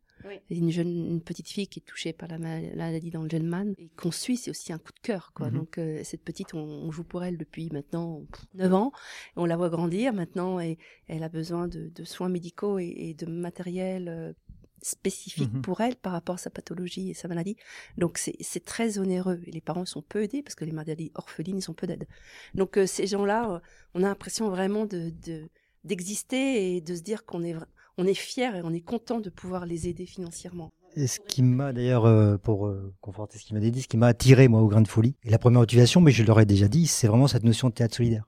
Une 0.50 0.70
jeune, 0.70 0.90
une 0.90 1.22
petite 1.22 1.48
fille 1.48 1.68
qui 1.68 1.80
est 1.80 1.84
touchée 1.84 2.14
par 2.14 2.28
la 2.30 2.38
maladie 2.38 3.10
d'Angelman 3.10 3.74
et 3.78 3.90
qu'on 3.96 4.12
suit, 4.12 4.38
c'est 4.38 4.52
aussi 4.52 4.74
un 4.74 4.78
coup 4.78 4.92
de 4.92 5.00
cœur, 5.00 5.32
quoi. 5.34 5.50
Mhm. 5.50 5.58
Donc 5.58 5.78
euh, 5.78 6.02
cette 6.04 6.24
petite, 6.24 6.54
on, 6.54 6.92
joue 6.92 7.04
pour 7.04 7.24
elle 7.24 7.38
depuis 7.38 7.70
maintenant 7.72 8.22
9 8.56 8.74
ans, 8.74 8.92
on 9.36 9.46
la 9.46 9.56
voit 9.56 9.70
grandir 9.70 10.14
maintenant 10.14 10.60
et 10.60 10.78
elle 11.08 11.24
a 11.24 11.30
besoin 11.30 11.68
de, 11.68 11.92
soins 12.04 12.30
médicaux 12.30 12.80
et, 12.80 13.16
de 13.18 13.26
matériel. 13.26 14.08
Euh, 14.10 14.34
spécifique 14.82 15.54
mhm. 15.54 15.62
pour 15.62 15.82
elle 15.82 15.98
par 15.98 16.14
rapport 16.14 16.36
à 16.36 16.38
sa 16.38 16.50
pathologie 16.50 17.10
et 17.10 17.14
sa 17.14 17.28
maladie. 17.28 17.58
Donc 17.98 18.18
c'est 18.18 18.64
très 18.64 18.98
onéreux 18.98 19.42
et 19.46 19.52
les 19.52 19.60
parents 19.60 19.86
sont 19.86 20.02
peu 20.02 20.24
aidés 20.24 20.42
parce 20.42 20.56
que 20.56 20.64
les 20.64 20.72
maladies 20.72 21.12
orphelines 21.16 21.58
ils 21.58 21.62
sont 21.62 21.74
peu 21.74 21.86
d'aide. 21.86 22.08
Donc 22.54 22.78
euh, 22.78 22.86
ces 22.86 23.06
gens-là, 23.06 23.62
on 23.94 24.04
a 24.04 24.08
l'impression 24.08 24.48
vraiment 24.50 24.86
de 24.86 25.12
d'exister 25.84 26.76
et 26.76 26.82
de 26.82 26.96
se 26.96 27.02
dire 27.02 27.26
qu'on 27.26 27.44
est 27.44 27.56
on 28.00 28.06
est 28.06 28.14
fier 28.14 28.56
et 28.56 28.62
on 28.64 28.72
est 28.72 28.82
content 28.82 29.20
de 29.20 29.30
pouvoir 29.30 29.66
les 29.66 29.88
aider 29.88 30.06
financièrement. 30.06 30.72
Et 30.96 31.06
ce 31.06 31.20
qui 31.20 31.44
m'a 31.44 31.74
d'ailleurs, 31.74 32.06
euh, 32.06 32.38
pour 32.38 32.66
euh, 32.66 32.94
conforter 33.02 33.38
ce 33.38 33.44
qu'il 33.44 33.56
m'a 33.56 33.70
dit, 33.70 33.82
ce 33.82 33.88
qui 33.88 33.98
m'a 33.98 34.08
attiré 34.08 34.48
moi 34.48 34.62
au 34.62 34.68
Grain 34.68 34.82
de 34.82 34.88
Folie, 34.88 35.16
et 35.24 35.30
la 35.30 35.38
première 35.38 35.60
motivation, 35.60 36.02
mais 36.02 36.12
je 36.12 36.24
l'aurais 36.24 36.46
déjà 36.46 36.68
dit, 36.68 36.88
c'est 36.88 37.08
vraiment 37.08 37.28
cette 37.28 37.44
notion 37.44 37.70
de 37.70 37.74
théâtre 37.74 37.96
solidaire. 37.96 38.26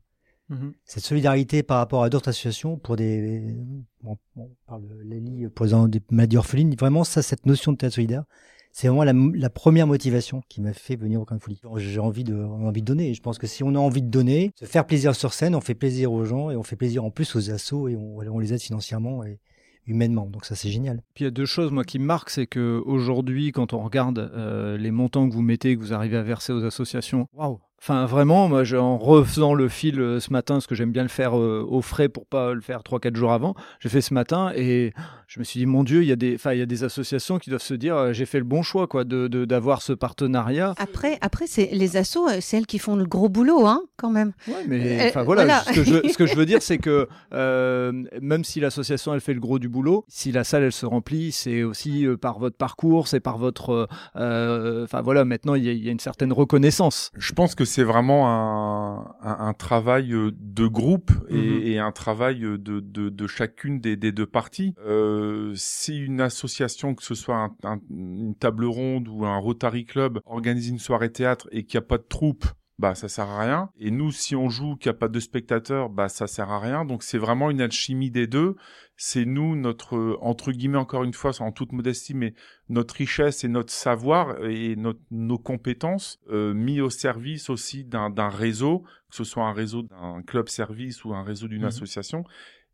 Mhm. 0.50 0.74
Cette 0.84 1.04
solidarité 1.04 1.64
par 1.64 1.78
rapport 1.78 2.04
à 2.04 2.10
d'autres 2.10 2.28
associations 2.28 2.78
pour 2.78 2.98
des, 2.98 3.56
bon, 4.04 4.18
on 4.36 4.50
parle 4.68 4.82
de 4.84 5.48
pour 5.48 5.66
les 5.66 5.88
des 5.88 6.02
maladies 6.12 6.38
orphelines, 6.38 6.76
vraiment 6.76 7.06
ça, 7.06 7.22
cette 7.22 7.46
notion 7.46 7.72
de 7.72 7.78
théâtre 7.78 7.96
solidaire, 7.96 8.26
c'est 8.74 8.90
vraiment 8.90 9.04
la, 9.04 9.50
première 9.50 9.88
motivation 9.88 10.42
qui 10.50 10.62
m'a 10.62 10.74
fait 10.74 10.96
venir 10.98 11.22
au 11.22 11.26
Grain 11.26 11.38
de 11.38 11.42
Folie. 11.42 11.60
J'ai 11.78 12.00
envie 12.00 12.24
de, 12.24 12.36
envie 12.36 12.82
de 12.82 12.86
donner. 12.86 13.14
Je 13.14 13.22
pense 13.22 13.38
que 13.38 13.48
si 13.48 13.64
on 13.64 13.76
a 13.76 13.80
envie 13.80 14.02
de 14.02 14.08
donner, 14.10 14.52
se 14.56 14.64
faire 14.64 14.86
plaisir 14.86 15.14
sur 15.14 15.34
scène, 15.34 15.56
on 15.56 15.62
fait 15.62 15.76
plaisir 15.76 16.14
aux 16.14 16.24
gens 16.24 16.52
et 16.52 16.56
on 16.56 16.64
fait 16.64 16.78
plaisir 16.78 17.04
en 17.04 17.12
plus 17.12 17.36
aux 17.36 17.52
assos 17.52 17.90
et 17.90 17.98
on, 17.98 18.20
on 18.20 18.40
les 18.40 18.54
aide 18.54 18.62
financièrement. 18.62 19.26
Et, 19.26 19.40
humainement. 19.88 20.26
Donc 20.26 20.46
ça, 20.46 20.56
c'est 20.56 20.70
génial. 20.70 21.02
Puis 21.14 21.24
il 21.24 21.26
y 21.26 21.28
a 21.28 21.32
deux 21.32 21.46
choses, 21.46 21.72
moi, 21.72 21.84
qui 21.84 22.00
me 22.00 22.06
marquent, 22.06 22.30
c'est 22.30 22.48
que 22.48 22.82
aujourd'hui, 22.86 23.52
quand 23.52 23.74
on 23.74 23.80
regarde 23.80 24.20
euh, 24.20 24.78
les 24.78 24.92
montants 24.92 25.28
que 25.28 25.34
vous 25.34 25.42
mettez, 25.42 25.76
que 25.76 25.82
vous 25.82 25.94
arrivez 25.94 26.18
à 26.18 26.24
verser 26.24 26.54
aux 26.54 26.64
associations, 26.64 27.28
waouh, 27.34 27.60
Enfin, 27.84 28.06
vraiment, 28.06 28.48
moi, 28.48 28.62
en 28.76 29.00
refaisant 29.00 29.56
le 29.56 29.68
fil 29.68 30.00
euh, 30.00 30.20
ce 30.20 30.32
matin, 30.32 30.54
parce 30.56 30.68
que 30.68 30.76
j'aime 30.76 30.92
bien 30.92 31.02
le 31.02 31.10
faire 31.10 31.36
euh, 31.36 31.66
au 31.68 31.82
frais 31.82 32.10
pour 32.10 32.28
pas 32.28 32.54
le 32.54 32.62
faire 32.62 32.82
3-4 32.82 33.16
jours 33.16 33.32
avant, 33.32 33.56
j'ai 33.80 33.90
fait 33.90 34.02
ce 34.02 34.14
matin 34.14 34.52
et 34.56 34.94
je 35.26 35.40
me 35.40 35.44
suis 35.44 35.60
dit, 35.60 35.66
mon 35.66 35.84
Dieu, 35.84 36.04
il 36.04 36.08
y 36.08 36.12
a 36.12 36.16
des, 36.16 36.38
il 36.46 36.58
y 36.60 36.62
a 36.62 36.68
des 36.68 36.84
associations 36.84 37.40
qui 37.40 37.50
doivent 37.50 37.64
se 37.64 37.74
dire, 37.74 37.96
euh, 37.96 38.14
j'ai 38.14 38.28
fait 38.28 38.38
le 38.38 38.44
bon 38.44 38.62
choix, 38.62 38.86
quoi, 38.86 39.04
de, 39.04 39.28
d'avoir 39.46 39.82
ce 39.82 39.94
partenariat. 39.94 40.76
Après, 40.78 41.18
après 41.22 41.48
c'est 41.48 41.70
les 41.72 41.98
assos, 41.98 42.28
c'est 42.40 42.58
elles 42.58 42.68
qui 42.68 42.78
font 42.78 42.96
le 42.96 43.06
gros 43.06 43.30
boulot, 43.30 43.66
hein, 43.66 43.82
quand 43.98 44.12
même. 44.12 44.34
Ouais, 44.48 44.64
mais 44.68 45.08
enfin 45.08 45.24
voilà, 45.24 45.64
Ce, 45.64 45.72
que 45.72 45.84
je, 45.84 46.08
ce, 46.08 46.18
que 46.18 46.28
je, 46.28 46.36
veux 46.36 46.46
dire, 46.46 46.62
c'est 46.62 46.78
que 46.78 47.08
même 48.22 48.44
si 48.44 48.60
l'association, 48.60 49.16
elle 49.16 49.22
fait 49.22 49.34
le 49.34 49.40
gros 49.40 49.58
du 49.58 49.70
boulot, 49.70 50.06
si 50.08 50.32
la 50.32 50.44
salle, 50.44 50.62
elle 50.62 50.72
se 50.72 50.86
remplit, 50.86 51.32
c'est 51.32 51.64
aussi 51.64 52.06
par 52.22 52.38
votre 52.38 52.58
parcours, 52.58 53.08
c'est 53.08 53.22
par 53.22 53.40
votre, 53.40 53.88
enfin 54.14 55.02
voilà, 55.02 55.26
maintenant, 55.26 55.56
il 55.56 55.66
y, 55.66 55.86
y 55.86 55.90
a 55.90 55.92
une 55.92 56.00
certaine 56.00 56.32
reconnaissance. 56.32 57.10
Je 57.18 57.34
pense 57.34 57.56
que 57.56 57.66
c'est 57.72 57.84
vraiment 57.84 58.28
un, 58.28 59.16
un, 59.22 59.54
travail 59.54 60.14
euh, 60.14 60.32
de 60.38 60.68
groupe 60.68 61.12
et, 61.30 61.36
mhm. 61.36 61.62
et 61.64 61.80
un 61.80 61.92
travail 61.94 62.42
de, 62.42 62.58
de, 62.58 63.10
de 63.10 63.28
chacune 63.28 63.80
des, 63.80 63.96
des, 63.96 64.12
deux 64.12 64.26
parties. 64.26 64.76
Euh, 64.86 65.54
si 65.56 65.98
une 65.98 66.20
association, 66.20 66.96
que 66.96 67.04
ce 67.04 67.16
soit 67.16 67.50
un, 67.64 67.80
une 67.90 68.36
table 68.36 68.66
ronde 68.66 69.08
ou 69.08 69.26
un 69.26 69.38
Rotary 69.38 69.86
Club, 69.86 70.20
organise 70.26 70.68
une 70.68 70.80
soirée 70.80 71.12
théâtre 71.12 71.48
et 71.52 71.64
qu'il 71.64 71.80
n'y 71.80 71.86
a 71.86 71.88
pas 71.88 71.98
de 71.98 72.04
troupe, 72.04 72.46
bah 72.82 72.96
ça 72.96 73.08
sert 73.08 73.30
à 73.30 73.40
rien. 73.40 73.70
Et 73.80 73.92
nous, 73.92 74.12
si 74.12 74.36
on 74.36 74.50
joue 74.50 74.76
qu'il 74.76 74.92
n'y 74.92 74.96
a 74.96 75.00
pas 75.00 75.08
de 75.08 75.20
spectateurs, 75.20 75.90
bah 75.90 76.10
ça 76.10 76.28
sert 76.28 76.50
à 76.50 76.60
rien. 76.60 76.84
Donc 76.84 77.04
c'est 77.04 77.18
vraiment 77.18 77.50
une 77.52 77.62
alchimie 77.62 78.12
des 78.12 78.28
deux 78.28 78.56
c'est 79.04 79.26
nous, 79.26 79.56
notre, 79.56 80.20
entre 80.22 80.52
guillemets, 80.52 80.78
encore 80.78 81.04
une 81.04 81.16
fois, 81.16 81.32
en 81.40 81.52
toute 81.52 81.72
modestie, 81.72 82.14
mais 82.14 82.36
notre 82.70 82.94
richesse 82.94 83.44
et 83.44 83.48
notre 83.48 83.74
savoir 83.74 84.46
et 84.46 84.76
nos 84.76 85.40
compétences 85.40 86.20
euh, 86.30 86.54
mis 86.54 86.82
au 86.82 86.92
service 86.92 87.50
aussi 87.50 87.84
d'un 87.84 88.30
réseau, 88.30 88.84
que 89.10 89.16
ce 89.16 89.24
soit 89.24 89.44
un 89.44 89.54
réseau 89.54 89.82
d'un 89.82 90.22
club 90.22 90.50
service 90.50 91.04
ou 91.04 91.16
un 91.16 91.24
réseau 91.24 91.48
d'une 91.48 91.64
mmh 91.64 91.66
association. 91.66 92.24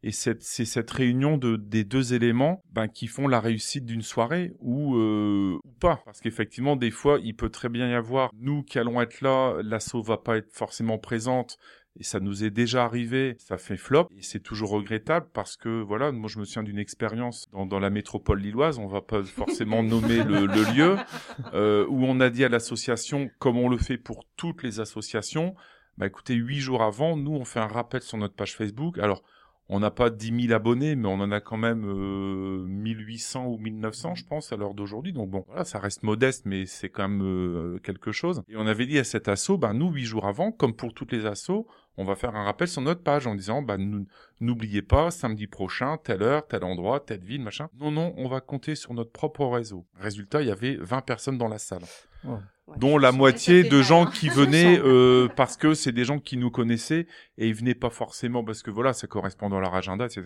Et 0.03 0.11
c'est 0.11 0.41
cette 0.41 0.91
réunion 0.91 1.37
de, 1.37 1.55
des 1.55 1.83
deux 1.83 2.13
éléments 2.13 2.61
ben, 2.71 2.87
qui 2.87 3.07
font 3.07 3.27
la 3.27 3.39
réussite 3.39 3.85
d'une 3.85 4.03
soirée 4.03 4.53
ou, 4.59 4.95
euh, 4.95 5.57
ou 5.63 5.71
pas. 5.79 6.01
Parce 6.05 6.21
qu'effectivement, 6.21 6.75
des 6.75 6.91
fois, 6.91 7.19
il 7.23 7.35
peut 7.35 7.49
très 7.49 7.67
bien 7.69 7.89
y 7.89 7.93
avoir, 7.93 8.29
nous 8.39 8.63
qui 8.63 8.77
allons 8.77 9.01
être 9.01 9.21
là, 9.21 9.55
l'assaut 9.63 10.03
va 10.03 10.17
pas 10.17 10.37
être 10.37 10.51
forcément 10.53 10.99
présente, 10.99 11.57
et 11.99 12.03
ça 12.03 12.19
nous 12.19 12.43
est 12.43 12.51
déjà 12.51 12.85
arrivé, 12.85 13.35
ça 13.39 13.57
fait 13.57 13.77
flop, 13.77 14.07
et 14.15 14.21
c'est 14.21 14.39
toujours 14.39 14.69
regrettable 14.69 15.27
parce 15.33 15.57
que, 15.57 15.81
voilà, 15.81 16.11
moi 16.11 16.29
je 16.29 16.37
me 16.37 16.45
souviens 16.45 16.63
d'une 16.63 16.77
expérience 16.77 17.47
dans, 17.51 17.65
dans, 17.65 17.79
la 17.79 17.89
métropole 17.89 18.39
lilloise, 18.39 18.77
on 18.77 18.87
va 18.87 19.01
pas 19.01 19.23
forcément 19.23 19.81
nommer 19.83 20.23
le, 20.23 20.45
le 20.45 20.75
lieu, 20.75 20.95
euh, 21.53 21.87
où 21.89 22.05
on 22.05 22.19
a 22.19 22.29
dit 22.29 22.45
à 22.45 22.49
l'association, 22.49 23.31
comme 23.39 23.57
on 23.57 23.67
le 23.67 23.77
fait 23.77 23.97
pour 23.97 24.25
toutes 24.35 24.61
les 24.61 24.79
associations, 24.79 25.55
bah 25.97 26.05
écoutez, 26.05 26.35
huit 26.35 26.59
jours 26.59 26.83
avant, 26.83 27.17
nous 27.17 27.33
on 27.33 27.45
fait 27.45 27.59
un 27.59 27.67
rappel 27.67 28.01
sur 28.01 28.19
notre 28.19 28.35
page 28.35 28.55
Facebook. 28.55 28.99
Alors, 28.99 29.23
on 29.69 29.79
n'a 29.79 29.91
pas 29.91 30.09
10 30.09 30.47
000 30.47 30.53
abonnés, 30.53 30.95
mais 30.95 31.07
on 31.07 31.19
en 31.19 31.31
a 31.31 31.41
quand 31.41 31.57
même 31.57 31.85
euh, 31.85 32.65
1800 32.67 33.47
ou 33.47 33.57
1900, 33.57 34.15
je 34.15 34.25
pense, 34.25 34.53
à 34.53 34.57
l'heure 34.57 34.73
d'aujourd'hui. 34.73 35.13
Donc 35.13 35.29
bon, 35.29 35.43
voilà, 35.47 35.65
ça 35.65 35.79
reste 35.79 36.03
modeste, 36.03 36.43
mais 36.45 36.65
c'est 36.65 36.89
quand 36.89 37.07
même 37.07 37.21
euh, 37.23 37.79
quelque 37.79 38.11
chose. 38.11 38.43
Et 38.47 38.55
on 38.55 38.65
avait 38.65 38.85
dit 38.85 38.97
à 38.97 39.03
cet 39.03 39.27
assaut, 39.27 39.57
ben 39.57 39.73
nous, 39.73 39.91
huit 39.91 40.05
jours 40.05 40.25
avant, 40.25 40.51
comme 40.51 40.73
pour 40.73 40.93
toutes 40.93 41.11
les 41.11 41.25
assauts, 41.25 41.67
on 41.97 42.03
va 42.03 42.15
faire 42.15 42.35
un 42.35 42.43
rappel 42.43 42.67
sur 42.67 42.81
notre 42.81 43.01
page 43.01 43.25
en 43.25 43.35
disant, 43.35 43.61
bah, 43.61 43.77
n'oubliez 44.39 44.83
pas, 44.83 45.09
samedi 45.09 45.47
prochain, 45.47 45.97
telle 45.97 46.21
heure, 46.21 46.47
tel 46.47 46.63
endroit, 46.63 46.99
telle 46.99 47.23
ville, 47.23 47.41
machin. 47.41 47.69
Non, 47.79 47.91
non, 47.91 48.13
on 48.17 48.27
va 48.27 48.39
compter 48.39 48.75
sur 48.75 48.93
notre 48.93 49.11
propre 49.11 49.45
réseau. 49.47 49.85
Résultat, 49.99 50.41
il 50.41 50.47
y 50.47 50.51
avait 50.51 50.75
20 50.75 51.01
personnes 51.01 51.37
dans 51.37 51.47
la 51.47 51.57
salle. 51.57 51.83
dont 52.77 52.97
la 52.97 53.11
moitié 53.11 53.63
de 53.63 53.81
gens 53.81 54.05
qui 54.05 54.29
venaient 54.29 54.79
euh, 54.83 55.27
parce 55.35 55.57
que 55.57 55.73
c'est 55.73 55.91
des 55.91 56.03
gens 56.03 56.19
qui 56.19 56.37
nous 56.37 56.51
connaissaient 56.51 57.07
et 57.37 57.47
ils 57.47 57.55
venaient 57.55 57.75
pas 57.75 57.89
forcément 57.89 58.43
parce 58.43 58.61
que 58.61 58.69
voilà, 58.69 58.93
ça 58.93 59.07
correspond 59.07 59.49
dans 59.49 59.59
leur 59.59 59.73
agenda, 59.73 60.05
etc. 60.05 60.23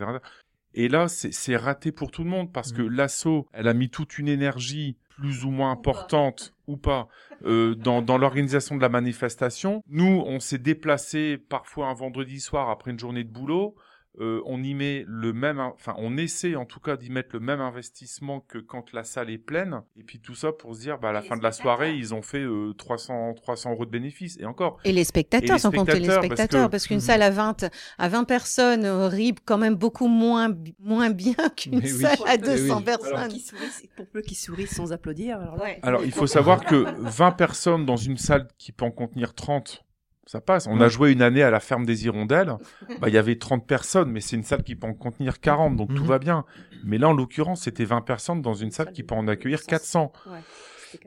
Et 0.74 0.88
là, 0.88 1.08
c'est 1.08 1.56
raté 1.56 1.92
pour 1.92 2.12
tout 2.12 2.24
le 2.24 2.30
monde 2.30 2.52
parce 2.52 2.72
que 2.72 2.82
mm. 2.82 2.90
l'assaut, 2.90 3.48
elle 3.54 3.68
a 3.68 3.74
mis 3.74 3.90
toute 3.90 4.18
une 4.18 4.28
énergie 4.28 4.98
plus 5.17 5.45
ou 5.45 5.52
moins 5.52 5.71
importante 5.71 6.54
ou 6.67 6.78
pas 6.78 7.08
euh, 7.45 7.76
dans, 7.76 8.02
dans 8.02 8.17
l'organisation 8.17 8.76
de 8.76 8.82
la 8.82 8.89
manifestation. 8.89 9.84
Nous, 9.88 10.24
on 10.26 10.39
s'est 10.39 10.58
déplacé 10.58 11.38
parfois 11.38 11.88
un 11.88 11.93
vendredi 11.93 12.39
soir 12.39 12.69
après 12.69 12.91
une 12.91 13.00
journée 13.00 13.24
de 13.24 13.32
boulot. 13.32 13.76
Euh, 14.19 14.41
on 14.45 14.62
y 14.62 14.74
met 14.74 15.06
le 15.08 15.32
même, 15.32 15.60
enfin, 15.60 15.95
on 15.97 16.17
essaie 16.17 16.56
en 16.58 16.65
tout 16.65 16.82
cas 16.82 16.97
d'y 16.97 17.10
mettre 17.10 17.30
le 17.32 17.39
même 17.39 17.62
investissement 17.62 18.41
que 18.41 18.58
quand 18.58 18.91
la 18.91 19.06
salle 19.06 19.30
est 19.30 19.38
pleine. 19.38 19.84
Et 19.95 20.04
puis 20.04 20.19
tout 20.19 20.36
ça 20.36 20.52
pour 20.52 20.76
se 20.76 20.82
dire, 20.82 21.00
bah, 21.00 21.10
à 21.10 21.12
la 21.13 21.21
fin 21.21 21.38
de 21.38 21.43
la 21.43 21.54
soirée, 21.54 21.95
ils 21.95 22.13
ont 22.13 22.21
fait 22.21 22.45
300, 22.78 23.30
euh, 23.30 23.34
300 23.34 23.71
euros 23.71 23.86
de 23.86 23.91
bénéfices. 23.91 24.38
Et 24.39 24.45
encore. 24.45 24.80
Et 24.84 24.91
les 24.91 25.06
spectateurs, 25.06 25.60
sans 25.60 25.71
compter 25.71 26.00
les 26.00 26.10
spectateurs, 26.10 26.69
parce 26.69 26.88
qu'une 26.88 27.00
salle 27.00 27.21
à 27.21 27.30
20, 27.30 27.69
à 27.97 28.10
20 28.10 28.26
personnes 28.26 28.84
euh, 28.84 29.08
ribe 29.08 29.39
quand 29.45 29.58
même 29.58 29.76
beaucoup 29.76 30.08
moins, 30.08 30.54
moins 30.80 31.10
bien 31.10 31.36
qu'une 31.56 31.86
salle 31.86 32.19
à 32.28 32.38
200 32.38 32.82
personnes. 32.82 33.13
Alors, 33.15 33.30
qui 33.30 33.88
pour 33.95 34.08
peu 34.08 34.21
qu'ils 34.21 34.38
sourient 34.38 34.67
sans 34.67 34.91
applaudir. 34.91 35.39
Alors, 35.39 35.60
alors 35.84 36.06
il 36.06 36.12
faut 36.12 36.28
savoir 36.28 36.65
que 36.65 36.86
20 37.00 37.32
personnes 37.32 37.86
dans 37.86 37.95
une 37.95 38.17
salle 38.17 38.47
qui 38.58 38.74
peut 38.74 38.86
en 38.86 38.91
contenir 38.91 39.34
30, 39.34 39.86
ça 40.32 40.39
passe. 40.39 40.65
On 40.67 40.80
a 40.80 40.88
joué 40.88 41.12
une 41.12 41.22
année 41.22 41.44
à 41.44 41.52
la 41.52 41.60
ferme 41.60 41.86
des 41.86 42.06
Hirondelles. 42.06 42.56
Bah, 43.00 43.10
il 43.10 43.15
y 43.15 43.17
avait 43.17 43.36
30 43.36 43.65
personnes, 43.65 44.12
mais 44.12 44.22
c'est 44.22 44.36
une 44.36 44.44
salle 44.44 44.63
qui 44.63 44.76
peut 44.76 44.86
en 44.86 44.94
contenir 44.94 45.39
40, 45.39 45.76
donc 45.76 45.94
tout 45.96 46.04
mhm. 46.04 46.08
va 46.08 46.20
bien. 46.20 46.46
Mais 46.84 46.98
là, 46.98 47.10
en 47.10 47.13
l'occurrence, 47.13 47.63
c'était 47.63 47.86
20 47.86 48.02
personnes 48.02 48.41
dans 48.41 48.54
une 48.54 48.70
salle 48.70 48.91
qui 48.91 49.02
peut 49.02 49.15
en 49.15 49.28
accueillir 49.28 49.63
400. 49.63 50.12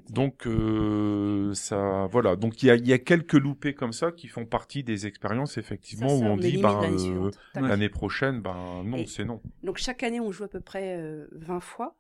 Donc 0.09 0.47
euh, 0.47 1.53
ça, 1.55 2.09
voilà. 2.11 2.37
Donc 2.37 2.63
il 2.63 2.67
y 2.67 2.71
a, 2.71 2.77
y 2.77 2.93
a, 2.93 2.99
quelques 2.99 3.35
loupés 3.35 3.75
comme 3.75 3.93
ça 3.93 4.13
qui 4.13 4.29
font 4.29 4.47
partie 4.47 4.83
des 4.83 5.07
expériences 5.07 5.59
effectivement 5.59 6.13
où 6.15 6.25
on 6.25 6.37
dit 6.37 6.57
ben 6.57 6.81
euh, 6.85 7.31
l'année 7.55 7.91
prochaine, 7.91 8.41
ben 8.41 8.83
non, 8.85 9.05
c'est 9.07 9.27
non. 9.27 9.41
Donc 9.63 9.77
chaque 9.77 10.03
année 10.03 10.21
on 10.21 10.33
joue 10.33 10.45
à 10.45 10.49
peu 10.49 10.61
près 10.61 10.97
20 11.33 11.57
euh, 11.57 11.61
fois 11.61 11.97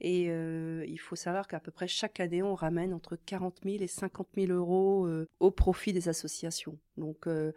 et 0.00 0.26
euh, 0.28 0.84
il 0.88 0.98
faut 0.98 1.16
savoir 1.16 1.46
qu'à 1.46 1.60
peu 1.60 1.70
près 1.70 1.86
chaque 1.86 2.20
année, 2.20 2.42
on 2.42 2.54
ramène 2.54 2.94
entre 2.94 3.16
40 3.26 3.60
000 3.64 3.76
et 3.82 3.86
50 3.86 4.28
000 4.34 4.52
euros 4.52 5.06
euh, 5.06 5.28
au 5.40 5.50
profit 5.50 5.92
des 5.92 6.08
associations. 6.08 6.78
Donc, 6.96 7.26
euh, 7.26 7.52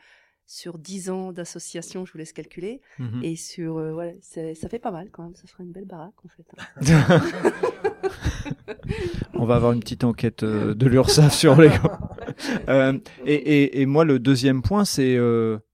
sur 0.45 0.77
10 0.77 1.09
ans 1.09 1.31
d'association, 1.31 2.05
je 2.05 2.11
vous 2.11 2.17
laisse 2.17 2.33
calculer. 2.33 2.81
Mhm. 2.99 3.21
Et 3.23 3.37
sur, 3.37 3.75
voilà, 3.93 4.11
ça 4.21 4.69
fait 4.69 4.79
pas 4.79 4.91
mal 4.91 5.09
quand 5.09 5.23
même. 5.23 5.35
Ça 5.35 5.47
ferait 5.47 5.63
une 5.63 5.71
belle 5.71 5.85
baraque 5.85 6.13
en 6.25 6.27
fait. 6.27 6.45
Hein. 6.57 7.21
on 9.33 9.45
va 9.45 9.55
avoir 9.55 9.71
une 9.71 9.79
petite 9.79 10.03
enquête 10.03 10.43
de 10.43 10.87
l'URSSAF 10.87 11.33
sur 11.33 11.61
les. 11.61 11.71
et, 13.25 13.33
et, 13.33 13.81
et, 13.81 13.85
moi, 13.85 14.03
le 14.03 14.19
deuxième 14.19 14.61
point, 14.61 14.83
c'est 14.83 15.17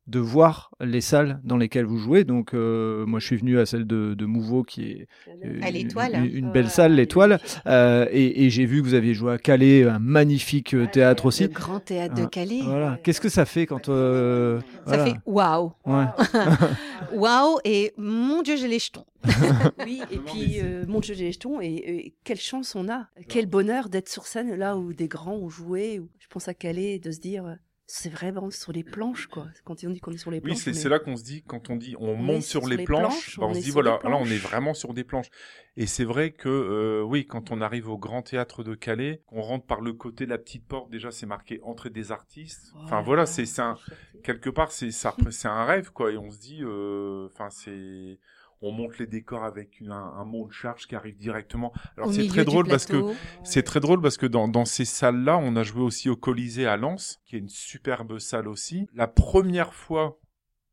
de 0.10 0.20
voir 0.20 0.72
les 0.82 1.02
salles 1.02 1.40
dans 1.44 1.58
lesquelles 1.58 1.86
vous 1.86 1.98
jouez. 1.98 2.24
Donc, 2.24 2.54
euh, 2.54 3.06
moi, 3.06 3.20
je 3.20 3.26
suis 3.26 3.38
venu 3.38 3.60
à 3.60 3.66
celle 3.66 3.86
de, 3.86 4.14
de 4.14 4.26
Mouveau, 4.26 4.64
qui 4.64 4.84
est 4.92 5.08
euh, 5.46 5.60
À 5.62 5.72
l'Étoile. 5.72 6.16
une, 6.16 6.36
une 6.48 6.52
belle 6.52 6.70
salle, 6.70 6.96
l'Étoile. 6.96 7.40
Euh, 7.68 8.06
et 8.12 8.46
et 8.46 8.50
j'ai 8.50 8.66
vu 8.66 8.82
que 8.82 8.88
vous 8.88 8.94
aviez 8.96 9.14
joué 9.14 9.34
à 9.34 9.38
Calais, 9.38 9.84
un 9.84 10.00
magnifique 10.00 10.74
euh, 10.74 10.88
théâtre 10.92 11.24
Le 11.24 11.28
aussi. 11.28 11.48
grand 11.50 11.80
théâtre 11.80 12.16
de 12.16 12.24
Ah, 12.24 12.30
Calais. 12.30 12.62
Voilà. 12.64 13.00
Qu'est-ce 13.04 13.22
que 13.22 13.30
ça 13.30 13.46
fait 13.46 13.66
quand 13.66 13.90
euh, 13.90 14.60
Ça 14.60 14.66
voilà. 14.98 15.06
fait 15.06 15.16
waouh. 15.26 15.72
Ouais. 15.86 16.06
Waouh 17.14 17.58
et 17.66 17.94
mon 17.98 18.42
Dieu, 18.42 18.56
j'ai 18.58 18.68
les 18.68 18.80
jetons. 18.80 19.06
Oui, 19.86 20.02
et 20.12 20.18
puis, 20.18 20.60
euh, 20.62 20.86
mon 20.88 21.00
Dieu, 21.00 21.14
j'ai 21.14 21.26
les 21.26 21.32
jetons, 21.32 21.60
et, 21.62 21.68
et 21.68 22.14
quelle 22.24 22.40
chance 22.40 22.76
on 22.76 22.88
a. 22.90 23.08
Quel 23.28 23.46
bonheur 23.48 23.90
d'être 23.90 24.10
sur 24.10 24.26
scène 24.28 24.56
là 24.56 24.78
où 24.78 24.94
des 24.94 25.08
grands 25.08 25.36
ont 25.36 25.50
joué. 25.50 26.00
Où 26.00 26.10
je 26.20 26.28
pense 26.30 26.48
à 26.48 26.54
Calais, 26.54 27.00
de 27.00 27.12
se 27.12 27.20
dire, 27.20 27.46
euh, 27.46 27.54
c'est 27.92 28.10
vraiment 28.10 28.52
sur 28.52 28.72
les 28.72 28.84
planches, 28.84 29.26
quoi. 29.28 29.48
Quand 29.66 29.84
on 29.84 29.90
dit 29.90 30.00
qu'on 30.00 30.12
est 30.12 30.18
sur 30.18 30.30
les 30.30 30.38
Oui, 30.38 30.52
planches. 30.52 30.58
c'est 30.60 30.72
mais- 30.72 30.78
c'est 30.78 30.90
là 30.90 31.00
qu'on 31.00 31.18
se 31.18 31.24
dit, 31.24 31.44
quand 31.46 31.70
on 31.72 31.76
dit 31.76 31.96
on, 32.00 32.10
On 32.10 32.16
monte 32.16 32.44
sur, 32.44 32.62
sur 32.62 32.70
les, 32.70 32.84
planches, 32.84 33.02
planches, 33.02 33.40
bah, 33.40 33.46
on, 33.48 33.50
on 33.50 33.54
se 33.56 33.60
dit 33.62 33.72
voilà, 33.72 34.00
là 34.04 34.16
on 34.16 34.26
est 34.26 34.38
vraiment 34.38 34.74
sur 34.76 34.94
des 34.94 35.04
planches. 35.04 35.30
Et 35.76 35.88
c'est 35.88 36.04
vrai 36.04 36.32
que 36.32 36.50
euh, 36.50 37.02
oui, 37.02 37.26
quand 37.26 37.52
on 37.52 37.62
arrive 37.62 37.90
au 37.90 37.98
Grand 37.98 38.22
Théâtre 38.22 38.64
de 38.64 38.76
Calais, 38.76 39.22
qu'on 39.26 39.42
rentre 39.42 39.66
par 39.66 39.82
le 39.82 39.94
côté 39.94 40.26
de 40.26 40.30
la 40.30 40.38
petite 40.38 40.68
porte, 40.68 40.92
déjà 40.92 41.10
c'est 41.10 41.26
marqué 41.26 41.60
entrée 41.64 41.90
des 41.90 42.12
artistes. 42.12 42.72
Enfin 42.84 43.02
voilà, 43.02 43.26
c'est 43.26 43.48
un 43.60 43.76
quelque 44.24 44.50
part 44.50 44.72
c'est 44.72 44.92
un 45.48 45.66
rêve 45.66 45.92
quoi 45.92 46.12
et 46.12 46.18
on 46.18 46.30
se 46.30 46.40
dit 46.40 46.60
euh, 46.62 47.28
enfin 47.32 47.50
c'est 47.50 48.20
on 48.62 48.72
monte 48.72 48.98
les 49.00 49.08
décors 49.08 49.44
avec 49.44 49.80
une- 49.80 49.92
un, 49.92 50.14
un 50.18 50.26
mont 50.26 50.46
de 50.48 50.52
charge 50.52 50.86
qui 50.88 50.96
arrive 50.96 51.18
directement. 51.18 51.72
Alors 51.98 52.12
c'est 52.14 52.28
très 52.28 52.44
drôle 52.46 52.68
parce 52.68 52.86
que 52.86 53.14
c'est 53.44 53.64
très 53.64 53.80
drôle 53.80 54.02
parce 54.02 54.18
que 54.18 54.26
dans, 54.26 54.48
dans 54.48 54.66
ces 54.66 54.86
salles-là, 54.86 55.38
on 55.38 55.56
a 55.56 55.64
joué 55.64 55.82
aussi 55.82 56.10
au 56.10 56.16
Colisée 56.16 56.66
à 56.68 56.76
Lens, 56.78 57.20
qui 57.26 57.36
est 57.36 57.40
une 57.40 57.50
superbe 57.50 58.20
salle 58.20 58.48
aussi. 58.48 58.88
La 58.94 59.08
première 59.08 59.74
fois 59.74 60.20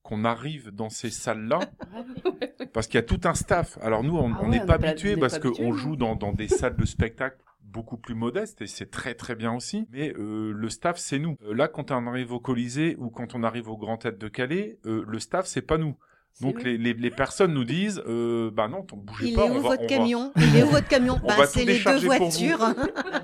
qu'on 0.03 0.25
arrive 0.25 0.71
dans 0.71 0.89
ces 0.89 1.11
salles-là, 1.11 1.59
parce 2.73 2.87
qu'il 2.87 2.95
y 2.97 2.99
a 2.99 3.03
tout 3.03 3.21
un 3.25 3.35
staff. 3.35 3.79
Alors 3.83 4.03
nous, 4.05 4.17
on 4.17 4.33
Ah 4.35 4.43
ouais, 4.43 4.49
n'est 4.49 4.61
pas 4.61 4.79
pas- 4.79 4.89
habitué 4.89 5.17
parce 5.17 5.39
qu'on 5.39 5.73
joue 5.73 5.97
dans, 5.97 6.17
dans 6.17 6.33
des 6.33 6.49
salles 6.49 6.77
de 6.77 6.85
spectacle 6.85 7.39
beaucoup 7.63 7.97
plus 7.97 8.15
modestes 8.15 8.63
et 8.63 8.67
c'est 8.67 8.91
très 8.91 9.15
très 9.15 9.35
bien 9.35 9.53
aussi. 9.53 9.87
Mais 9.91 10.13
euh, 10.17 10.53
le 10.53 10.69
staff, 10.71 10.99
c'est 10.99 11.19
nous. 11.19 11.37
Euh, 11.45 11.55
là, 11.55 11.69
quand 11.69 11.91
on 11.91 12.07
arrive 12.07 12.33
au 12.33 12.41
Colisée 12.41 12.97
ou 12.99 13.11
quand 13.11 13.35
on 13.35 13.43
arrive 13.43 13.69
au 13.69 13.77
Grand 13.77 13.97
Théâtre 13.99 14.19
de 14.19 14.29
Calais, 14.29 14.79
euh, 14.87 15.05
le 15.07 15.19
staff, 15.19 15.47
c'est 15.47 15.63
pas 15.63 15.77
nous. 15.79 15.97
Donc 16.43 16.63
les, 16.63 16.77
les, 16.77 16.93
les 16.93 17.11
personnes 17.11 17.55
nous 17.55 17.65
disent, 17.65 18.03
euh, 18.07 18.51
bah 18.53 18.69
non, 18.69 18.83
t'en 18.83 18.97
bougez 18.99 19.29
Il 19.29 19.35
pas. 19.35 19.47
est 19.47 19.51
où 19.51 19.55
on 19.55 19.61
va- 19.61 19.69
votre 19.71 19.81
on 19.81 19.85
va- 19.85 19.87
camion? 19.89 20.33
Il 20.37 20.57
est 20.57 20.63
où 20.65 20.67
votre 20.69 20.89
camion? 20.89 21.19
On 21.25 21.27
Bah, 21.29 21.47
c'est 21.47 21.61
les 21.61 21.67
deux 21.67 21.73
décharger 21.75 22.07
pour 22.09 22.17
vous. 22.17 22.21
voitures. 22.31 22.75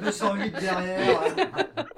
208 0.03 0.51
derrière. 0.61 1.21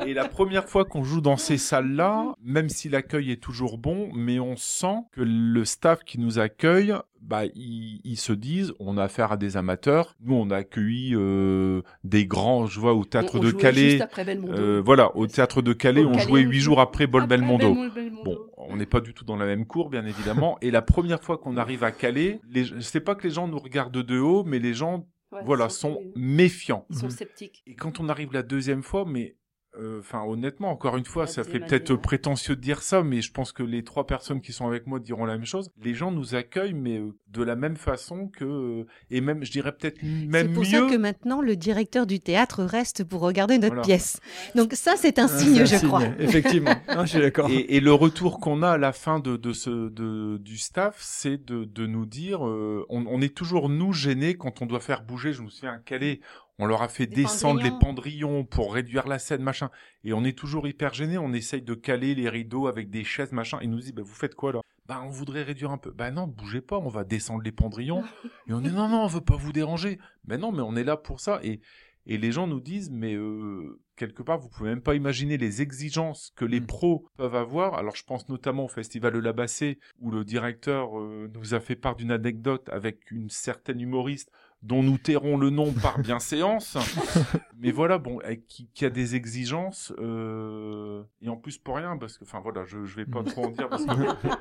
Et 0.07 0.13
la 0.15 0.29
première 0.29 0.69
fois 0.69 0.85
qu'on 0.85 1.05
joue 1.05 1.21
dans 1.21 1.37
ces 1.37 1.57
salles-là, 1.59 2.35
même 2.43 2.69
si 2.69 2.89
l'accueil 2.89 3.31
est 3.31 3.41
toujours 3.43 3.79
bon, 3.79 4.11
mais 4.15 4.39
on 4.41 4.57
sent 4.57 4.97
que 5.13 5.21
le 5.23 5.65
staff 5.65 6.01
qui 6.05 6.19
nous 6.19 6.39
accueille, 6.39 6.95
bah, 7.27 7.45
ils, 7.55 8.01
ils 8.05 8.17
se 8.19 8.33
disent, 8.33 8.75
on 8.79 8.99
a 8.99 9.05
affaire 9.05 9.33
à 9.33 9.37
des 9.37 9.57
amateurs. 9.57 10.15
Nous, 10.21 10.35
on 10.35 10.51
a 10.51 10.57
accueilli 10.59 11.15
euh, 11.15 11.81
des 12.05 12.27
grands, 12.27 12.67
je 12.67 12.79
vois, 12.79 12.93
au 12.95 13.05
théâtre 13.05 13.37
On- 13.37 13.39
on 13.39 13.43
de 13.43 13.51
Calais. 13.53 13.91
juste 13.91 14.03
après 14.03 14.25
Belmondo. 14.25 14.53
Euh, 14.55 14.83
voilà, 14.85 15.17
au 15.17 15.27
théâtre 15.27 15.63
de 15.63 15.73
Calais, 15.73 16.05
on 16.05 16.13
Calais, 16.13 16.25
jouait 16.25 16.41
huit 16.43 16.61
jours 16.61 16.81
après 16.81 17.07
Bol 17.07 17.27
Belmondo. 17.27 17.75
Belmondo. 17.75 18.23
Bon, 18.25 18.39
on 18.57 18.77
n'est 18.77 18.87
pas 18.87 19.01
du 19.01 19.15
tout 19.15 19.25
dans 19.25 19.37
la 19.37 19.47
même 19.47 19.67
cour, 19.67 19.89
bien 19.91 20.05
évidemment. 20.05 20.59
Et 20.61 20.71
la 20.71 20.83
première 20.83 21.23
fois 21.23 21.39
qu'on 21.39 21.57
arrive 21.57 21.83
à 21.85 21.91
Calais, 21.93 22.41
les, 22.51 22.67
c'est 22.81 23.01
pas 23.01 23.15
que 23.15 23.27
les 23.27 23.33
gens 23.35 23.49
nous 23.49 23.59
regardent 23.59 24.03
de 24.03 24.19
haut, 24.19 24.45
mais 24.45 24.59
les 24.59 24.75
gens, 24.75 25.07
Ouais, 25.33 25.41
voilà, 25.45 25.65
ils 25.67 25.71
sont 25.73 25.99
ils 26.15 26.23
méfiants. 26.23 26.87
sont 26.91 27.07
Mhm. 27.07 27.11
sceptiques. 27.11 27.63
Et 27.67 27.75
quand 27.75 27.99
on 28.01 28.09
arrive 28.09 28.33
la 28.33 28.43
deuxième 28.43 28.83
fois, 28.83 29.05
mais 29.07 29.35
euh, 29.81 30.01
enfin 30.01 30.23
honnêtement, 30.25 30.71
encore 30.71 30.97
une 30.97 31.05
fois, 31.05 31.27
ça 31.27 31.43
fait 31.45 31.59
peut-être 31.61 31.95
prétentieux 31.97 32.57
de 32.57 32.61
dire 32.61 32.83
ça, 32.83 33.03
mais 33.03 33.21
je 33.23 33.33
pense 33.33 33.53
que 33.53 33.63
les 33.63 33.83
trois 33.85 34.07
personnes 34.07 34.41
qui 34.41 34.53
sont 34.53 34.67
avec 34.67 34.87
moi 34.87 35.01
diront 35.01 35.25
la 35.25 35.35
même 35.37 35.47
chose. 35.47 35.71
Les 35.83 35.95
gens 35.95 36.11
nous 36.13 36.35
accueillent, 36.35 36.75
mais 36.75 36.99
euh, 36.99 37.15
de 37.29 37.43
la 37.43 37.57
même 37.57 37.77
façon 37.77 38.29
que 38.29 38.45
euh, 38.45 38.87
et 39.11 39.21
même, 39.21 39.45
je 39.45 39.51
dirais 39.51 39.73
peut-être 39.73 39.99
C'est 40.01 40.07
même 40.29 40.53
pour 40.53 40.63
mieux. 40.63 40.69
ça 40.71 40.81
que 40.83 40.97
maintenant 40.97 41.41
le 41.41 41.57
directeur 41.57 42.07
du 42.07 42.21
théâtre 42.21 42.63
reste 42.63 43.05
pour 43.05 43.21
regarder 43.23 43.55
notre 43.59 43.75
Voilà. 43.75 43.83
pièce. 43.83 44.21
Donc 44.55 44.73
ça 44.75 44.95
c'est 44.97 45.19
un 45.19 45.25
Ah, 45.25 45.39
signe, 45.39 45.67
c'est 45.67 45.75
un 45.75 45.79
je 45.81 45.87
crois. 45.87 46.03
Effectivement. 46.19 46.75
Non, 46.95 47.03
je 47.05 47.11
suis 47.11 47.19
d'accord. 47.21 47.49
Et, 47.51 47.77
et 47.77 47.81
le 47.81 47.93
retour 47.93 48.39
qu'on 48.41 48.63
a 48.63 48.71
à 48.71 48.79
la 48.79 48.93
fin 48.93 49.19
de, 49.19 49.37
de 49.37 49.53
ce 49.53 49.89
de, 49.89 50.39
du 50.39 50.57
staff, 50.59 50.97
c'est 51.01 51.45
de, 51.45 51.65
de 51.65 51.87
nous 51.87 52.07
dire, 52.07 52.47
euh, 52.47 52.87
on, 52.89 53.05
on 53.09 53.21
est 53.21 53.35
toujours 53.35 53.69
nous 53.69 53.93
gênés 53.93 54.35
quand 54.37 54.63
on 54.63 54.67
doit 54.67 54.81
faire 54.81 55.03
bouger. 55.03 55.33
Je 55.33 55.43
me 55.43 55.49
souviens 55.49 55.73
à 55.73 55.79
Calais, 55.79 56.21
on 56.59 56.67
leur 56.67 56.83
a 56.83 56.89
fait 56.89 57.07
descendre 57.07 57.61
pendrillons. 57.61 57.75
les 57.75 57.79
pendrillons 57.81 58.45
pour 58.45 58.75
réduire 58.75 59.07
la 59.09 59.19
scène, 59.19 59.43
machin. 59.43 59.71
Et 60.05 60.13
on 60.13 60.25
est 60.25 60.37
toujours 60.39 60.67
hyper 60.69 60.95
gênés. 60.95 61.19
On 61.19 61.33
essaye 61.33 61.63
de 61.63 61.75
caler 61.75 62.15
les 62.15 62.29
rideaux 62.29 62.67
avec 62.67 62.91
des 62.91 63.05
chaises, 63.05 63.33
machin. 63.33 63.59
Ils 63.63 63.71
nous 63.71 63.81
disent, 63.81 63.93
bah, 63.95 64.03
vous 64.05 64.15
faites 64.15 64.35
quoi 64.35 64.53
là? 64.53 64.61
Bah, 64.87 65.03
on 65.05 65.09
voudrait 65.11 65.43
réduire 65.43 65.71
un 65.71 65.79
peu. 65.79 65.91
Bah 65.91 66.11
non, 66.11 66.27
bougez 66.27 66.61
pas, 66.61 66.79
on 66.79 66.89
va 66.89 67.05
descendre 67.05 67.43
les 67.43 67.53
pendrillons. 67.53 68.05
Et 68.49 68.53
on 68.53 68.61
dit, 68.61 68.71
non, 68.71 68.89
non, 68.89 69.03
on 69.05 69.07
veut 69.09 69.21
pas 69.21 69.37
vous 69.37 69.53
déranger. 69.53 69.99
Ben 70.25 70.39
non, 70.41 70.53
mais 70.53 70.63
on 70.63 70.77
est 70.77 70.85
là 70.85 70.97
pour 70.97 71.21
ça. 71.21 71.41
Et 71.43 71.61
et 72.07 72.19
les 72.19 72.33
gens 72.33 72.47
nous 72.47 72.61
disent, 72.61 72.91
mais 72.91 73.15
euh, 73.15 73.81
quelque 73.97 74.23
part, 74.23 74.39
vous 74.39 74.51
pouvez 74.51 74.69
même 74.69 74.83
pas 74.83 74.95
imaginer 74.95 75.39
les 75.39 75.63
exigences 75.63 76.33
que 76.37 76.45
les 76.45 76.61
Mm. 76.61 76.67
pros 76.67 77.07
peuvent 77.17 77.35
avoir. 77.35 77.79
Alors, 77.79 77.97
je 77.97 78.05
pense 78.05 78.29
notamment 78.29 78.67
au 78.67 78.69
Festival 78.69 79.15
de 79.15 79.19
la 79.21 79.33
Bassée, 79.33 79.79
où 80.01 80.11
le 80.11 80.23
directeur 80.23 80.99
euh, 81.01 81.31
nous 81.35 81.55
a 81.55 81.61
fait 81.61 81.77
part 81.77 81.97
d'une 81.97 82.11
anecdote 82.11 82.69
avec 82.71 83.11
une 83.11 83.31
certaine 83.31 83.81
humoriste 83.81 84.31
dont 84.65 84.83
nous 84.83 84.97
tairons 84.99 85.37
le 85.37 85.51
nom 85.51 85.73
par 85.73 85.99
bienséance. 86.01 86.77
mais 87.59 87.71
voilà, 87.71 87.99
bon, 87.99 88.19
qui, 88.49 88.69
qui 88.75 88.85
a 88.85 88.91
des 88.91 89.15
exigences, 89.15 89.93
euh, 89.99 91.03
et 91.21 91.29
en 91.29 91.37
plus 91.37 91.59
pour 91.59 91.77
rien, 91.77 91.97
parce 91.99 92.19
que, 92.19 92.25
enfin 92.25 92.41
voilà, 92.41 92.65
je, 92.65 92.85
je 92.85 92.97
vais 92.97 93.05
pas 93.07 93.23
trop 93.23 93.45
en 93.47 93.51
dire, 93.51 93.69
parce 93.69 93.85
que 93.85 93.93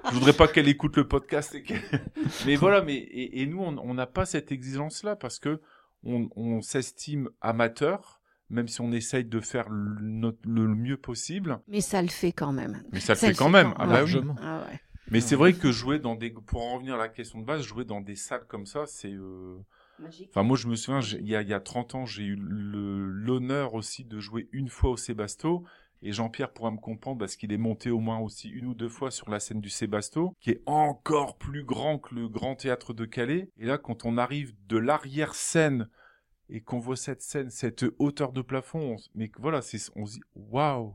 je 0.09 0.13
voudrais 0.13 0.34
pas 0.34 0.47
qu'elle 0.47 0.67
écoute 0.69 0.95
le 0.97 1.07
podcast. 1.07 1.53
Et 1.55 1.63
mais 2.45 2.55
voilà, 2.55 2.82
mais 2.82 2.95
et, 2.95 3.41
et 3.41 3.45
nous, 3.45 3.59
on 3.59 3.78
on 3.78 3.93
n'a 3.93 4.07
pas 4.07 4.26
cette 4.26 4.51
exigence-là, 4.51 5.15
parce 5.17 5.39
que 5.39 5.61
on, 6.03 6.30
on 6.38 6.61
s'estime 6.61 7.30
amateur, 7.41 8.21
même 8.49 8.67
si 8.69 8.80
on 8.82 8.91
essaye 8.93 9.26
de 9.26 9.39
faire 9.41 9.67
le, 9.69 9.97
notre- 10.01 10.39
le 10.47 10.67
mieux 10.67 10.97
possible. 10.97 11.59
Mais 11.67 11.82
ça 11.82 12.01
le 12.01 12.07
fait 12.09 12.32
quand 12.32 12.53
même. 12.53 12.82
Mais 12.93 12.99
ça 13.01 13.13
le 13.13 13.19
fait 13.19 13.34
quand 13.34 13.49
même. 13.49 13.74
quand 13.74 13.76
Ah 13.80 13.88
même. 13.88 13.93
bah 13.93 14.03
oui. 14.05 14.21
Ah 14.41 14.65
ouais. 14.69 14.80
Mais 15.11 15.19
c'est 15.19 15.36
vrai 15.36 15.51
que 15.53 15.69
jouer 15.71 15.99
dans 15.99 16.15
des, 16.15 16.30
pour 16.30 16.63
en 16.65 16.76
revenir 16.76 16.95
à 16.95 16.97
la 16.97 17.09
question 17.09 17.39
de 17.39 17.45
base, 17.45 17.61
jouer 17.63 17.84
dans 17.84 17.99
des 17.99 18.15
salles 18.15 18.45
comme 18.47 18.65
ça, 18.65 18.86
c'est, 18.86 19.11
euh, 19.11 19.57
Enfin 20.29 20.43
moi 20.43 20.57
je 20.57 20.67
me 20.67 20.75
souviens, 20.75 21.01
il 21.01 21.27
y 21.27 21.35
a, 21.35 21.41
il 21.41 21.47
y 21.47 21.53
a 21.53 21.59
30 21.59 21.95
ans, 21.95 22.05
j'ai 22.05 22.23
eu 22.23 22.35
l'honneur 22.37 23.73
aussi 23.73 24.03
de 24.05 24.19
jouer 24.19 24.49
une 24.51 24.69
fois 24.69 24.91
au 24.91 24.97
Sébasto. 24.97 25.63
Et 26.05 26.11
Jean-Pierre 26.11 26.51
pourra 26.51 26.69
me 26.69 26.77
comprendre 26.77 27.19
parce 27.19 27.37
qu'il 27.37 27.53
est 27.53 27.57
monté 27.57 27.89
au 27.89 27.99
moins 27.99 28.19
aussi 28.19 28.49
une 28.49 28.65
ou 28.65 28.73
deux 28.73 28.89
fois 28.89 29.09
sur 29.09 29.29
la 29.29 29.39
scène 29.39 29.61
du 29.61 29.69
Sébasto, 29.69 30.35
qui 30.41 30.49
est 30.49 30.61
encore 30.65 31.37
plus 31.37 31.63
grand 31.63 31.97
que 31.97 32.13
le 32.13 32.27
grand 32.27 32.55
théâtre 32.55 32.93
de 32.93 33.05
Calais. 33.05 33.49
Et 33.57 33.65
là, 33.65 33.77
quand 33.77 34.03
on 34.03 34.17
arrive 34.17 34.53
de 34.67 34.77
l'arrière-scène 34.77 35.87
et 36.49 36.59
qu'on 36.59 36.79
voit 36.79 36.97
cette 36.97 37.21
scène, 37.21 37.49
cette 37.49 37.85
hauteur 37.99 38.33
de 38.33 38.41
plafond, 38.41 38.97
mais 39.15 39.31
voilà, 39.39 39.59
on 39.95 40.05
se 40.05 40.15
dit, 40.15 40.21
waouh, 40.35 40.93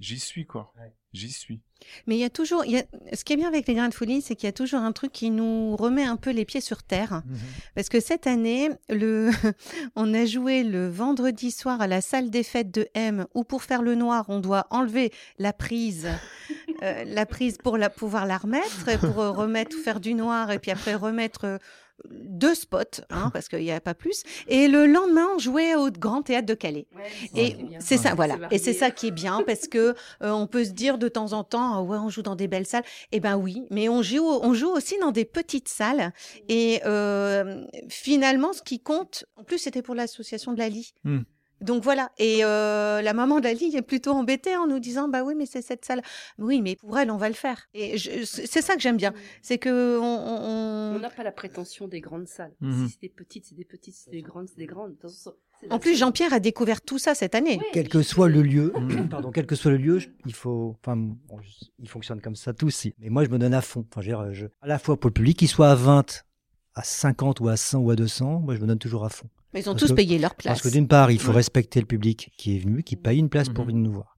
j'y 0.00 0.18
suis 0.18 0.46
quoi, 0.46 0.72
Ouais. 0.80 0.92
j'y 1.12 1.30
suis. 1.30 1.60
Mais 2.06 2.16
il 2.16 2.18
y 2.18 2.24
a 2.24 2.30
toujours, 2.30 2.64
il 2.66 2.72
y 2.72 2.78
a, 2.78 2.84
ce 3.14 3.24
qui 3.24 3.32
est 3.32 3.36
bien 3.36 3.48
avec 3.48 3.66
les 3.66 3.74
grains 3.74 3.88
de 3.88 3.94
folie, 3.94 4.20
c'est 4.20 4.34
qu'il 4.34 4.46
y 4.46 4.50
a 4.50 4.52
toujours 4.52 4.80
un 4.80 4.92
truc 4.92 5.12
qui 5.12 5.30
nous 5.30 5.76
remet 5.76 6.04
un 6.04 6.16
peu 6.16 6.30
les 6.30 6.44
pieds 6.44 6.60
sur 6.60 6.82
terre. 6.82 7.22
Mhm. 7.26 7.38
Parce 7.74 7.88
que 7.88 8.00
cette 8.00 8.26
année, 8.26 8.68
le, 8.88 9.30
on 9.96 10.12
a 10.12 10.26
joué 10.26 10.62
le 10.62 10.88
vendredi 10.88 11.50
soir 11.50 11.80
à 11.80 11.86
la 11.86 12.00
salle 12.00 12.28
des 12.30 12.42
fêtes 12.42 12.70
de 12.70 12.86
M, 12.94 13.26
où 13.34 13.44
pour 13.44 13.62
faire 13.62 13.82
le 13.82 13.94
noir, 13.94 14.26
on 14.28 14.40
doit 14.40 14.66
enlever 14.70 15.12
la 15.38 15.52
prise, 15.54 16.08
euh, 16.82 17.04
la 17.04 17.24
prise 17.26 17.56
pour 17.56 17.78
la, 17.78 17.88
pouvoir 17.88 18.26
la 18.26 18.36
remettre, 18.38 18.88
et 18.88 18.98
pour 18.98 19.18
euh, 19.20 19.30
remettre, 19.30 19.76
faire 19.78 20.00
du 20.00 20.12
noir, 20.14 20.50
et 20.50 20.58
puis 20.58 20.70
après 20.70 20.94
remettre 20.94 21.44
euh, 21.46 21.58
deux 22.10 22.54
spots, 22.54 23.02
hein, 23.10 23.30
parce 23.32 23.48
qu'il 23.48 23.60
n'y 23.60 23.72
a 23.72 23.80
pas 23.80 23.94
plus. 23.94 24.22
Et 24.48 24.68
le 24.68 24.86
lendemain, 24.86 25.26
on 25.34 25.38
jouait 25.38 25.74
au 25.74 25.90
Grand 25.90 26.22
Théâtre 26.22 26.46
de 26.46 26.54
Calais. 26.54 26.86
Et 27.36 27.56
c'est 27.78 27.96
ça, 27.96 28.14
voilà. 28.14 28.36
Et 28.50 28.58
c'est 28.58 28.72
ça 28.72 28.90
qui 28.90 29.08
est 29.08 29.12
bien 29.12 29.42
parce 29.46 29.68
que 29.68 29.94
euh, 30.22 30.30
on 30.30 30.46
peut 30.46 30.64
se 30.64 30.70
dire 30.70 30.98
de 30.98 31.08
temps 31.08 31.32
en 31.32 31.44
temps, 31.44 31.74
Ah 31.74 31.82
ouais, 31.82 31.98
on 31.98 32.08
joue 32.08 32.22
dans 32.22 32.36
des 32.36 32.48
belles 32.48 32.66
salles. 32.66 32.84
Eh 33.12 33.20
ben 33.20 33.36
oui, 33.36 33.62
mais 33.70 33.88
on 33.88 34.02
joue, 34.02 34.24
on 34.24 34.54
joue 34.54 34.70
aussi 34.70 34.98
dans 34.98 35.12
des 35.12 35.24
petites 35.24 35.68
salles. 35.68 36.12
Et 36.48 36.80
euh, 36.86 37.64
finalement, 37.88 38.52
ce 38.52 38.62
qui 38.62 38.80
compte, 38.80 39.24
en 39.36 39.44
plus, 39.44 39.58
c'était 39.58 39.82
pour 39.82 39.94
l'association 39.94 40.52
de 40.52 40.58
Lali. 40.58 40.92
Hmm. 41.04 41.20
Donc 41.60 41.82
voilà. 41.82 42.10
Et 42.18 42.44
euh, 42.44 43.02
la 43.02 43.12
maman 43.12 43.40
d'Ali 43.40 43.74
est 43.76 43.82
plutôt 43.82 44.12
embêtée 44.12 44.56
en 44.56 44.66
nous 44.66 44.78
disant, 44.78 45.08
bah 45.08 45.22
oui, 45.24 45.34
mais 45.36 45.46
c'est 45.46 45.62
cette 45.62 45.84
salle. 45.84 46.02
Oui, 46.38 46.62
mais 46.62 46.76
pour 46.76 46.98
elle, 46.98 47.10
on 47.10 47.16
va 47.16 47.28
le 47.28 47.34
faire. 47.34 47.68
Et 47.74 47.96
c'est 47.98 48.62
ça 48.62 48.74
que 48.76 48.80
j'aime 48.80 48.96
bien, 48.96 49.12
c'est 49.42 49.58
que 49.58 49.98
on, 49.98 50.04
on- 50.04 50.96
On 50.96 50.98
n'a 50.98 51.10
pas 51.10 51.22
la 51.22 51.32
prétention 51.32 51.88
des 51.88 52.00
grandes 52.00 52.26
salles. 52.28 52.54
Mhm. 52.60 52.86
Si 52.86 52.92
c'est 52.94 53.00
des 53.02 53.08
petites, 53.08 53.46
c'est 53.46 53.54
des 53.54 53.64
petites. 53.64 53.94
Si 53.94 54.02
c'est 54.04 54.10
des 54.10 54.22
grandes, 54.22 54.48
c'est 54.48 54.56
des 54.58 54.66
grandes. 54.66 54.96
En 55.70 55.78
plus, 55.78 55.94
Jean-Pierre 55.98 56.32
a 56.32 56.40
découvert 56.40 56.80
tout 56.80 56.98
ça 56.98 57.14
cette 57.14 57.34
année. 57.34 57.60
Quel 57.74 57.88
que 57.90 58.02
soit 58.02 58.28
le 58.30 58.40
lieu, 58.42 58.72
Mm. 58.78 59.08
pardon, 59.10 59.30
quel 59.30 59.46
que 59.46 59.54
soit 59.54 59.70
le 59.70 59.76
lieu, 59.76 59.98
il 60.24 60.32
faut, 60.32 60.74
enfin, 60.82 60.96
bon, 60.96 61.38
il 61.78 61.88
fonctionne 61.88 62.20
comme 62.22 62.34
ça 62.36 62.54
tous. 62.54 62.70
si. 62.70 62.94
Mais 62.98 63.10
moi, 63.10 63.24
je 63.24 63.28
me 63.30 63.38
donne 63.38 63.52
à 63.52 63.60
fond. 63.60 63.84
Enfin, 63.90 64.00
je 64.00 64.10
veux 64.10 64.16
dire, 64.16 64.32
je- 64.32 64.46
à 64.62 64.66
la 64.66 64.78
fois 64.78 64.98
pour 64.98 65.08
le 65.08 65.12
public, 65.14 65.38
qu'il 65.38 65.48
soit 65.48 65.70
à 65.70 65.74
20, 65.74 66.24
à 66.74 66.82
50 66.82 67.40
ou 67.40 67.48
à 67.48 67.56
100 67.58 67.78
ou 67.80 67.90
à 67.90 67.96
200, 67.96 68.40
moi, 68.40 68.54
je 68.54 68.60
me 68.60 68.66
donne 68.66 68.78
toujours 68.78 69.04
à 69.04 69.10
fond. 69.10 69.28
Mais 69.52 69.60
ils 69.60 69.68
ont 69.68 69.72
Parce 69.72 69.82
tous 69.84 69.88
que- 69.90 69.94
payé 69.94 70.18
leur 70.18 70.34
place. 70.34 70.54
Parce 70.58 70.62
que 70.62 70.68
d'une 70.72 70.86
part, 70.88 71.10
il 71.10 71.18
faut 71.18 71.30
Ouais. 71.30 71.36
respecter 71.36 71.80
le 71.80 71.86
public 71.86 72.30
qui 72.36 72.56
est 72.56 72.58
venu, 72.60 72.82
qui 72.82 72.96
paye 72.96 73.18
une 73.18 73.28
place 73.28 73.48
pour 73.48 73.64
Mhm. 73.64 73.70
venir 73.72 73.82
nous 73.88 73.92
voir. 73.94 74.16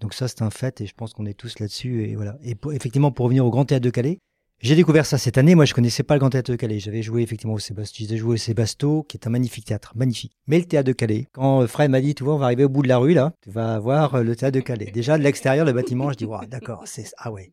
Donc 0.00 0.14
ça, 0.14 0.28
c'est 0.28 0.42
un 0.42 0.50
fait 0.50 0.80
et 0.80 0.86
je 0.86 0.94
pense 0.94 1.12
qu'on 1.12 1.26
est 1.26 1.34
tous 1.34 1.58
là-dessus. 1.58 2.04
Et 2.08 2.14
voilà. 2.14 2.36
Et 2.42 2.54
pour- 2.54 2.72
effectivement, 2.72 3.10
pour 3.10 3.24
revenir 3.24 3.44
au 3.44 3.50
Grand 3.50 3.64
Théâtre 3.64 3.82
de 3.84 3.90
Calais, 3.90 4.18
j'ai 4.60 4.76
découvert 4.76 5.04
ça 5.06 5.18
cette 5.18 5.36
année. 5.38 5.56
Moi, 5.56 5.64
je 5.64 5.74
connaissais 5.74 6.04
pas 6.04 6.14
le 6.14 6.20
Grand 6.20 6.30
Théâtre 6.30 6.52
de 6.52 6.56
Calais. 6.56 6.78
J'avais 6.78 7.02
joué 7.02 7.22
effectivement 7.22 7.54
au 7.54 7.58
Sébasto. 7.58 8.04
J'ai 8.08 8.16
joué 8.16 8.34
au 8.34 8.36
Sébasto, 8.36 9.02
qui 9.08 9.16
est 9.16 9.26
un 9.26 9.30
magnifique 9.30 9.64
théâtre, 9.64 9.92
magnifique. 9.96 10.36
Mais 10.46 10.58
le 10.60 10.64
Théâtre 10.66 10.86
de 10.86 10.92
Calais, 10.92 11.26
quand 11.32 11.62
euh, 11.62 11.66
Fred 11.66 11.90
m'a 11.90 12.00
dit, 12.00 12.14
tu 12.14 12.22
vois, 12.22 12.34
on 12.36 12.38
va 12.38 12.44
arriver 12.46 12.62
au 12.64 12.68
bout 12.68 12.82
de 12.82 12.88
la 12.88 12.98
rue 12.98 13.14
là, 13.14 13.32
tu 13.42 13.50
vas 13.50 13.78
voir 13.80 14.14
euh, 14.14 14.22
le 14.22 14.36
Théâtre 14.36 14.54
de 14.54 14.60
Calais. 14.60 14.92
Déjà 14.92 15.18
de 15.18 15.24
l'extérieur, 15.24 15.66
le 15.66 15.72
bâtiment, 15.72 16.12
je 16.12 16.16
dis, 16.16 16.24
waouh, 16.26 16.46
d'accord, 16.46 16.82
c'est 16.86 17.10
ah 17.18 17.32
ouais. 17.32 17.52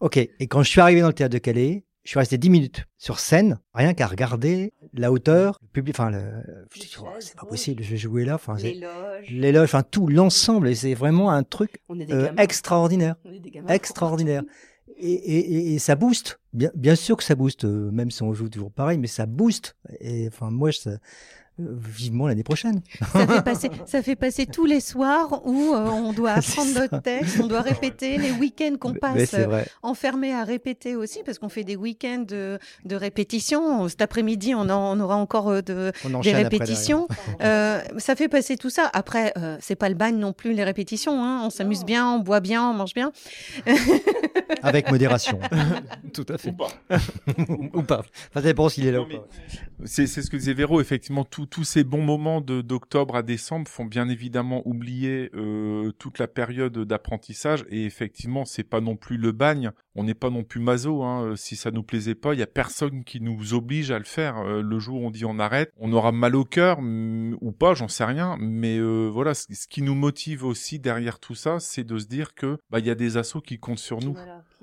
Ok. 0.00 0.16
Et 0.16 0.46
quand 0.48 0.62
je 0.64 0.70
suis 0.70 0.80
arrivé 0.80 1.02
dans 1.02 1.08
le 1.08 1.12
Théâtre 1.12 1.34
de 1.34 1.38
Calais, 1.38 1.84
je 2.04 2.10
suis 2.10 2.18
resté 2.18 2.38
10 2.38 2.50
minutes 2.50 2.84
sur 2.98 3.20
scène, 3.20 3.58
rien 3.74 3.92
qu'à 3.94 4.06
regarder 4.06 4.72
la 4.94 5.12
hauteur, 5.12 5.58
le 5.62 5.68
public, 5.68 5.94
enfin, 5.98 6.10
le, 6.10 6.20
je 6.74 6.80
dis, 6.80 6.96
Waouh, 6.98 7.12
c'est 7.20 7.36
pas 7.36 7.46
possible, 7.46 7.82
je 7.82 7.90
vais 7.90 7.96
jouer 7.96 8.24
là, 8.24 8.34
enfin, 8.36 8.56
c'est- 8.58 8.72
L'éloge. 8.72 9.26
l'éloge, 9.30 9.64
enfin 9.64 9.82
tout 9.82 10.06
l'ensemble, 10.06 10.68
et 10.68 10.74
c'est 10.74 10.94
vraiment 10.94 11.30
un 11.30 11.42
truc 11.42 11.82
On 11.88 11.98
est 12.00 12.06
des 12.06 12.12
euh, 12.14 12.24
gamins. 12.26 12.42
extraordinaire, 12.42 13.16
On 13.24 13.32
est 13.32 13.38
des 13.40 13.50
gamins. 13.50 13.68
extraordinaire. 13.68 14.42
Et, 15.02 15.12
et, 15.12 15.38
et- 15.54 15.74
et 15.74 15.78
ça 15.78 15.94
booste, 15.94 16.40
bien, 16.52 16.70
bien 16.74 16.94
sûr 16.94 17.16
que 17.16 17.24
ça 17.24 17.34
booste, 17.34 17.64
euh, 17.64 17.90
même 17.90 18.10
si 18.10 18.22
on 18.22 18.32
joue 18.34 18.48
toujours 18.48 18.72
pareil, 18.72 18.98
mais 18.98 19.06
ça 19.06 19.24
booste. 19.26 19.76
Et 20.00 20.26
enfin, 20.28 20.50
moi, 20.50 20.70
je, 20.70 20.90
vivement 21.68 22.26
l'année 22.28 22.42
prochaine. 22.42 22.80
Ça 23.12 23.26
fait 23.26 23.42
passer, 23.42 23.70
ça 23.86 24.02
fait 24.02 24.16
passer 24.16 24.46
tous 24.46 24.66
les 24.66 24.80
soirs 24.80 25.42
où 25.46 25.74
euh, 25.74 25.88
on 25.88 26.12
doit 26.12 26.30
apprendre 26.40 26.72
notre 26.74 27.00
texte, 27.02 27.38
on 27.42 27.46
doit 27.46 27.60
répéter 27.62 28.16
les 28.18 28.32
week-ends 28.32 28.76
qu'on 28.78 28.94
passe 28.94 29.34
vrai. 29.34 29.66
enfermés 29.82 30.32
à 30.34 30.44
répéter 30.44 30.96
aussi, 30.96 31.20
parce 31.24 31.38
qu'on 31.38 31.48
fait 31.48 31.64
des 31.64 31.76
week-ends 31.76 32.24
de, 32.26 32.58
de 32.84 32.96
répétition. 32.96 33.88
Cet 33.88 34.02
après-midi, 34.02 34.54
on, 34.54 34.68
en- 34.68 34.96
on 34.96 35.00
aura 35.00 35.16
encore 35.16 35.48
euh, 35.50 35.62
de, 35.62 35.92
On 36.04 36.20
des 36.20 36.32
répétitions. 36.32 37.06
Euh, 37.42 37.80
ça 37.98 38.16
fait 38.16 38.28
passer 38.28 38.56
tout 38.56 38.70
ça. 38.70 38.90
Après, 38.92 39.32
euh, 39.38 39.56
c'est 39.60 39.76
pas 39.76 39.88
le 39.88 39.94
bagne 39.94 40.16
non 40.16 40.32
plus 40.32 40.52
les 40.52 40.64
répétitions. 40.64 41.22
hein. 41.24 41.42
On 41.44 41.50
s'amuse 41.50 41.84
bien, 41.84 42.08
on 42.08 42.18
boit 42.18 42.40
bien, 42.40 42.68
on 42.68 42.74
mange 42.74 42.94
bien. 42.94 43.12
Avec 44.62 44.90
modération. 44.90 45.38
Tout 46.12 46.26
à 46.28 46.38
fait. 46.38 46.50
Ou 46.50 46.52
pas. 46.52 46.68
Ou 47.74 47.82
pas. 47.82 48.02
Ça 48.34 48.40
dépend 48.42 48.68
s'il 48.68 48.86
est 48.86 48.92
là 48.92 48.98
Non, 48.98 49.04
ou 49.06 49.08
pas. 49.18 49.26
C'est 49.84 50.06
c'est 50.06 50.22
ce 50.22 50.30
que 50.30 50.36
disait 50.36 50.52
Véro, 50.54 50.80
effectivement, 50.80 51.24
tous 51.24 51.46
tous 51.50 51.64
ces 51.64 51.84
bons 51.84 52.02
moments 52.02 52.40
de- 52.40 52.62
d'octobre 52.62 53.16
à 53.16 53.22
décembre 53.22 53.68
font 53.68 53.84
bien 53.84 54.08
évidemment 54.08 54.62
oublier 54.66 55.30
euh, 55.34 55.92
toute 55.98 56.18
la 56.18 56.28
période 56.28 56.78
d'apprentissage 56.78 57.64
et 57.68 57.84
effectivement, 57.84 58.44
c'est 58.44 58.64
pas 58.64 58.80
non 58.80 58.96
plus 58.96 59.16
le 59.16 59.32
bagne, 59.32 59.72
on 59.94 60.04
n'est 60.04 60.14
pas 60.14 60.30
non 60.30 60.44
plus 60.44 60.60
maso, 60.60 61.02
hein. 61.02 61.24
euh, 61.24 61.36
si 61.36 61.56
ça 61.56 61.70
nous 61.70 61.82
plaisait 61.82 62.14
pas, 62.14 62.34
il 62.34 62.40
y 62.40 62.42
a 62.42 62.46
personne 62.46 63.04
qui 63.04 63.20
nous 63.20 63.54
oblige 63.54 63.90
à 63.90 63.98
le 63.98 64.04
faire. 64.04 64.38
Euh, 64.38 64.62
le 64.62 64.78
jour 64.78 65.02
où 65.02 65.06
on 65.06 65.10
dit 65.10 65.24
on 65.24 65.38
arrête, 65.38 65.72
on 65.76 65.92
aura 65.92 66.12
mal 66.12 66.36
au 66.36 66.44
cœur 66.44 66.80
mm, 66.80 67.36
ou 67.40 67.52
pas, 67.52 67.74
j'en 67.74 67.88
sais 67.88 68.04
rien, 68.04 68.36
mais 68.40 68.80
voilà, 68.80 69.34
ce, 69.34 69.46
qui 69.68 69.82
nous 69.82 69.94
motive 69.94 70.44
aussi 70.44 70.78
derrière 70.78 71.18
tout 71.18 71.34
ça, 71.34 71.60
c'est 71.60 71.84
de 71.84 71.98
se 71.98 72.06
dire 72.06 72.34
que 72.34 72.58
bah 72.70 72.80
y 72.80 72.90
a 72.90 72.94
des 72.94 73.16
assos 73.16 73.40
qui 73.40 73.58
comptent 73.58 73.78
sur 73.78 74.00
nous. 74.00 74.16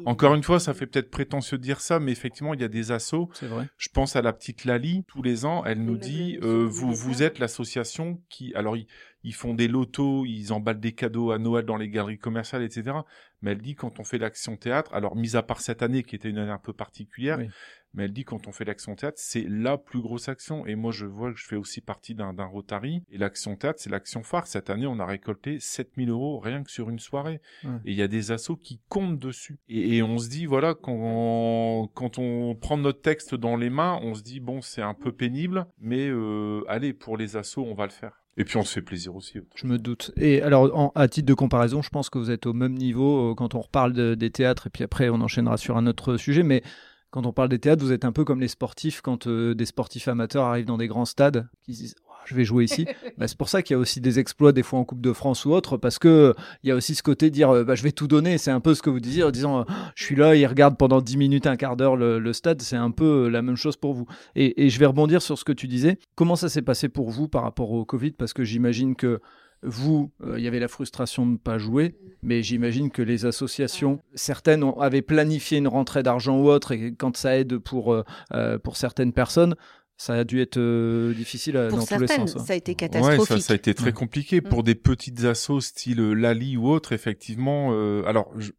Encore 0.06 0.36
une 0.36 0.44
fois, 0.44 0.60
ça 0.60 0.74
fait 0.74 0.86
peut-être 0.86 1.10
prétentieux 1.10 1.58
de 1.58 1.64
dire 1.64 1.80
ça, 1.80 2.00
mais 2.00 2.12
effectivement, 2.12 2.54
il 2.54 2.62
y 2.62 2.64
a 2.64 2.68
des 2.68 2.92
assos 2.92 3.30
C'est 3.34 3.48
vrai. 3.48 3.68
je 3.78 3.90
pense 3.90 4.16
à 4.16 4.22
la 4.22 4.34
petite 4.34 4.66
Lali, 4.66 5.04
tous 5.08 5.22
les 5.22 5.46
ans, 5.46 5.64
elle 5.66 5.84
nous 5.84 5.98
dit, 5.98 6.38
euh, 6.44 6.68
vous, 6.70 6.94
vous 6.94 7.24
êtes 7.24 7.40
l'association 7.40 8.22
qui, 8.30 8.54
alors 8.54 8.78
ils, 8.78 8.88
ils 9.24 9.34
font 9.34 9.54
des 9.54 9.68
lotos, 9.68 10.26
ils 10.26 10.54
emballent 10.54 10.80
des 10.80 10.94
cadeaux 10.94 11.32
à 11.32 11.40
Noël 11.40 11.66
dans 11.66 11.78
les 11.78 11.90
galeries 11.90 12.20
commerciales, 12.20 12.64
etc. 12.64 12.98
Mais 13.42 13.52
elle 13.52 13.62
dit 13.62 13.76
quand 13.76 14.00
on 14.00 14.04
fait 14.04 14.18
l'action 14.18 14.58
théâtre, 14.58 14.94
alors 14.94 15.16
mis 15.16 15.36
à 15.36 15.44
part 15.44 15.62
cette 15.62 15.82
année 15.84 16.04
qui 16.04 16.16
était 16.16 16.30
une 16.30 16.38
année 16.40 16.52
un 16.52 16.58
peu 16.58 16.74
particulière, 16.74 17.38
Oui. 17.38 17.50
mais 17.94 18.06
elle 18.06 18.12
dit 18.14 18.24
quand 18.24 18.48
on 18.48 18.52
fait 18.52 18.66
l'action 18.66 18.96
théâtre, 18.96 19.18
c'est 19.20 19.46
la 19.48 19.78
plus 19.78 20.02
grosse 20.02 20.28
action. 20.28 20.66
Et 20.66 20.76
moi, 20.76 20.92
je 20.92 21.06
vois 21.06 21.32
que 21.32 21.38
je 21.40 21.46
fais 21.46 21.56
aussi 21.56 21.82
partie 21.82 22.16
d'un 22.16 22.34
d'un 22.34 22.46
Rotary. 22.46 23.04
Et 23.12 23.18
l'action 23.20 23.56
théâtre, 23.56 23.80
c'est 23.80 23.92
l'action 23.92 24.24
phare. 24.24 24.48
Cette 24.48 24.70
année, 24.72 24.88
on 24.88 25.00
a 25.00 25.06
récolté 25.06 25.60
7000 25.60 26.10
euros 26.10 26.40
rien 26.40 26.64
que 26.64 26.72
sur 26.72 26.90
une 26.90 27.00
soirée. 27.00 27.40
Et 27.86 27.92
il 27.92 27.96
y 27.96 28.02
a 28.02 28.08
des 28.08 28.32
assos 28.32 28.58
qui 28.58 28.82
comptent 28.90 29.20
dessus. 29.20 29.60
Et, 29.70 29.98
et 29.98 30.04
on 30.04 30.18
se 30.18 30.30
dit, 30.30 30.46
voilà, 30.48 30.74
quand 30.74 30.98
on, 30.98 31.88
quand 31.94 32.18
on 32.18 32.56
prend 32.56 32.78
notre 32.78 33.02
texte 33.02 33.36
dans 33.36 33.56
les 33.56 33.70
mains, 33.70 34.00
on 34.02 34.14
se 34.16 34.24
dit, 34.24 34.40
bon, 34.40 34.62
c'est 34.62 34.82
un 34.82 34.94
peu 34.96 35.12
pénible, 35.12 35.68
mais 35.80 36.08
euh, 36.10 36.64
allez, 36.68 36.94
pour 36.94 37.18
les 37.18 37.36
assos, 37.36 37.64
on 37.64 37.76
va 37.76 37.86
le 37.86 37.92
faire. 37.92 38.24
Et 38.38 38.44
puis 38.46 38.58
on 38.58 38.64
se 38.64 38.74
fait 38.74 38.82
plaisir 38.82 39.16
aussi. 39.16 39.40
Je 39.56 39.66
me 39.66 39.78
doute. 39.80 40.12
Et 40.16 40.42
alors, 40.44 40.70
en- 40.78 40.92
à 40.96 41.08
titre 41.08 41.26
de 41.28 41.34
comparaison, 41.34 41.82
je 41.82 41.90
pense 41.90 42.10
que 42.10 42.20
vous 42.20 42.30
êtes 42.32 42.46
au 42.46 42.54
même 42.54 42.74
niveau 42.74 43.32
euh, 43.32 43.36
quand 43.36 43.56
on 43.56 43.62
reparle 43.62 43.94
de- 43.94 44.14
des 44.16 44.30
théâtres, 44.30 44.68
et 44.68 44.70
puis 44.70 44.84
après, 44.84 45.10
on 45.10 45.22
enchaînera 45.22 45.58
sur 45.58 45.76
un 45.78 45.88
autre 45.88 46.18
sujet. 46.18 46.44
Mais 46.44 46.62
quand 47.10 47.26
on 47.26 47.34
parle 47.34 47.50
des 47.50 47.58
théâtres, 47.60 47.84
vous 47.84 47.92
êtes 47.92 48.06
un 48.06 48.12
peu 48.12 48.24
comme 48.26 48.40
les 48.40 48.48
sportifs 48.48 49.02
quand 49.02 49.26
euh, 49.28 49.56
des 49.56 49.66
sportifs 49.66 50.08
amateurs 50.08 50.44
arrivent 50.46 50.66
dans 50.68 50.78
des 50.78 50.88
grands 50.88 51.06
stades, 51.06 51.48
qui 51.64 51.74
se 51.74 51.82
disent 51.82 51.96
Je 52.28 52.36
vais 52.36 52.44
jouer 52.44 52.66
ici. 52.66 52.86
Bah, 53.18 53.28
c'est 53.28 53.38
pour 53.38 53.50
ça 53.50 53.64
qu'il 53.64 53.74
y 53.74 53.78
a 53.78 53.80
aussi 53.80 54.00
des 54.00 54.20
exploits, 54.20 54.52
des 54.52 54.62
fois 54.62 54.78
en 54.78 54.84
Coupe 54.86 55.02
de 55.02 55.12
France 55.12 55.46
ou 55.46 55.52
autre, 55.52 55.78
parce 55.78 55.98
que 55.98 56.08
euh, 56.08 56.34
il 56.62 56.70
y 56.70 56.72
a 56.72 56.76
aussi 56.76 56.94
ce 56.94 57.02
côté 57.02 57.30
de 57.32 57.34
dire 57.34 57.50
euh, 57.50 57.64
bah, 57.64 57.74
Je 57.74 57.82
vais 57.82 57.92
tout 57.92 58.08
donner. 58.08 58.38
C'est 58.38 58.52
un 58.52 58.60
peu 58.60 58.76
ce 58.76 58.82
que 58.84 58.90
vous 58.92 59.00
disiez 59.00 59.24
en 59.24 59.32
disant 59.32 59.62
euh, 59.62 59.64
Je 59.96 60.04
suis 60.04 60.16
là, 60.16 60.36
ils 60.36 60.46
regardent 60.46 60.78
pendant 60.78 61.02
10 61.02 61.18
minutes, 61.18 61.48
un 61.48 61.56
quart 61.56 61.76
d'heure 61.78 61.96
le, 61.96 62.20
le 62.20 62.34
stade. 62.34 62.62
C'est 62.62 62.76
un 62.76 62.92
peu 62.92 63.28
la 63.30 63.42
même 63.42 63.56
chose 63.56 63.76
pour 63.78 63.94
vous. 63.96 64.06
Et, 64.36 64.66
et 64.66 64.70
je 64.70 64.80
vais 64.80 64.86
rebondir 64.86 65.22
sur 65.24 65.38
ce 65.40 65.44
que 65.46 65.52
tu 65.54 65.68
disais. 65.68 65.98
Comment 66.16 66.36
ça 66.36 66.50
s'est 66.50 66.62
passé 66.62 66.90
pour 66.90 67.10
vous 67.10 67.28
par 67.28 67.42
rapport 67.44 67.72
au 67.72 67.86
Covid? 67.86 68.12
Parce 68.12 68.34
que 68.34 68.44
j'imagine 68.44 68.96
que 68.96 69.20
vous, 69.64 70.12
euh, 70.24 70.36
il 70.38 70.44
y 70.44 70.48
avait 70.48 70.60
la 70.60 70.68
frustration 70.68 71.26
de 71.26 71.32
ne 71.32 71.38
pas 71.38 71.58
jouer, 71.58 71.96
mais 72.22 72.44
j'imagine 72.44 72.92
que 72.92 73.02
les 73.02 73.26
associations, 73.26 74.00
certaines 74.14 74.64
ont- 74.64 74.80
avaient 74.80 75.02
planifié 75.02 75.58
une 75.58 75.68
rentrée 75.68 76.04
d'argent 76.04 76.38
ou 76.40 76.48
autre, 76.50 76.74
et 76.74 76.94
quand 76.96 77.18
ça 77.18 77.36
aide 77.40 77.58
pour, 77.58 77.92
euh, 77.92 78.60
pour 78.60 78.78
certaines 78.78 79.14
personnes, 79.14 79.56
ça 79.98 80.14
a 80.14 80.24
dû 80.24 80.40
être 80.42 80.58
euh, 80.58 81.14
difficile 81.14 81.58
euh, 81.58 81.70
Pour 81.70 81.80
dans 81.80 81.86
tous 81.86 82.00
les 82.00 82.08
certaines, 82.08 82.28
sens. 82.28 82.42
hein. 82.42 82.46
ça 82.46 82.54
a 82.54 82.56
été 82.56 82.72
Ouais, 82.72 82.76
catastrophique. 82.78 83.28
ça, 83.28 83.40
ça 83.40 83.54
a 83.54 83.56
été 83.56 83.74
très 83.74 83.88
Ouais. 83.88 83.92
compliqué. 83.94 84.42
Pour 84.42 84.64
des 84.64 84.76
petites 84.76 85.24
assos 85.26 85.60
style 85.62 86.00
euh, 86.00 86.14
Lali 86.14 86.56
ou 86.58 86.70
autre, 86.70 86.94
effectivement, 86.94 87.70
euh, 87.72 88.04
alors, 88.06 88.32
je- 88.38 88.52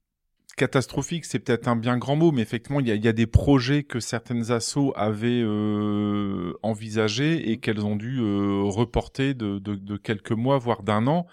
catastrophique, 0.57 1.24
c'est 1.24 1.39
peut-être 1.39 1.68
un 1.68 1.76
bien 1.76 1.97
grand 1.99 2.16
mot, 2.16 2.32
mais 2.32 2.43
effectivement, 2.43 2.80
il 2.80 2.89
y 2.89 2.91
a, 2.91 2.97
il 2.97 3.05
y 3.05 3.09
a 3.09 3.12
des 3.12 3.28
projets 3.28 3.84
que 3.84 4.01
certaines 4.01 4.51
assos 4.51 4.93
avaient 4.97 5.41
euh, 5.45 6.53
envisagés 6.64 7.51
et 7.53 7.59
qu'elles 7.59 7.84
ont 7.86 7.95
dû 7.95 8.18
euh, 8.18 8.62
reporter 8.64 9.34
de, 9.34 9.61
de, 9.61 9.76
de 9.76 9.97
quelques 9.97 10.32
mois, 10.32 10.59
voire 10.59 10.82
d'un 10.82 11.07
an. 11.07 11.26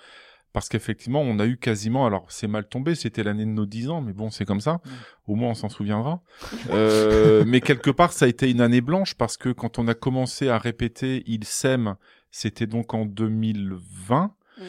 Parce 0.55 0.69
qu'effectivement, 0.69 1.19
on 1.19 1.37
a 1.39 1.45
eu 1.45 1.57
quasiment, 1.57 2.05
alors 2.05 2.27
c'est 2.29 2.47
mal 2.47 2.65
tombé, 2.65 2.95
c'était 2.95 3.23
l'année 3.23 3.43
de 3.43 3.49
nos 3.49 3.65
10 3.65 3.89
ans, 3.89 3.99
mais 3.99 4.13
bon, 4.13 4.29
c'est 4.29 4.45
comme 4.45 4.61
ça. 4.61 4.79
Au 5.27 5.35
moins, 5.35 5.49
on 5.49 5.53
s'en 5.53 5.67
souviendra. 5.67 6.21
Euh, 6.69 7.43
mais 7.45 7.59
quelque 7.59 7.89
part, 7.89 8.13
ça 8.13 8.23
a 8.23 8.29
été 8.29 8.49
une 8.49 8.61
année 8.61 8.79
blanche 8.79 9.15
parce 9.15 9.35
que 9.35 9.49
quand 9.49 9.79
on 9.79 9.89
a 9.89 9.93
commencé 9.93 10.47
à 10.47 10.57
répéter 10.57 11.23
Il 11.27 11.43
s'aime, 11.43 11.97
c'était 12.31 12.67
donc 12.67 12.93
en 12.93 13.05
2020. 13.05 14.31
Mm. 14.57 14.61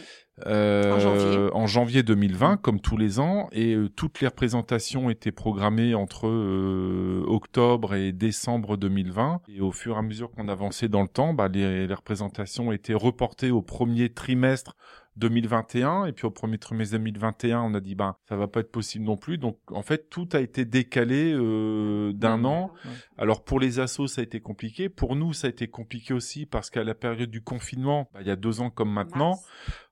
Euh, 0.46 0.92
En 0.92 0.98
janvier. 0.98 1.48
en 1.54 1.66
janvier 1.68 2.02
2020, 2.02 2.56
comme 2.56 2.80
tous 2.80 2.96
les 2.96 3.20
ans, 3.20 3.48
et 3.52 3.74
euh, 3.74 3.88
toutes 3.88 4.20
les 4.20 4.26
représentations 4.26 5.08
étaient 5.08 5.30
programmées 5.30 5.94
entre 5.94 6.26
euh, 6.26 7.22
octobre 7.28 7.94
et 7.94 8.10
décembre 8.10 8.76
2020. 8.76 9.42
Et 9.48 9.60
au 9.60 9.70
fur 9.70 9.94
et 9.94 9.98
à 10.00 10.02
mesure 10.02 10.32
qu'on 10.32 10.48
avançait 10.48 10.88
dans 10.88 11.02
le 11.02 11.08
temps, 11.08 11.32
bah, 11.32 11.46
les, 11.46 11.86
les 11.86 11.94
représentations 11.94 12.72
étaient 12.72 12.92
reportées 12.92 13.52
au 13.52 13.62
premier 13.62 14.08
trimestre 14.08 14.74
2021 15.16 16.06
et 16.06 16.12
puis 16.12 16.26
au 16.26 16.30
premier 16.30 16.58
trimestre 16.58 16.92
2021 16.96 17.60
on 17.62 17.74
a 17.74 17.80
dit 17.80 17.94
ben 17.94 18.16
ça 18.28 18.36
va 18.36 18.48
pas 18.48 18.60
être 18.60 18.70
possible 18.70 19.04
non 19.04 19.16
plus 19.16 19.38
donc 19.38 19.58
en 19.70 19.82
fait 19.82 20.08
tout 20.10 20.28
a 20.32 20.40
été 20.40 20.64
décalé 20.64 21.32
euh, 21.34 22.12
d'un 22.12 22.44
an 22.44 22.70
Ouais. 22.84 22.90
alors 23.18 23.44
pour 23.44 23.60
les 23.60 23.78
assos 23.80 24.06
ça 24.08 24.20
a 24.20 24.24
été 24.24 24.40
compliqué 24.40 24.88
pour 24.88 25.16
nous 25.16 25.32
ça 25.32 25.46
a 25.46 25.50
été 25.50 25.68
compliqué 25.68 26.12
aussi 26.14 26.44
parce 26.46 26.68
qu'à 26.70 26.84
la 26.84 26.94
période 26.94 27.30
du 27.30 27.42
confinement 27.42 28.08
bah, 28.12 28.20
il 28.22 28.26
y 28.26 28.30
a 28.30 28.36
deux 28.36 28.60
ans 28.60 28.70
comme 28.70 28.92
maintenant 28.92 29.38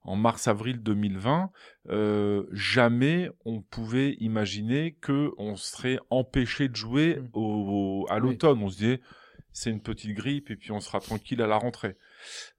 en 0.03 0.16
mars 0.16 0.49
avril 0.49 0.83
2020 0.83 1.51
euh, 1.91 2.45
jamais 2.53 3.31
on 3.45 3.61
pouvait 3.62 4.16
imaginer 4.20 4.93
que 5.01 5.31
on 5.39 5.57
serait 5.57 5.99
empêché 6.11 6.68
de 6.68 6.77
jouer 6.77 7.16
Mm. 7.20 7.29
au, 7.35 8.07
à 8.11 8.16
Oui. 8.16 8.20
l'automne 8.22 8.62
on 8.62 8.68
se 8.68 8.77
disait 8.79 9.01
c'est 9.53 9.70
une 9.70 9.81
petite 9.81 10.14
grippe 10.16 10.51
et 10.51 10.57
puis 10.57 10.72
on 10.72 10.81
sera 10.81 10.99
tranquille 11.01 11.41
à 11.41 11.47
la 11.47 11.57
rentrée 11.57 11.97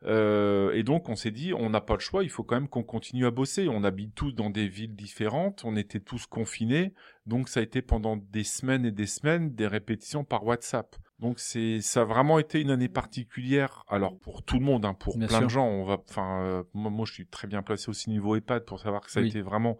euh, 0.05 0.71
et 0.73 0.83
donc 0.83 1.09
on 1.09 1.15
s'est 1.15 1.31
dit, 1.31 1.53
on 1.53 1.69
n'a 1.69 1.81
pas 1.81 1.93
le 1.95 1.99
choix, 1.99 2.23
il 2.23 2.29
faut 2.29 2.43
quand 2.43 2.55
même 2.55 2.67
qu'on 2.67 2.83
continue 2.83 3.25
à 3.25 3.31
bosser. 3.31 3.67
On 3.69 3.83
habite 3.83 4.13
tous 4.15 4.31
dans 4.31 4.49
des 4.49 4.67
villes 4.67 4.95
différentes, 4.95 5.63
on 5.65 5.75
était 5.75 5.99
tous 5.99 6.25
confinés, 6.25 6.93
donc 7.25 7.49
ça 7.49 7.59
a 7.59 7.63
été 7.63 7.81
pendant 7.81 8.17
des 8.17 8.43
semaines 8.43 8.85
et 8.85 8.91
des 8.91 9.07
semaines 9.07 9.53
des 9.55 9.67
répétitions 9.67 10.23
par 10.23 10.45
WhatsApp. 10.45 10.95
Donc 11.19 11.39
c'est 11.39 11.79
ça 11.79 12.01
a 12.01 12.03
vraiment 12.03 12.39
été 12.39 12.59
une 12.59 12.71
année 12.71 12.89
particulière. 12.89 13.85
Alors 13.87 14.17
pour 14.19 14.43
tout 14.43 14.59
le 14.59 14.65
monde, 14.65 14.85
hein, 14.85 14.93
pour 14.93 15.17
Bien 15.17 15.27
plein 15.27 15.37
sûr. 15.37 15.47
de 15.47 15.51
gens, 15.51 15.67
on 15.67 15.85
va, 15.85 15.97
enfin 16.09 16.41
euh, 16.43 16.63
moi, 16.73 17.05
je 17.05 17.13
suis 17.13 17.25
très 17.25 17.47
bien 17.47 17.61
placé 17.61 17.89
aussi 17.89 18.09
niveau 18.09 18.35
EHPAD 18.35 18.65
pour 18.65 18.79
savoir 18.79 19.01
que 19.01 19.09
ça 19.11 19.21
Oui. 19.21 19.27
a 19.27 19.29
été 19.29 19.41
vraiment 19.41 19.77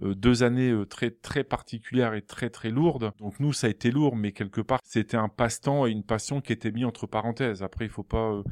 deux 0.00 0.42
années 0.42 0.70
euh, 0.70 0.84
très 0.84 1.10
très 1.10 1.42
particulières 1.44 2.14
et 2.14 2.22
très 2.22 2.50
très 2.50 2.70
lourdes. 2.70 3.12
Donc 3.18 3.40
nous 3.40 3.52
ça 3.52 3.66
a 3.66 3.70
été 3.70 3.90
lourd, 3.90 4.14
mais 4.16 4.32
quelque 4.32 4.60
part 4.60 4.80
c'était 4.84 5.16
un 5.16 5.28
passe-temps 5.28 5.86
et 5.86 5.90
une 5.90 6.02
passion 6.04 6.40
qui 6.40 6.52
était 6.52 6.70
mis 6.70 6.84
entre 6.84 7.06
parenthèses. 7.06 7.62
Après 7.62 7.84
il 7.86 7.90
faut 7.90 8.02
pas. 8.02 8.32
euh, 8.32 8.42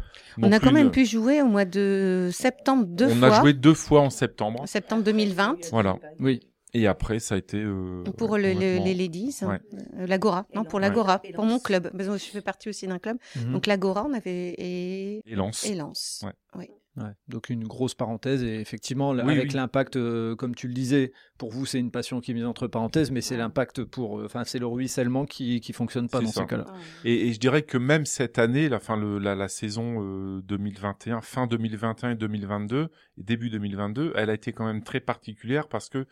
On 0.41 0.51
a 0.53 0.59
quand 0.61 0.73
même 0.73 0.87
ne- 0.87 0.91
pu 0.91 1.05
jouer 1.05 1.43
au 1.43 1.47
mois 1.47 1.65
de 1.67 2.31
septembre 2.33 2.87
deux 2.87 3.07
on 3.13 3.17
fois. 3.17 3.37
a 3.37 3.41
joué 3.41 3.53
deux 3.53 3.75
fois 3.75 4.01
en 4.01 4.11
septembre. 4.11 4.63
Septembre 4.67 5.03
2020 5.05 5.57
Voilà. 5.71 5.97
Oui, 6.19 6.41
Et 6.73 6.87
après, 6.89 7.21
ça 7.21 7.37
a 7.37 7.39
été. 7.39 7.59
euh, 7.59 8.03
pour 8.19 8.37
le- 8.37 8.53
complètement- 8.53 8.85
les 8.85 8.95
ladies, 8.95 9.37
Ouais. 9.43 9.61
euh, 9.99 10.07
l'Agora, 10.09 10.47
non 10.57 10.65
pour 10.65 10.81
l'Agora, 10.81 11.21
Ouais. 11.23 11.33
pour 11.33 11.45
mon 11.45 11.59
club. 11.61 11.91
Je 11.97 12.17
fais 12.19 12.41
partie 12.41 12.69
aussi 12.69 12.87
d'un 12.89 12.99
club. 12.99 13.17
Mhm. 13.37 13.53
Donc 13.53 13.67
l'Agora, 13.67 14.05
on 14.09 14.13
avait 14.13 14.55
et, 14.59 15.23
Et 15.31 15.35
Lens. 15.37 15.65
et 15.67 15.75
Lens. 15.77 16.25
Ouais. 16.57 16.71
Ouais, 16.97 17.11
donc 17.27 17.51
une 17.51 17.67
grosse 17.67 17.95
parenthèse 17.95 18.45
et 18.45 18.61
effectivement 18.61 19.11
Oui, 19.11 19.21
avec 19.21 19.49
oui. 19.49 19.55
l'impact, 19.55 19.97
euh, 19.97 20.37
comme 20.37 20.55
tu 20.55 20.69
le 20.69 20.75
disais, 20.75 21.13
pour 21.39 21.51
vous 21.51 21.67
c'est 21.67 21.81
une 21.81 21.91
passion 21.91 22.21
qui 22.21 22.31
est 22.31 22.35
mise 22.35 22.45
entre 22.45 22.69
parenthèses, 22.69 23.11
mais 23.11 23.21
c'est 23.21 23.37
l'impact 23.37 23.83
pour, 23.83 24.21
euh, 24.21 24.27
enfin 24.27 24.45
c'est 24.45 24.61
le 24.61 24.67
ruissellement 24.67 25.25
qui 25.27 25.61
qui 25.61 25.73
fonctionne 25.73 26.09
pas 26.09 26.21
dans 26.21 26.29
ça. 26.31 26.43
ces 26.43 26.47
cas-là. 26.47 26.67
Et, 27.05 27.27
et 27.29 27.33
je 27.33 27.41
dirais 27.41 27.63
que 27.63 27.79
même 27.79 28.07
cette 28.07 28.39
année, 28.39 28.69
la, 28.69 28.79
fin, 28.79 28.97
le, 28.97 29.19
la, 29.19 29.35
la 29.35 29.49
saison 29.49 30.05
euh, 30.05 30.41
2021, 30.43 31.21
fin 31.21 31.49
2021 31.49 32.13
et 32.13 32.15
2022, 32.15 32.89
et 33.19 33.23
début 33.25 33.51
2022, 33.51 34.13
elle 34.15 34.31
a 34.31 34.35
été 34.35 34.53
quand 34.53 34.67
même 34.67 34.85
très 34.85 35.01
particulière 35.01 35.67
parce 35.69 35.89
que 35.89 36.07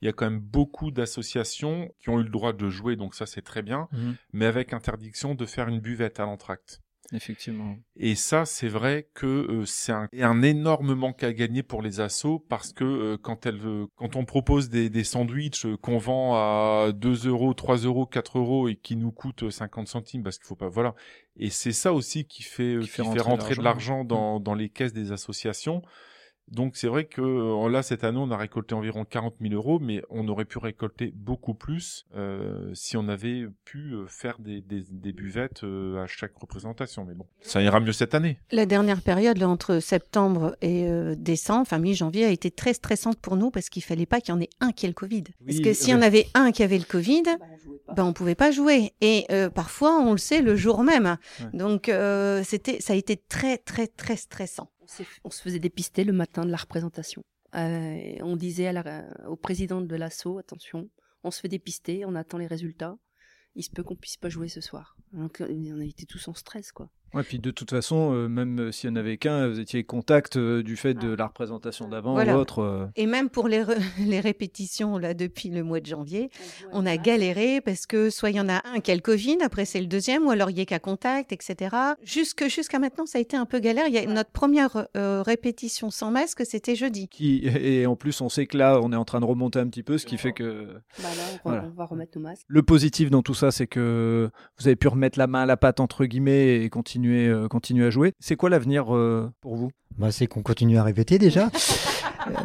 il 0.00 0.06
y 0.06 0.08
a 0.08 0.12
quand 0.12 0.28
même 0.28 0.40
beaucoup 0.40 0.90
d'associations 0.90 1.88
qui 2.00 2.08
ont 2.10 2.18
eu 2.18 2.24
le 2.24 2.28
droit 2.30 2.52
de 2.52 2.68
jouer, 2.68 2.96
donc 2.96 3.14
ça 3.14 3.24
c'est 3.26 3.42
très 3.42 3.62
bien, 3.62 3.88
Mhm. 3.92 4.16
mais 4.32 4.46
avec 4.46 4.72
interdiction 4.72 5.34
de 5.34 5.46
faire 5.46 5.68
une 5.68 5.78
buvette 5.80 6.18
à 6.18 6.24
l'entracte. 6.24 6.81
Effectivement. 7.12 7.76
Et 7.96 8.14
ça, 8.14 8.46
c'est 8.46 8.68
vrai 8.68 9.08
que 9.14 9.26
euh, 9.26 9.64
c'est 9.66 9.92
un, 9.92 10.08
un 10.18 10.42
énorme 10.42 10.94
manque 10.94 11.22
à 11.22 11.32
gagner 11.32 11.62
pour 11.62 11.82
les 11.82 12.00
assos 12.00 12.38
parce 12.48 12.72
que 12.72 12.84
euh, 12.84 13.16
quand 13.20 13.44
elles, 13.44 13.60
euh, 13.64 13.86
quand 13.96 14.16
on 14.16 14.24
propose 14.24 14.70
des, 14.70 14.88
des 14.88 15.04
sandwichs 15.04 15.66
qu'on 15.82 15.98
vend 15.98 16.34
à 16.36 16.92
2 16.92 17.28
euros, 17.28 17.52
3 17.52 17.76
euros, 17.78 18.06
4 18.06 18.38
euros 18.38 18.68
et 18.68 18.76
qui 18.76 18.96
nous 18.96 19.12
coûtent 19.12 19.50
50 19.50 19.88
centimes 19.88 20.22
parce 20.22 20.38
qu'il 20.38 20.46
faut 20.46 20.56
pas, 20.56 20.68
voilà. 20.68 20.94
Et 21.36 21.50
c'est 21.50 21.72
ça 21.72 21.92
aussi 21.92 22.24
qui 22.24 22.42
fait, 22.42 22.74
euh, 22.76 22.80
Qui 22.80 22.86
qui 22.86 22.92
fait 22.92 23.02
rentrer 23.02 23.20
rentrer, 23.20 23.54
de 23.56 23.62
l'argent. 23.62 23.96
l'argent 23.98 24.04
dans, 24.04 24.40
dans 24.40 24.54
les 24.54 24.68
caisses 24.68 24.92
des 24.92 25.12
associations. 25.12 25.82
Donc 26.48 26.76
c'est 26.76 26.88
vrai 26.88 27.04
que 27.04 27.22
euh, 27.22 27.70
là 27.70 27.82
cette 27.82 28.04
année 28.04 28.18
on 28.18 28.30
a 28.30 28.36
récolté 28.36 28.74
environ 28.74 29.04
40 29.04 29.36
000 29.40 29.54
euros, 29.54 29.78
mais 29.78 30.02
on 30.10 30.28
aurait 30.28 30.44
pu 30.44 30.58
récolter 30.58 31.12
beaucoup 31.14 31.54
plus 31.54 32.06
euh, 32.14 32.70
si 32.74 32.96
on 32.96 33.08
avait 33.08 33.46
pu 33.64 33.94
euh, 33.94 34.06
faire 34.06 34.38
des, 34.38 34.60
des, 34.60 34.84
des 34.90 35.12
buvettes 35.12 35.64
euh, 35.64 36.02
à 36.02 36.06
chaque 36.06 36.36
représentation. 36.36 37.04
Mais 37.04 37.14
bon, 37.14 37.26
ça 37.40 37.62
ira 37.62 37.80
mieux 37.80 37.92
cette 37.92 38.14
année. 38.14 38.38
La 38.50 38.66
dernière 38.66 39.00
période, 39.00 39.38
là, 39.38 39.48
entre 39.48 39.78
septembre 39.80 40.56
et 40.60 40.86
euh, 40.86 41.14
décembre, 41.16 41.62
enfin 41.62 41.78
mi-janvier, 41.78 42.24
a 42.24 42.30
été 42.30 42.50
très 42.50 42.74
stressante 42.74 43.18
pour 43.18 43.36
nous 43.36 43.50
parce 43.50 43.68
qu'il 43.68 43.82
fallait 43.82 44.06
pas 44.06 44.20
qu'il 44.20 44.34
y 44.34 44.36
en 44.36 44.40
ait 44.40 44.50
un 44.60 44.72
qui 44.72 44.86
ait 44.86 44.88
le 44.88 44.94
Covid. 44.94 45.24
Parce 45.46 45.60
que 45.60 45.72
s'il 45.72 45.90
y 45.90 45.94
en 45.94 46.00
ouais. 46.00 46.06
avait 46.06 46.26
un 46.34 46.52
qui 46.52 46.62
avait 46.62 46.78
le 46.78 46.84
Covid, 46.84 47.22
bah, 47.22 47.38
on 47.88 47.94
ben 47.94 48.04
on 48.04 48.12
pouvait 48.12 48.34
pas 48.34 48.50
jouer. 48.50 48.92
Et 49.00 49.26
euh, 49.30 49.48
parfois, 49.48 49.98
on 49.98 50.12
le 50.12 50.18
sait 50.18 50.42
le 50.42 50.56
jour 50.56 50.82
même. 50.82 51.16
Ouais. 51.40 51.46
Donc 51.58 51.88
euh, 51.88 52.42
c'était, 52.44 52.80
ça 52.80 52.92
a 52.92 52.96
été 52.96 53.16
très 53.16 53.58
très 53.58 53.86
très 53.86 54.16
stressant. 54.16 54.68
On, 55.24 55.30
se 55.30 55.42
faisait 55.42 55.58
dépister 55.58 56.04
le 56.04 56.12
matin 56.12 56.44
de 56.44 56.50
la 56.50 56.56
représentation. 56.56 57.22
Euh, 57.54 58.16
on 58.20 58.36
disait 58.36 58.72
au 59.26 59.36
président 59.36 59.80
de 59.80 59.96
l'assaut, 59.96 60.38
attention, 60.38 60.88
on 61.22 61.30
se 61.30 61.40
fait 61.40 61.48
dépister, 61.48 62.04
on 62.04 62.14
attend 62.14 62.38
les 62.38 62.46
résultats. 62.46 62.96
Il 63.54 63.62
se 63.62 63.70
peut 63.70 63.82
qu'on 63.82 63.96
puisse 63.96 64.16
pas 64.16 64.28
jouer 64.28 64.48
ce 64.48 64.60
soir. 64.60 64.96
Donc 65.12 65.40
euh, 65.40 65.46
on 65.50 65.80
été 65.80 66.06
tous 66.06 66.26
en 66.28 66.34
stress, 66.34 66.72
quoi. 66.72 66.90
Ouais, 67.14 67.22
puis 67.22 67.38
de 67.38 67.50
toute 67.50 67.70
façon, 67.70 68.12
euh, 68.14 68.28
même 68.28 68.58
euh, 68.58 68.72
s'il 68.72 68.90
n'y 68.90 68.96
en 68.96 69.00
avait 69.00 69.16
qu'un, 69.18 69.48
vous 69.48 69.60
étiez 69.60 69.84
contact 69.84 70.36
euh, 70.36 70.62
du 70.62 70.76
fait 70.76 70.94
de 70.94 71.12
la 71.14 71.26
représentation 71.26 71.88
d'avant 71.88 72.12
Voilà. 72.14 72.36
ou 72.36 72.40
autre. 72.40 72.60
euh. 72.60 72.86
Et 72.96 73.06
même 73.06 73.28
pour 73.28 73.48
les, 73.48 73.62
re- 73.62 73.76
les 74.06 74.20
répétitions 74.20 74.96
là 74.98 75.14
depuis 75.14 75.50
le 75.50 75.62
mois 75.62 75.80
de 75.80 75.86
janvier, 75.86 76.30
on 76.72 76.86
a 76.86 76.96
galéré 76.96 77.60
parce 77.60 77.86
que 77.86 78.10
soit 78.10 78.30
il 78.30 78.36
y 78.36 78.40
en 78.40 78.48
a 78.48 78.62
un 78.64 78.80
qui 78.80 78.90
a 78.90 78.94
le 78.94 79.00
Covid, 79.00 79.38
après 79.42 79.64
c'est 79.64 79.80
le 79.80 79.86
deuxième, 79.86 80.26
ou 80.26 80.30
alors 80.30 80.50
il 80.50 80.58
y 80.58 80.60
a 80.60 80.64
qu'à 80.64 80.78
contact, 80.78 81.32
etc. 81.32 81.76
Jusque 82.02 82.48
jusqu'à 82.48 82.78
maintenant, 82.78 83.06
ça 83.06 83.18
a 83.18 83.20
été 83.20 83.36
un 83.36 83.44
peu 83.46 83.58
galère. 83.60 83.84
Il 83.88 83.94
y 83.94 83.98
a 83.98 84.06
notre 84.06 84.30
première 84.30 84.86
euh, 84.96 85.22
répétition 85.22 85.90
sans 85.90 86.10
masque, 86.10 86.42
c'était 86.46 86.74
jeudi. 86.76 87.08
Qui, 87.08 87.42
et 87.46 87.86
en 87.86 87.96
plus, 87.96 88.20
on 88.20 88.28
sait 88.28 88.46
que 88.46 88.56
là, 88.56 88.80
on 88.82 88.92
est 88.92 88.96
en 88.96 89.04
train 89.04 89.20
de 89.20 89.26
remonter 89.26 89.58
un 89.58 89.66
petit 89.68 89.82
peu, 89.82 89.98
ce 89.98 90.06
qui 90.06 90.16
fait 90.18 90.32
que 90.32 90.66
Bah 90.98 91.08
là, 91.16 91.22
on, 91.44 91.50
Voilà. 91.50 91.64
on 91.66 91.76
va 91.76 91.84
remettre 91.84 92.16
nos 92.16 92.22
masques. 92.24 92.44
le 92.48 92.62
positif 92.62 93.10
dans 93.10 93.22
tout 93.22 93.34
ça, 93.34 93.50
c'est 93.50 93.66
que 93.66 94.30
vous 94.58 94.66
avez 94.66 94.76
pu 94.76 94.88
remettre 94.88 95.18
la 95.18 95.26
main 95.26 95.42
à 95.42 95.46
la 95.46 95.56
pâte, 95.56 95.80
entre 95.80 96.04
guillemets, 96.06 96.62
et 96.62 96.70
continuer, 96.70 97.01
euh, 97.10 97.48
continuer 97.48 97.86
à 97.86 97.90
jouer. 97.90 98.12
C'est 98.20 98.36
quoi 98.36 98.50
l'avenir 98.50 98.94
euh, 98.94 99.30
pour 99.40 99.56
vous? 99.56 99.70
Bah, 99.98 100.12
c'est 100.12 100.26
qu'on 100.26 100.42
continue 100.42 100.78
à 100.78 100.84
répéter 100.84 101.18
déjà. 101.18 101.50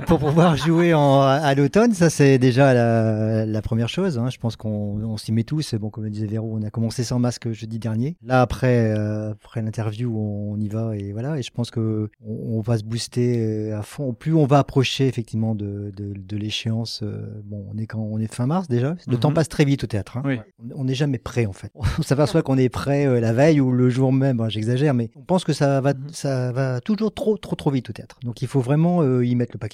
Pour 0.06 0.20
pouvoir 0.20 0.56
jouer 0.56 0.94
en, 0.94 1.22
à 1.22 1.54
l'automne, 1.56 1.94
ça 1.94 2.10
c'est 2.10 2.38
déjà 2.38 2.74
la, 2.74 3.46
la 3.46 3.62
première 3.62 3.90
chose. 3.90 4.18
hein. 4.18 4.30
Je 4.30 4.38
pense 4.38 4.56
qu'on 4.56 5.02
on 5.04 5.18
s'y 5.18 5.32
met 5.32 5.44
tous. 5.44 5.76
Bon, 5.76 5.90
comme 5.90 6.04
le 6.06 6.10
disait 6.10 6.26
Véro, 6.28 6.58
on 6.60 6.64
a 6.64 6.70
commencé 6.70 7.04
sans 7.04 7.20
masque 7.20 7.52
jeudi 7.52 7.80
dernier. 7.80 8.16
Là 8.24 8.42
après, 8.42 8.94
euh, 8.98 9.32
après 9.32 9.62
l'interview, 9.62 10.16
on 10.18 10.58
y 10.60 10.68
va 10.68 10.96
et 10.96 11.12
voilà. 11.12 11.38
Et 11.38 11.42
je 11.44 11.52
pense 11.52 11.72
que 11.72 12.10
on, 12.26 12.58
on 12.58 12.62
va 12.62 12.78
se 12.78 12.84
booster 12.84 13.38
euh, 13.72 13.80
à 13.80 13.82
fond. 13.84 14.14
Plus 14.14 14.34
on 14.34 14.46
va 14.46 14.60
approcher 14.60 15.08
effectivement 15.08 15.56
de, 15.56 15.92
de, 15.96 16.14
de 16.16 16.38
l'échéance. 16.38 17.02
euh, 17.04 17.42
bon, 17.46 17.66
on 17.74 17.78
est 17.78 17.86
quand 17.88 18.00
on 18.00 18.20
est 18.20 18.34
fin 18.34 18.46
mars 18.48 18.68
déjà. 18.68 18.96
Le 19.08 19.14
Mhm. 19.14 19.20
temps 19.20 19.32
passe 19.34 19.50
très 19.50 19.66
vite 19.66 19.84
au 19.84 19.88
théâtre. 19.88 20.18
hein. 20.18 20.24
Oui. 20.26 20.40
On- 20.76 20.84
n'est 20.86 20.96
jamais 20.96 21.18
prêt 21.18 21.46
en 21.46 21.54
fait. 21.54 21.72
On 22.00 22.02
s'aperçoit 22.02 22.42
qu'on 22.44 22.58
est 22.58 22.70
prêt 22.70 23.06
euh, 23.06 23.20
la 23.20 23.34
veille 23.34 23.60
ou 23.60 23.72
le 23.72 23.90
jour 23.90 24.14
même. 24.14 24.38
Bon, 24.38 24.48
J'exagère, 24.50 24.94
mais 24.94 25.10
on 25.18 25.22
pense 25.24 25.44
que 25.44 25.52
ça 25.54 25.82
va, 25.82 25.94
Mhm. 25.94 26.00
ça 26.14 26.52
va 26.54 26.80
toujours 26.82 27.14
trop, 27.14 27.38
trop, 27.38 27.56
trop 27.56 27.72
vite 27.72 27.90
au 27.90 27.94
théâtre. 27.94 28.18
Donc 28.24 28.42
il 28.42 28.48
faut 28.48 28.62
vraiment 28.62 29.04
y 29.22 29.36
mettre 29.36 29.52
le 29.54 29.60
paquet. 29.60 29.67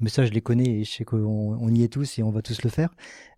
Mais 0.00 0.08
ça, 0.10 0.24
je 0.26 0.30
les 0.32 0.40
connais 0.40 0.80
et 0.80 0.84
je 0.84 0.90
sais 0.92 1.04
qu'on 1.04 1.56
on 1.60 1.68
y 1.74 1.82
est 1.82 1.88
tous 1.92 2.18
et 2.18 2.22
on 2.22 2.30
va 2.30 2.42
tous 2.42 2.62
le 2.62 2.70
faire. 2.70 2.94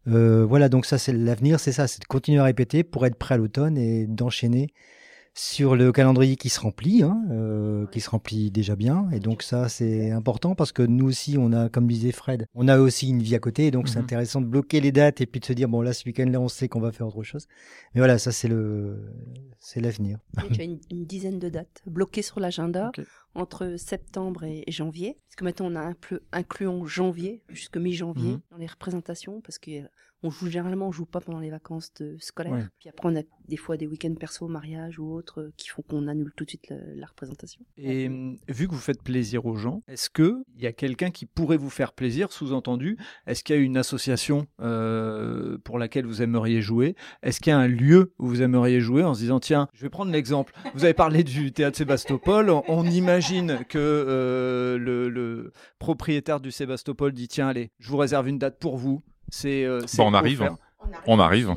Euh, 0.08 0.44
voilà, 0.44 0.68
donc 0.68 0.86
ça, 0.86 0.98
c'est 0.98 1.12
l'avenir, 1.12 1.58
c'est 1.60 1.72
ça, 1.72 1.86
c'est 1.88 2.00
de 2.00 2.06
continuer 2.06 2.38
à 2.40 2.44
répéter 2.44 2.84
pour 2.84 3.06
être 3.06 3.16
prêt 3.16 3.34
à 3.34 3.38
l'automne 3.38 3.76
et 3.76 4.06
d'enchaîner 4.06 4.68
sur 5.38 5.76
le 5.76 5.92
calendrier 5.92 6.36
qui 6.36 6.48
se 6.48 6.58
remplit, 6.60 7.02
hein, 7.02 7.22
euh, 7.30 7.86
qui 7.88 8.00
se 8.00 8.08
remplit 8.08 8.50
déjà 8.50 8.74
bien. 8.74 9.06
Et 9.12 9.20
donc 9.20 9.42
ça, 9.42 9.68
c'est 9.68 10.10
important 10.10 10.54
parce 10.54 10.72
que 10.72 10.80
nous 10.82 11.06
aussi, 11.08 11.36
on 11.38 11.52
a, 11.52 11.68
comme 11.68 11.86
disait 11.86 12.10
Fred, 12.12 12.46
on 12.54 12.68
a 12.68 12.78
aussi 12.78 13.10
une 13.10 13.20
vie 13.20 13.34
à 13.34 13.38
côté. 13.38 13.66
Et 13.66 13.70
donc 13.70 13.88
c'est 13.88 13.98
Mhm. 13.98 14.04
intéressant 14.04 14.40
de 14.40 14.46
bloquer 14.46 14.80
les 14.80 14.92
dates 14.92 15.20
et 15.20 15.26
puis 15.26 15.40
de 15.40 15.44
se 15.44 15.52
dire 15.52 15.68
bon 15.68 15.82
là, 15.82 15.92
ce 15.92 16.06
week-end-là, 16.06 16.40
on 16.40 16.48
sait 16.48 16.68
qu'on 16.68 16.80
va 16.80 16.90
faire 16.90 17.06
autre 17.08 17.22
chose. 17.22 17.48
Mais 17.94 18.00
voilà, 18.00 18.16
ça 18.16 18.32
c'est 18.32 18.48
le, 18.48 19.12
c'est 19.58 19.80
l'avenir. 19.80 20.20
Donc, 20.38 20.46
il 20.52 20.56
y 20.56 20.60
a 20.62 20.64
une, 20.64 20.78
une 20.90 21.04
dizaine 21.04 21.38
de 21.38 21.50
dates 21.50 21.82
bloquées 21.86 22.22
sur 22.22 22.40
l'agenda. 22.40 22.90
Entre 23.36 23.76
septembre 23.76 24.44
et, 24.44 24.64
janvier. 24.68 25.18
Parce 25.28 25.36
que 25.36 25.44
maintenant, 25.44 25.66
on 25.70 25.76
a 25.76 25.80
inclus, 25.80 26.18
inclus 26.32 26.66
en 26.68 26.86
janvier, 26.86 27.42
jusque 27.48 27.76
mi-janvier, 27.76 28.32
Mhm. 28.32 28.40
dans 28.50 28.56
les 28.56 28.66
représentations, 28.66 29.40
parce 29.40 29.58
que 29.58 29.82
euh, 29.82 29.88
on 30.22 30.30
joue 30.30 30.48
généralement, 30.48 30.88
on 30.88 30.92
joue 30.92 31.04
pas 31.04 31.20
pendant 31.20 31.38
les 31.40 31.50
vacances 31.50 31.92
de 32.00 32.16
scolaires. 32.18 32.52
Ouais. 32.54 32.64
Puis 32.80 32.88
après, 32.88 33.06
on 33.08 33.16
a 33.16 33.22
des 33.48 33.58
fois 33.58 33.76
des 33.76 33.86
week-ends 33.86 34.14
perso, 34.14 34.48
mariage 34.48 34.98
ou 34.98 35.12
autres, 35.12 35.42
euh, 35.42 35.52
qui 35.58 35.68
font 35.68 35.82
qu'on 35.82 36.08
annule 36.08 36.32
tout 36.34 36.44
de 36.44 36.48
suite 36.50 36.68
la, 36.70 36.76
la 36.96 37.06
représentation. 37.06 37.62
Et 37.76 38.08
hum, 38.08 38.38
vu 38.48 38.66
que 38.66 38.72
vous 38.72 38.80
faites 38.80 39.02
plaisir 39.02 39.44
aux 39.44 39.56
gens, 39.56 39.82
est-ce 39.86 40.08
que 40.08 40.42
il 40.56 40.62
y 40.62 40.66
a 40.66 40.72
quelqu'un 40.72 41.10
qui 41.10 41.26
pourrait 41.26 41.58
vous 41.58 41.70
faire 41.70 41.92
plaisir, 41.92 42.32
sous-entendu? 42.32 42.96
Est-ce 43.26 43.44
qu'il 43.44 43.54
y 43.56 43.58
a 43.58 43.62
une 43.62 43.76
association 43.76 44.46
euh, 44.60 45.58
pour 45.58 45.78
laquelle 45.78 46.06
vous 46.06 46.22
aimeriez 46.22 46.62
jouer? 46.62 46.96
Est-ce 47.22 47.38
qu'il 47.40 47.50
y 47.50 47.54
a 47.54 47.58
un 47.58 47.68
lieu 47.68 48.12
où 48.18 48.26
vous 48.26 48.40
aimeriez 48.42 48.80
jouer 48.80 49.04
en 49.04 49.14
se 49.14 49.20
disant 49.20 49.38
tiens, 49.38 49.68
je 49.74 49.82
vais 49.82 49.90
prendre 49.90 50.10
l'exemple. 50.10 50.54
Vous 50.74 50.84
avez 50.84 50.94
parlé 50.94 51.24
du 51.24 51.52
théâtre 51.52 51.76
Sébastopol. 51.76 52.48
On, 52.50 52.62
on 52.68 52.84
imagine 52.84 53.25
que 53.68 53.78
euh, 53.78 54.78
le, 54.78 55.08
le 55.08 55.52
propriétaire 55.78 56.40
du 56.40 56.50
Sébastopol 56.50 57.12
dit 57.12 57.28
tiens 57.28 57.48
allez, 57.48 57.70
je 57.78 57.88
vous 57.90 57.96
réserve 57.96 58.28
une 58.28 58.38
date 58.38 58.58
pour 58.58 58.76
vous. 58.76 59.02
C'est 59.28 59.64
euh, 59.64 59.80
Bon, 59.96 60.08
on 60.10 60.14
arrive, 60.14 60.40
offert. 60.42 60.52
hein. 60.52 60.58
On 61.06 61.18
arrive. 61.18 61.54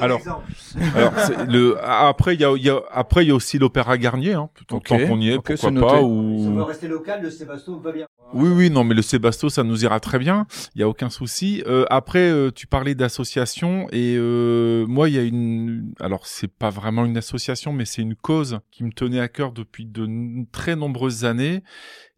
Alors, 0.00 0.20
Alors, 0.94 1.12
le, 1.48 1.76
après, 1.82 2.34
il 2.34 2.40
y 2.40 2.44
a, 2.44 2.52
il 2.56 2.62
y 2.62 2.70
a, 2.70 2.80
après, 2.90 3.24
il 3.24 3.28
y 3.28 3.30
a 3.30 3.34
aussi 3.34 3.58
l'Opéra 3.58 3.98
Garnier, 3.98 4.34
hein. 4.34 4.50
Tant 4.68 4.80
qu'on 4.80 5.20
y 5.20 5.30
est, 5.30 5.38
pourquoi 5.40 5.70
noté. 5.70 5.86
pas, 5.86 6.02
ou... 6.02 6.64
rester 6.64 6.88
local, 6.88 7.22
le 7.22 7.30
Sébastopol 7.30 7.82
va 7.82 7.92
bien. 7.92 8.06
Oui, 8.32 8.48
oui, 8.48 8.70
non, 8.70 8.84
mais 8.84 8.94
le 8.94 9.02
Sébasto, 9.02 9.48
ça 9.48 9.64
nous 9.64 9.84
ira 9.84 9.98
très 9.98 10.18
bien. 10.18 10.46
Il 10.74 10.80
y 10.80 10.84
a 10.84 10.88
aucun 10.88 11.10
souci. 11.10 11.64
Euh, 11.66 11.84
après, 11.90 12.30
euh, 12.30 12.50
tu 12.52 12.68
parlais 12.68 12.94
d'association 12.94 13.88
et 13.90 14.14
euh, 14.16 14.86
moi, 14.86 15.08
il 15.08 15.16
y 15.16 15.18
a 15.18 15.22
une. 15.22 15.92
Alors, 15.98 16.26
c'est 16.26 16.52
pas 16.52 16.70
vraiment 16.70 17.04
une 17.04 17.16
association, 17.16 17.72
mais 17.72 17.84
c'est 17.84 18.02
une 18.02 18.14
cause 18.14 18.60
qui 18.70 18.84
me 18.84 18.92
tenait 18.92 19.20
à 19.20 19.28
cœur 19.28 19.52
depuis 19.52 19.84
de 19.84 20.06
très 20.52 20.76
nombreuses 20.76 21.24
années 21.24 21.62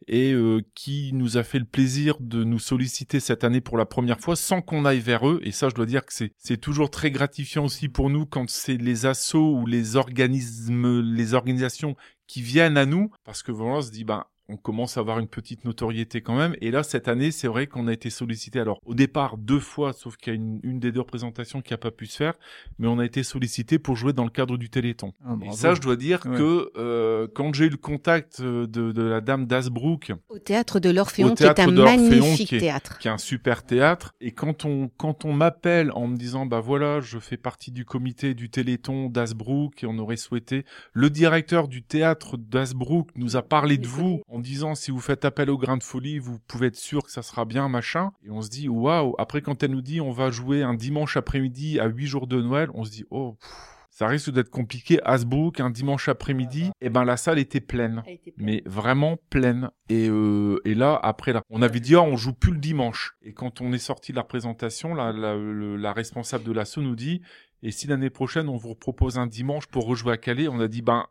et 0.09 0.33
euh, 0.33 0.61
qui 0.75 1.11
nous 1.13 1.37
a 1.37 1.43
fait 1.43 1.59
le 1.59 1.65
plaisir 1.65 2.17
de 2.21 2.45
nous 2.45 2.59
solliciter 2.59 3.21
cette 3.21 3.45
année 3.45 3.61
pour 3.61 3.79
la 3.79 3.87
première 3.87 4.21
fois 4.21 4.37
sans 4.37 4.63
qu'on 4.63 4.85
aille 4.85 5.01
vers 5.01 5.29
eux. 5.29 5.41
Et 5.43 5.53
ça, 5.53 5.69
je 5.69 5.75
dois 5.75 5.87
dire 5.87 6.05
que 6.05 6.13
c'est 6.13 6.57
toujours 6.57 6.91
très 6.91 7.11
gratifiant 7.11 7.65
aussi 7.65 7.89
pour 7.89 8.11
nous 8.11 8.27
quand 8.27 8.49
c'est 8.49 8.77
les 8.77 9.07
assos 9.07 9.55
ou 9.57 9.67
les 9.67 9.97
organismes, 9.97 11.01
les 11.01 11.35
organisations 11.35 11.97
qui 12.27 12.43
viennent 12.43 12.77
à 12.77 12.87
nous 12.87 13.11
parce 13.25 13.43
que 13.43 13.53
vraiment, 13.53 13.79
on 13.79 13.83
se 13.83 13.91
dit 13.91 14.05
ben 14.05 14.25
on 14.49 14.57
commence 14.57 14.97
à 14.97 15.01
avoir 15.01 15.19
une 15.19 15.29
petite 15.29 15.65
notoriété 15.65 16.21
quand 16.21 16.37
même. 16.37 16.55
Et 16.61 16.71
là, 16.71 16.83
cette 16.83 17.09
année, 17.09 17.31
c'est 17.31 17.49
vrai 17.49 17.67
qu'on 17.67 17.87
a 17.89 17.93
été 17.93 18.11
sollicité. 18.11 18.61
Alors, 18.61 18.81
au 18.85 18.95
départ, 18.95 19.39
deux 19.39 19.61
fois, 19.61 19.93
sauf 19.93 20.17
qu'il 20.17 20.33
y 20.33 20.37
a 20.37 20.39
une, 20.39 20.61
une 20.63 20.79
des 20.81 20.93
deux 20.93 21.01
représentations 21.01 21.63
qui 21.63 21.73
a 21.75 21.79
pas 21.79 21.91
pu 21.91 22.07
se 22.07 22.17
faire, 22.17 22.35
mais 22.79 22.87
on 22.89 22.99
a 22.99 23.05
été 23.05 23.23
sollicité 23.23 23.79
pour 23.79 23.97
jouer 23.97 24.13
dans 24.13 24.25
le 24.25 24.31
cadre 24.31 24.57
du 24.57 24.69
Téléthon. 24.69 25.13
Ah, 25.25 25.37
Et 25.45 25.53
ça, 25.53 25.75
je 25.75 25.81
dois 25.81 25.97
dire 25.97 26.21
Ouais. 26.27 26.37
que 26.37 26.71
euh, 26.77 27.27
quand 27.35 27.55
j'ai 27.55 27.67
eu 27.67 27.71
le 27.71 27.77
contact 27.77 28.41
euh, 28.41 28.67
de, 28.67 28.93
de 28.93 29.03
la 29.03 29.21
dame 29.21 29.47
d'Asbrook, 29.47 30.13
Au 30.29 30.39
théâtre 30.39 30.81
de 30.81 30.91
l'Orphéon, 30.91 31.35
qui 31.35 31.45
est 31.45 31.59
un 31.61 31.71
magnifique 31.71 32.49
qui 32.49 32.57
est- 32.57 32.61
théâtre. 32.61 32.99
qui 32.99 33.09
est 33.09 33.11
un 33.11 33.19
super 33.19 33.65
théâtre, 33.65 34.15
et 34.21 34.33
quand 34.33 34.65
on 34.65 34.89
quand 34.97 35.25
on 35.25 35.33
m'appelle 35.33 35.91
en 35.95 36.07
me 36.09 36.17
disant 36.17 36.47
bah 36.47 36.61
voilà, 36.61 37.01
je 37.01 37.19
fais 37.19 37.37
partie 37.37 37.71
du 37.71 37.85
comité 37.85 38.35
du 38.35 38.51
Téléthon 38.51 39.09
d'Asbrook 39.09 39.83
et 39.83 39.87
on 39.87 39.99
aurait 39.99 40.17
souhaité, 40.17 40.65
le 40.93 41.11
directeur 41.11 41.69
du 41.69 41.83
théâtre 41.83 42.37
d'Asbrook 42.37 43.11
nous 43.17 43.37
a 43.37 43.43
parlé 43.43 43.79
de 43.79 43.87
vous 43.87 44.21
en 44.33 44.41
disant 44.41 44.75
si 44.75 44.91
vous 44.91 45.01
faites 45.01 45.25
appel 45.25 45.51
au 45.51 45.59
grain 45.59 45.77
de 45.77 45.83
folie, 45.83 46.19
vous 46.19 46.39
pouvez 46.49 46.69
être 46.69 46.77
sûr 46.77 47.03
que 47.05 47.11
ça 47.11 47.23
sera 47.23 47.45
bien 47.45 47.69
machin, 47.69 48.13
et 48.25 48.31
on 48.31 48.41
se 48.43 48.49
dit 48.49 48.69
waouh. 48.69 49.15
Après 49.19 49.43
quand 49.43 49.63
elle 49.63 49.73
nous 49.73 49.83
dit 49.83 50.01
on 50.01 50.11
va 50.11 50.31
jouer 50.31 50.63
un 50.63 50.75
dimanche 50.75 51.17
après-midi 51.17 51.79
à 51.79 51.87
huit 51.87 52.07
jours 52.07 52.27
de 52.27 52.41
Noël, 52.41 52.69
on 52.75 52.85
se 52.85 52.91
dit 52.91 53.05
oh. 53.11 53.37
pff, 53.41 53.51
ça 53.95 54.07
risque 54.07 54.31
d'être 54.31 54.49
compliqué. 54.49 55.01
Hasbrook, 55.05 55.61
un 55.61 55.69
dimanche 55.69 56.09
après-midi, 56.09 56.71
et 56.81 56.89
ben 56.89 57.05
la 57.05 57.19
salle 57.19 57.39
était 57.39 57.61
pleine. 57.61 58.03
Elle 58.07 58.15
était 58.15 58.31
pleine. 58.31 58.47
Mais 58.47 58.63
vraiment 58.65 59.19
pleine. 59.29 59.69
Et, 59.91 60.09
euh, 60.09 60.59
et 60.65 60.75
là, 60.75 60.99
après, 61.03 61.35
là, 61.35 61.43
on 61.51 61.61
avait 61.61 61.79
dit, 61.79 61.95
ah, 61.95 62.01
on 62.01 62.17
joue 62.17 62.33
plus 62.33 62.53
le 62.53 62.59
dimanche. 62.59 63.15
Et 63.21 63.35
quand 63.35 63.61
on 63.61 63.71
est 63.75 63.79
sorti 63.79 64.13
de 64.13 64.17
la 64.17 64.25
présentation, 64.25 64.95
la, 64.95 65.13
la, 65.13 65.35
le- 65.37 65.77
la 65.77 65.93
responsable 65.93 66.43
de 66.43 66.53
l'assaut 66.53 66.81
nous 66.81 66.97
dit, 66.97 67.21
et 67.63 67.71
si 67.71 67.87
l'année 67.87 68.09
prochaine, 68.09 68.49
on 68.49 68.57
vous 68.57 68.75
propose 68.75 69.19
un 69.19 69.27
dimanche 69.27 69.67
pour 69.67 69.85
rejouer 69.85 70.15
à 70.15 70.17
Calais, 70.17 70.49
on 70.49 70.59
a 70.61 70.69
dit, 70.69 70.81
ben, 70.81 71.05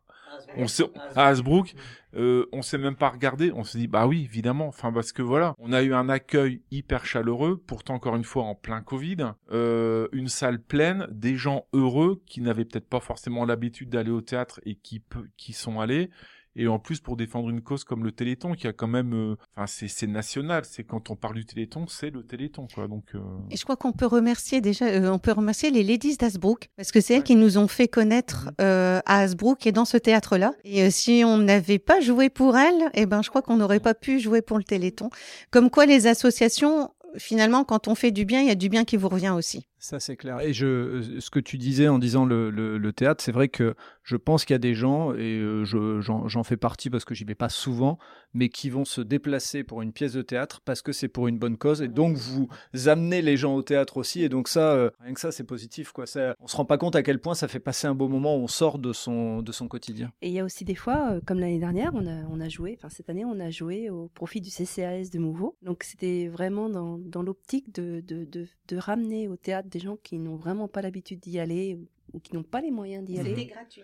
on 0.58 0.68
sait, 0.68 0.86
à 1.16 1.28
Hasbrook, 1.28 1.76
euh, 2.16 2.46
on 2.52 2.62
s'est 2.62 2.78
même 2.78 2.96
pas 2.96 3.10
regardé. 3.10 3.52
On 3.54 3.64
s'est 3.64 3.78
dit, 3.78 3.88
bah 3.88 4.08
oui, 4.08 4.24
évidemment. 4.24 4.68
Enfin, 4.68 4.92
parce 4.92 5.12
que 5.12 5.22
voilà, 5.22 5.56
on 5.60 5.74
a 5.74 5.82
eu 5.82 5.94
un 5.94 6.10
accueil 6.10 6.62
hyper 6.72 7.06
chaleureux, 7.06 7.62
pourtant 7.66 7.96
encore 7.96 8.16
une 8.16 8.24
fois 8.24 8.44
en 8.44 8.56
plein 8.56 8.82
Covid, 8.82 9.34
euh, 9.52 10.08
une 10.12 10.28
salle 10.28 10.62
pleine, 10.62 11.08
des 11.12 11.36
gens 11.36 11.66
heureux 11.74 12.22
qui 12.26 12.42
n'avaient 12.42 12.66
peut-être 12.66 12.90
pas 12.90 13.00
forcément 13.00 13.46
l'habitude 13.46 13.90
d'aller 13.90 14.12
au 14.12 14.22
théâtre 14.22 14.60
et 14.66 14.76
qui 14.76 15.04
qui 15.38 15.54
sont 15.54 15.80
allés. 15.80 16.10
Et 16.56 16.68
en 16.68 16.80
plus 16.80 17.00
pour 17.00 17.16
défendre 17.16 17.50
une 17.50 17.62
cause 17.62 17.84
comme 17.84 18.04
le 18.04 18.12
Téléthon, 18.12 18.54
qui 18.54 18.68
a 18.68 18.74
quand 18.74 18.88
même, 18.88 19.14
euh, 19.14 19.36
enfin 19.56 19.68
c'est 19.68 19.88
c'est 19.88 20.08
national. 20.08 20.64
C'est 20.66 20.84
quand 20.84 21.10
on 21.10 21.16
parle 21.16 21.36
du 21.36 21.46
Téléthon, 21.46 21.88
c'est 21.88 22.10
le 22.10 22.24
Téléthon 22.24 22.68
quoi. 22.74 22.88
Donc 22.88 23.16
euh, 23.16 23.20
Et 23.50 23.58
je 23.58 23.64
crois 23.64 23.78
qu'on 23.78 23.94
peut 23.94 24.06
remercier 24.06 24.60
déjà, 24.62 24.86
euh, 24.86 25.10
on 25.10 25.20
peut 25.20 25.32
remercier 25.32 25.72
les 25.72 25.84
Ladies 25.84 26.18
d'Asbrook 26.18 26.70
parce 26.76 26.92
que 26.92 27.00
c'est 27.00 27.16
elles 27.16 27.24
qui 27.24 27.36
nous 27.36 27.58
ont 27.58 27.68
fait 27.68 27.88
connaître 27.88 28.52
euh, 28.60 29.00
à 29.06 29.20
Asbrook 29.20 29.66
et 29.66 29.72
dans 29.72 29.86
ce 29.86 29.98
théâtre-là. 29.98 30.54
Et 30.64 30.84
euh, 30.84 30.90
si 30.90 31.24
on 31.26 31.38
n'avait 31.38 31.80
pas 31.80 32.02
joué 32.02 32.30
pour 32.30 32.58
elles, 32.58 32.90
eh 32.94 33.06
ben 33.06 33.22
je 33.22 33.30
crois 33.30 33.42
qu'on 33.42 33.58
n'aurait 33.58 33.80
pas 33.80 33.94
pu 33.94 34.20
jouer 34.20 34.42
pour 34.42 34.58
le 34.58 34.64
Téléthon. 34.64 35.10
Comme 35.52 35.70
quoi 35.70 35.86
les 35.86 36.08
associations, 36.08 36.90
finalement, 37.18 37.64
quand 37.64 37.88
on 37.88 37.96
fait 37.96 38.12
du 38.12 38.26
bien, 38.26 38.42
il 38.42 38.48
y 38.48 38.52
a 38.52 38.56
du 38.56 38.70
bien 38.70 38.84
qui 38.84 38.98
vous 38.98 39.10
revient 39.10 39.30
aussi. 39.36 39.68
Ça, 39.84 40.00
c'est 40.00 40.16
clair. 40.16 40.40
Et 40.42 40.54
je, 40.54 40.66
euh, 40.68 41.20
ce 41.20 41.32
que 41.32 41.40
tu 41.40 41.58
disais 41.58 41.88
en 41.88 41.98
disant 41.98 42.24
le, 42.24 42.52
le- 42.52 42.78
le 42.78 42.94
théâtre, 42.94 43.24
c'est 43.24 43.32
vrai 43.32 43.50
que 43.50 43.74
je 44.04 44.16
pense 44.16 44.46
qu'il 44.46 44.54
y 44.54 44.56
a 44.56 44.60
des 44.60 44.76
gens, 44.76 45.12
et 45.16 45.40
euh, 45.40 45.64
je- 45.66 46.00
j'en 46.02 46.44
fais 46.44 46.56
partie 46.56 46.92
parce 46.92 47.04
que 47.04 47.16
j'y 47.16 47.24
vais 47.24 47.34
pas 47.34 47.50
souvent, 47.50 47.98
mais 48.36 48.50
qui 48.50 48.70
vont 48.70 48.86
se 48.86 49.02
déplacer 49.02 49.64
pour 49.64 49.82
une 49.82 49.92
pièce 49.92 50.14
de 50.14 50.22
théâtre 50.22 50.62
parce 50.64 50.84
que 50.84 50.92
c'est 50.92 51.08
pour 51.08 51.28
une 51.28 51.40
bonne 51.40 51.58
cause. 51.58 51.82
Et 51.82 51.88
donc, 51.88 52.16
vous 52.16 52.48
amenez 52.88 53.24
les 53.24 53.38
gens 53.38 53.56
au 53.56 53.64
théâtre 53.64 53.98
aussi. 53.98 54.22
Et 54.22 54.30
donc, 54.30 54.50
ça, 54.50 54.74
euh, 54.74 54.92
rien 55.00 55.16
que 55.16 55.20
ça, 55.20 55.32
c'est 55.32 55.44
positif. 55.46 55.92
Quoi. 55.92 56.06
Ça, 56.06 56.36
on 56.40 56.46
se 56.46 56.56
rend 56.56 56.66
pas 56.66 56.78
compte 56.78 56.96
à 56.96 57.02
quel 57.02 57.20
point 57.20 57.34
ça 57.34 57.48
fait 57.48 57.60
passer 57.60 57.88
un 57.88 57.96
beau 57.96 58.08
moment 58.08 58.38
où 58.38 58.42
on 58.42 58.48
sort 58.48 58.78
de 58.78 58.94
son, 58.94 59.42
de 59.42 59.52
son 59.52 59.68
quotidien. 59.68 60.12
Et 60.22 60.28
il 60.28 60.34
y 60.34 60.40
a 60.40 60.46
aussi 60.46 60.64
des 60.64 60.76
fois, 60.76 61.20
comme 61.26 61.40
l'année 61.40 61.58
dernière, 61.60 61.90
on 61.96 62.06
a, 62.06 62.24
on 62.30 62.40
a 62.40 62.50
joué, 62.50 62.76
enfin 62.78 62.90
cette 62.90 63.10
année, 63.10 63.26
on 63.26 63.40
a 63.40 63.50
joué 63.50 63.90
au 63.90 64.10
profit 64.14 64.42
du 64.42 64.52
CCAS 64.52 65.10
de 65.12 65.18
Mouveau. 65.18 65.58
Donc 65.64 65.82
c'était 65.84 66.28
vraiment 66.28 66.70
dans, 66.70 67.00
dans 67.00 67.24
l'optique 67.24 67.74
de, 67.74 68.02
de, 68.08 68.26
de, 68.26 68.46
de 68.68 68.78
ramener 68.78 69.28
au 69.28 69.38
théâtre 69.38 69.70
des 69.72 69.80
gens 69.80 69.98
qui 69.98 70.20
n'ont 70.20 70.36
vraiment 70.36 70.68
pas 70.68 70.82
l'habitude 70.82 71.20
d'y 71.20 71.40
aller 71.40 71.76
ou, 71.76 71.88
ou 72.14 72.20
qui 72.20 72.34
n'ont 72.36 72.44
pas 72.44 72.62
les 72.62 72.72
moyens 72.72 73.04
d'y 73.04 73.20
aller. 73.20 73.46
gratuit. 73.46 73.82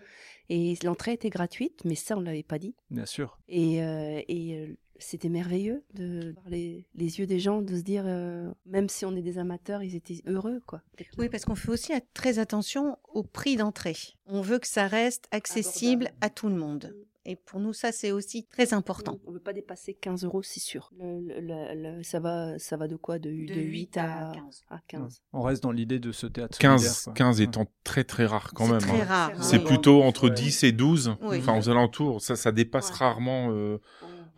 Et 0.48 0.74
l'entrée 0.82 1.12
était 1.12 1.30
gratuite, 1.30 1.82
mais 1.84 1.94
ça, 1.94 2.16
on 2.16 2.20
ne 2.20 2.26
l'avait 2.26 2.42
pas 2.42 2.58
dit. 2.58 2.74
Bien 2.90 3.06
sûr. 3.06 3.38
Et, 3.48 3.82
euh, 3.82 4.20
et 4.28 4.56
euh, 4.58 4.76
c'était 4.98 5.28
merveilleux 5.28 5.84
de 5.94 6.32
voir 6.34 6.48
les, 6.48 6.86
les 6.94 7.18
yeux 7.18 7.26
des 7.26 7.38
gens, 7.38 7.60
de 7.62 7.76
se 7.76 7.82
dire, 7.82 8.04
euh, 8.06 8.50
même 8.66 8.88
si 8.88 9.04
on 9.04 9.14
est 9.14 9.22
des 9.22 9.38
amateurs, 9.38 9.82
ils 9.82 9.94
étaient 9.94 10.22
heureux, 10.26 10.60
quoi. 10.66 10.82
Oui, 11.18 11.28
parce 11.28 11.44
qu'on 11.44 11.54
fait 11.54 11.70
aussi 11.70 11.92
très 12.14 12.38
attention 12.38 12.96
au 13.12 13.22
prix 13.22 13.56
d'entrée. 13.56 13.96
On 14.26 14.40
veut 14.40 14.58
que 14.58 14.66
ça 14.66 14.86
reste 14.86 15.28
accessible 15.30 16.06
Abordable. 16.06 16.18
à 16.22 16.30
tout 16.30 16.48
le 16.48 16.54
monde. 16.56 16.94
Et 17.30 17.36
pour 17.36 17.60
nous, 17.60 17.74
ça, 17.74 17.92
c'est 17.92 18.10
aussi 18.10 18.46
très 18.46 18.72
important. 18.72 19.18
On 19.26 19.30
ne 19.30 19.34
veut 19.34 19.42
pas 19.42 19.52
dépasser 19.52 19.92
15 19.92 20.24
euros, 20.24 20.42
c'est 20.42 20.60
sûr. 20.60 20.90
Le- 20.98 21.20
le- 21.20 21.40
le- 21.42 21.96
le- 21.98 22.02
ça, 22.02 22.20
va, 22.20 22.58
ça 22.58 22.78
va 22.78 22.88
de 22.88 22.96
quoi? 22.96 23.18
De, 23.18 23.28
de 23.28 23.60
8 23.60 23.98
à, 23.98 24.32
15. 24.34 24.64
à 24.70 24.78
15. 24.88 25.22
On 25.34 25.42
reste 25.42 25.62
dans 25.62 25.70
l'idée 25.70 25.98
de 25.98 26.10
ce 26.10 26.26
théâtre. 26.26 26.56
15, 26.58 26.80
solidaire, 26.80 27.04
quoi. 27.04 27.12
15 27.12 27.38
Ouais. 27.38 27.44
étant 27.44 27.66
très 27.84 28.04
très 28.04 28.24
rare 28.24 28.52
quand 28.54 28.64
C'est 28.64 28.70
même. 28.72 28.80
très 28.80 29.00
hein. 29.02 29.04
rare. 29.04 29.44
C'est 29.44 29.58
oui. 29.58 29.64
plutôt 29.64 30.02
entre 30.02 30.28
Ouais. 30.30 30.34
10 30.34 30.64
et 30.64 30.72
12, 30.72 31.16
Oui. 31.20 31.38
enfin 31.40 31.58
aux 31.58 31.68
alentours. 31.68 32.22
Ça, 32.22 32.34
ça 32.34 32.50
dépasse 32.50 32.88
Ouais. 32.92 32.96
rarement, 32.96 33.50
euh, 33.52 33.78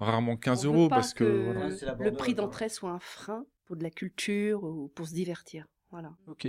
rarement 0.01 0.37
15 0.37 0.67
On 0.67 0.73
euros 0.75 0.89
parce 0.89 1.15
que, 1.15 1.23
que 1.23 1.45
voilà. 1.45 1.67
Ouais, 1.69 1.77
c'est 1.77 1.87
le 2.05 2.13
prix 2.13 2.33
hein. 2.33 2.35
d'entrée 2.35 2.69
soit 2.69 2.91
un 2.91 2.99
frein 2.99 3.45
pour 3.67 3.77
de 3.77 3.85
la 3.85 3.91
culture 3.91 4.65
ou 4.65 4.89
pour 4.89 5.07
se 5.07 5.15
divertir. 5.15 5.67
Voilà. 5.91 6.13
Ok. 6.29 6.47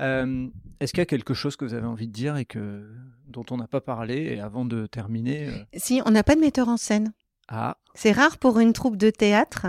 Euh, 0.00 0.48
Est-ce 0.80 0.92
qu'il 0.92 1.00
y 1.00 1.02
a 1.02 1.06
quelque 1.06 1.32
chose 1.34 1.56
que 1.56 1.64
vous 1.64 1.74
avez 1.74 1.86
envie 1.86 2.08
de 2.08 2.12
dire 2.12 2.36
et 2.36 2.44
que 2.44 2.90
dont 3.26 3.44
on 3.50 3.56
n'a 3.56 3.66
pas 3.66 3.80
parlé 3.80 4.16
Et 4.34 4.40
avant 4.40 4.64
de 4.66 4.86
terminer, 4.86 5.48
euh, 5.48 5.64
Si, 5.74 6.02
on 6.04 6.10
n'a 6.10 6.22
pas 6.22 6.34
de 6.34 6.40
metteur 6.40 6.68
en 6.68 6.76
scène. 6.76 7.12
ah, 7.48 7.78
C'est 7.94 8.12
rare 8.12 8.36
pour 8.38 8.58
une 8.58 8.72
troupe 8.74 8.96
de 8.98 9.08
théâtre. 9.10 9.66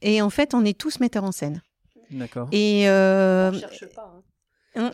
Et 0.00 0.22
en 0.22 0.30
fait, 0.30 0.54
on 0.54 0.64
est 0.64 0.78
tous 0.78 1.00
metteurs 1.00 1.24
en 1.24 1.32
scène. 1.32 1.60
d'accord. 2.10 2.48
Et 2.52 2.88
euh, 2.88 3.50
On 3.52 3.58
cherche 3.58 3.86
pas. 3.94 4.12
hein. 4.16 4.22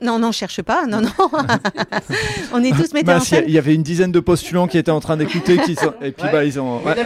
Non, 0.02 0.18
non, 0.18 0.32
cherche 0.32 0.60
pas. 0.62 0.86
Non, 0.86 1.00
non. 1.00 1.10
on 2.52 2.62
est 2.62 2.72
tous 2.76 2.92
metteurs 2.92 3.16
en 3.16 3.18
il 3.18 3.20
y 3.20 3.22
a- 3.22 3.24
scène. 3.24 3.44
il 3.48 3.54
y, 3.54 3.58
avait 3.58 3.74
une 3.74 3.82
dizaine 3.82 4.12
de 4.12 4.20
postulants 4.20 4.66
qui 4.66 4.76
étaient 4.78 4.90
en 4.90 5.00
train 5.00 5.16
d'écouter, 5.16 5.56
qui 5.58 5.74
sont... 5.74 5.94
et 6.02 6.12
puis 6.12 6.24
Ouais. 6.26 6.32
bah 6.32 6.44
ils 6.44 6.60
ont. 6.60 6.82
ouais. 6.84 6.94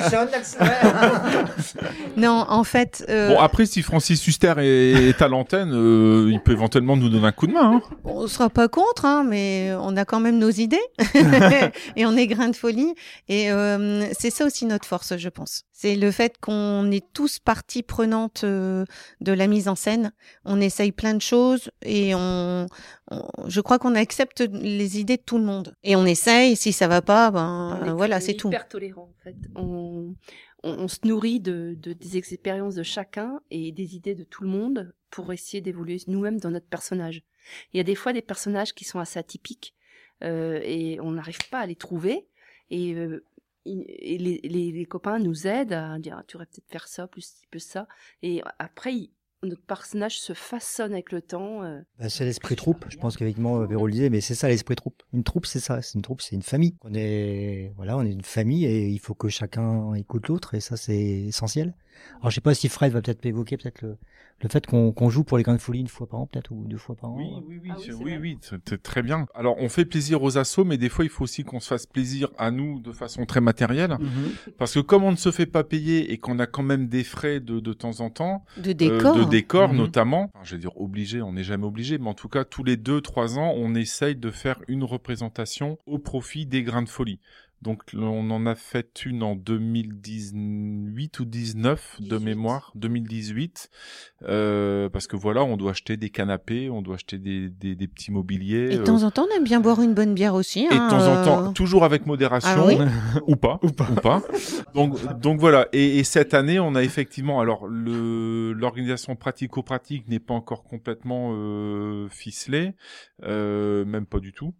Non, 2.16 2.44
en 2.48 2.64
fait, 2.64 3.04
euh, 3.08 3.28
Bon, 3.30 3.40
après, 3.40 3.66
si 3.66 3.82
Francis 3.82 4.26
Huster 4.26 4.54
est, 4.58 5.08
est 5.08 5.22
à 5.22 5.28
l'antenne, 5.28 5.72
euh, 5.72 6.30
il 6.32 6.40
peut 6.40 6.52
éventuellement 6.52 6.96
nous 6.96 7.08
donner 7.08 7.26
un 7.26 7.32
coup 7.32 7.46
de 7.46 7.52
main. 7.52 7.76
hein. 7.76 7.80
on 8.04 8.26
sera 8.26 8.50
pas 8.50 8.68
contre, 8.68 9.04
hein, 9.04 9.24
mais 9.26 9.72
on 9.80 9.96
a 9.96 10.04
quand 10.04 10.20
même 10.20 10.38
nos 10.38 10.50
idées. 10.50 10.80
et 11.96 12.06
on 12.06 12.16
est 12.16 12.26
grain 12.26 12.48
de 12.48 12.56
folie. 12.56 12.94
Et 13.28 13.50
euh, 13.50 14.06
c'est 14.18 14.30
ça 14.30 14.44
aussi 14.46 14.66
notre 14.66 14.86
force, 14.86 15.16
je 15.16 15.28
pense. 15.28 15.62
C'est 15.72 15.96
le 15.96 16.10
fait 16.12 16.34
qu'on 16.40 16.90
est 16.92 17.04
tous 17.12 17.38
partie 17.40 17.82
prenante 17.82 18.42
euh, 18.44 18.84
de 19.20 19.32
la 19.32 19.46
mise 19.48 19.66
en 19.68 19.74
scène. 19.74 20.12
On 20.44 20.60
essaye 20.60 20.92
plein 20.92 21.14
de 21.14 21.20
choses 21.22 21.70
et 21.84 22.14
on, 22.14 22.63
on- 23.10 23.26
je 23.48 23.60
crois 23.60 23.78
qu'on 23.78 23.94
accepte 23.94 24.40
les 24.40 24.98
idées 25.00 25.16
de 25.16 25.22
tout 25.22 25.38
le 25.38 25.44
monde. 25.44 25.74
Et 25.82 25.96
on 25.96 26.04
essaye. 26.06 26.56
Si 26.56 26.72
ça 26.72 26.88
va 26.88 27.02
pas, 27.02 27.30
ben 27.30 27.78
On 27.82 27.86
est- 27.86 27.92
voilà, 27.92 28.16
on 28.16 28.18
est 28.18 28.22
c'est 28.22 28.34
tout. 28.34 28.48
hyper 28.48 28.68
tolérant 28.68 29.10
en 29.18 29.22
fait. 29.22 29.36
On, 29.56 30.14
on, 30.62 30.70
on 30.84 30.88
se 30.88 30.98
nourrit 31.04 31.40
de, 31.40 31.74
de- 31.78 31.92
des 31.92 32.16
expériences 32.16 32.74
de 32.74 32.82
chacun 32.82 33.40
et 33.50 33.72
des 33.72 33.96
idées 33.96 34.14
de 34.14 34.24
tout 34.24 34.42
le 34.44 34.48
monde 34.50 34.94
pour 35.10 35.32
essayer 35.32 35.60
d'évoluer 35.60 35.98
nous-mêmes 36.08 36.40
dans 36.40 36.50
notre 36.50 36.66
personnage. 36.68 37.22
Il 37.72 37.76
y 37.76 37.80
a 37.80 37.84
des 37.84 37.94
fois 37.94 38.12
des 38.12 38.22
personnages 38.22 38.72
qui 38.74 38.84
sont 38.84 38.98
assez 38.98 39.18
atypiques 39.18 39.74
euh, 40.22 40.60
et 40.62 40.98
on 41.00 41.10
n'arrive 41.12 41.48
pas 41.50 41.58
à 41.60 41.66
les 41.66 41.76
trouver 41.76 42.26
et, 42.70 42.94
euh, 42.94 43.24
et 43.66 44.18
les, 44.18 44.40
les, 44.42 44.72
les 44.72 44.86
copains 44.86 45.18
nous 45.18 45.46
aident 45.46 45.72
à 45.74 45.98
dire 45.98 46.16
Ah, 46.18 46.24
tu 46.26 46.36
aurais 46.36 46.46
peut-être 46.46 46.68
faire 46.70 46.88
ça 46.88 47.06
plus 47.06 47.34
plus 47.50 47.60
ça 47.60 47.86
et 48.22 48.42
après 48.58 48.94
il- 48.94 49.10
notre 49.44 49.62
personnage 49.62 50.18
se 50.18 50.32
façonne 50.32 50.92
avec 50.92 51.12
le 51.12 51.22
temps. 51.22 51.62
euh, 51.62 51.80
Bah, 51.98 52.08
c'est 52.08 52.24
l'esprit 52.24 52.56
troupe. 52.56 52.84
Je 52.88 52.96
pense 52.96 53.16
qu'effectivement, 53.16 53.64
Véro 53.66 53.86
le 53.86 53.92
disait, 53.92 54.10
mais 54.10 54.20
c'est 54.20 54.34
ça 54.34 54.48
l'esprit 54.48 54.76
troupe. 54.76 55.02
Une 55.12 55.24
troupe, 55.24 55.46
c'est 55.46 55.60
ça. 55.60 55.82
C'est 55.82 55.94
une 55.94 56.02
troupe, 56.02 56.20
c'est 56.22 56.34
une 56.34 56.42
famille. 56.42 56.74
On 56.82 56.92
est, 56.94 57.72
voilà, 57.76 57.96
on 57.96 58.02
est 58.02 58.12
une 58.12 58.22
famille 58.22 58.64
et 58.64 58.88
il 58.88 58.98
faut 58.98 59.14
que 59.14 59.28
chacun 59.28 59.94
écoute 59.94 60.28
l'autre 60.28 60.54
et 60.54 60.60
ça, 60.60 60.76
c'est 60.76 60.96
essentiel. 60.96 61.74
Alors, 62.20 62.30
je 62.30 62.34
sais 62.36 62.40
pas 62.40 62.54
si 62.54 62.68
Fred 62.68 62.92
va 62.92 63.00
peut-être 63.02 63.24
évoquer 63.26 63.56
peut-être 63.56 63.82
le, 63.82 63.96
le 64.42 64.48
fait 64.48 64.66
qu'on 64.66 64.92
qu'on 64.92 65.10
joue 65.10 65.24
pour 65.24 65.36
les 65.38 65.44
grandes 65.44 65.60
folies 65.60 65.80
une 65.80 65.88
fois 65.88 66.06
par 66.06 66.20
an, 66.20 66.26
peut-être, 66.26 66.50
ou 66.52 66.64
deux 66.66 66.76
fois 66.76 66.96
par 66.96 67.10
an. 67.10 67.16
Oui, 67.16 67.26
oui, 67.46 67.60
oui, 67.62 67.68
Ah 67.72 67.76
oui, 67.78 67.84
c'est- 67.86 67.92
oui, 67.92 68.16
oui, 68.20 68.38
très 68.82 69.02
bien. 69.02 69.26
Alors, 69.34 69.56
on 69.58 69.68
fait 69.68 69.84
plaisir 69.84 70.22
aux 70.22 70.38
assos, 70.38 70.64
mais 70.64 70.76
des 70.78 70.88
fois, 70.88 71.04
il 71.04 71.10
faut 71.10 71.24
aussi 71.24 71.44
qu'on 71.44 71.60
se 71.60 71.68
fasse 71.68 71.86
plaisir 71.86 72.28
à 72.38 72.50
nous 72.50 72.80
de 72.80 72.92
façon 72.92 73.26
très 73.26 73.40
matérielle. 73.40 73.96
Mhm. 74.00 74.54
Parce 74.58 74.74
que 74.74 74.80
comme 74.80 75.04
on 75.04 75.10
ne 75.12 75.16
se 75.16 75.30
fait 75.30 75.46
pas 75.46 75.64
payer 75.64 76.12
et 76.12 76.18
qu'on 76.18 76.38
a 76.38 76.46
quand 76.46 76.62
même 76.62 76.88
des 76.88 77.04
frais 77.04 77.40
de, 77.40 77.60
de 77.60 77.72
temps 77.72 78.00
en 78.00 78.10
temps, 78.10 78.44
De 78.56 78.70
euh, 78.70 78.74
décor. 78.74 79.16
de 79.16 79.24
décor 79.24 79.70
Mhm. 79.72 79.76
notamment, 79.78 80.30
enfin, 80.34 80.44
je 80.44 80.54
vais 80.56 80.60
dire 80.60 80.80
obligé, 80.80 81.22
on 81.22 81.32
n'est 81.32 81.44
jamais 81.44 81.66
obligé, 81.66 81.98
mais 81.98 82.08
en 82.08 82.14
tout 82.14 82.28
cas, 82.28 82.44
tous 82.44 82.64
les 82.64 82.76
deux, 82.76 83.00
trois 83.00 83.38
ans, 83.38 83.52
on 83.56 83.74
essaye 83.74 84.16
de 84.16 84.30
faire 84.30 84.60
une 84.68 84.84
représentation 84.84 85.78
au 85.86 85.98
profit 85.98 86.46
des 86.46 86.62
grains 86.62 86.82
de 86.82 86.88
folie. 86.88 87.20
Donc, 87.64 87.82
on 87.94 88.30
en 88.30 88.46
a 88.46 88.54
fait 88.54 89.04
une 89.06 89.22
en 89.22 89.34
2018 89.34 91.18
ou 91.18 91.24
19 91.24 91.96
de 92.00 92.16
18. 92.16 92.24
mémoire, 92.24 92.70
2018, 92.74 93.70
euh, 94.28 94.88
parce 94.90 95.06
que 95.06 95.16
voilà, 95.16 95.42
on 95.44 95.56
doit 95.56 95.70
acheter 95.70 95.96
des 95.96 96.10
canapés, 96.10 96.68
on 96.70 96.82
doit 96.82 96.96
acheter 96.96 97.18
des, 97.18 97.48
des, 97.48 97.74
des 97.74 97.88
petits 97.88 98.12
mobiliers. 98.12 98.68
Et 98.70 98.76
de 98.76 98.82
euh, 98.82 98.84
temps 98.84 99.02
en 99.02 99.10
temps, 99.10 99.26
on 99.30 99.36
aime 99.36 99.44
bien 99.44 99.60
boire 99.60 99.80
une 99.80 99.94
bonne 99.94 100.14
bière 100.14 100.34
aussi. 100.34 100.66
et 100.66 100.68
de 100.68 100.74
hein, 100.74 100.88
temps 100.88 101.06
en 101.06 101.16
euh, 101.16 101.24
temps, 101.24 101.52
toujours 101.54 101.84
avec 101.84 102.06
modération, 102.06 102.50
Ah 102.54 102.66
oui 102.66 102.76
ou 103.26 103.36
pas, 103.36 103.58
ou 103.62 103.70
pas, 103.70 104.22
Donc, 104.74 105.18
donc 105.18 105.40
voilà. 105.40 105.66
Et, 105.72 105.98
et 105.98 106.04
cette 106.04 106.34
année, 106.34 106.60
on 106.60 106.74
a 106.74 106.82
effectivement, 106.82 107.40
alors 107.40 107.66
le 107.66 108.52
l'organisation 108.52 109.16
pratico-pratique 109.16 110.08
n'est 110.08 110.20
pas 110.20 110.34
encore 110.34 110.64
complètement 110.64 111.32
euh, 111.32 112.08
ficelée, 112.08 112.74
euh, 113.22 113.84
même 113.84 114.06
pas 114.06 114.20
du 114.20 114.32
tout. 114.32 114.54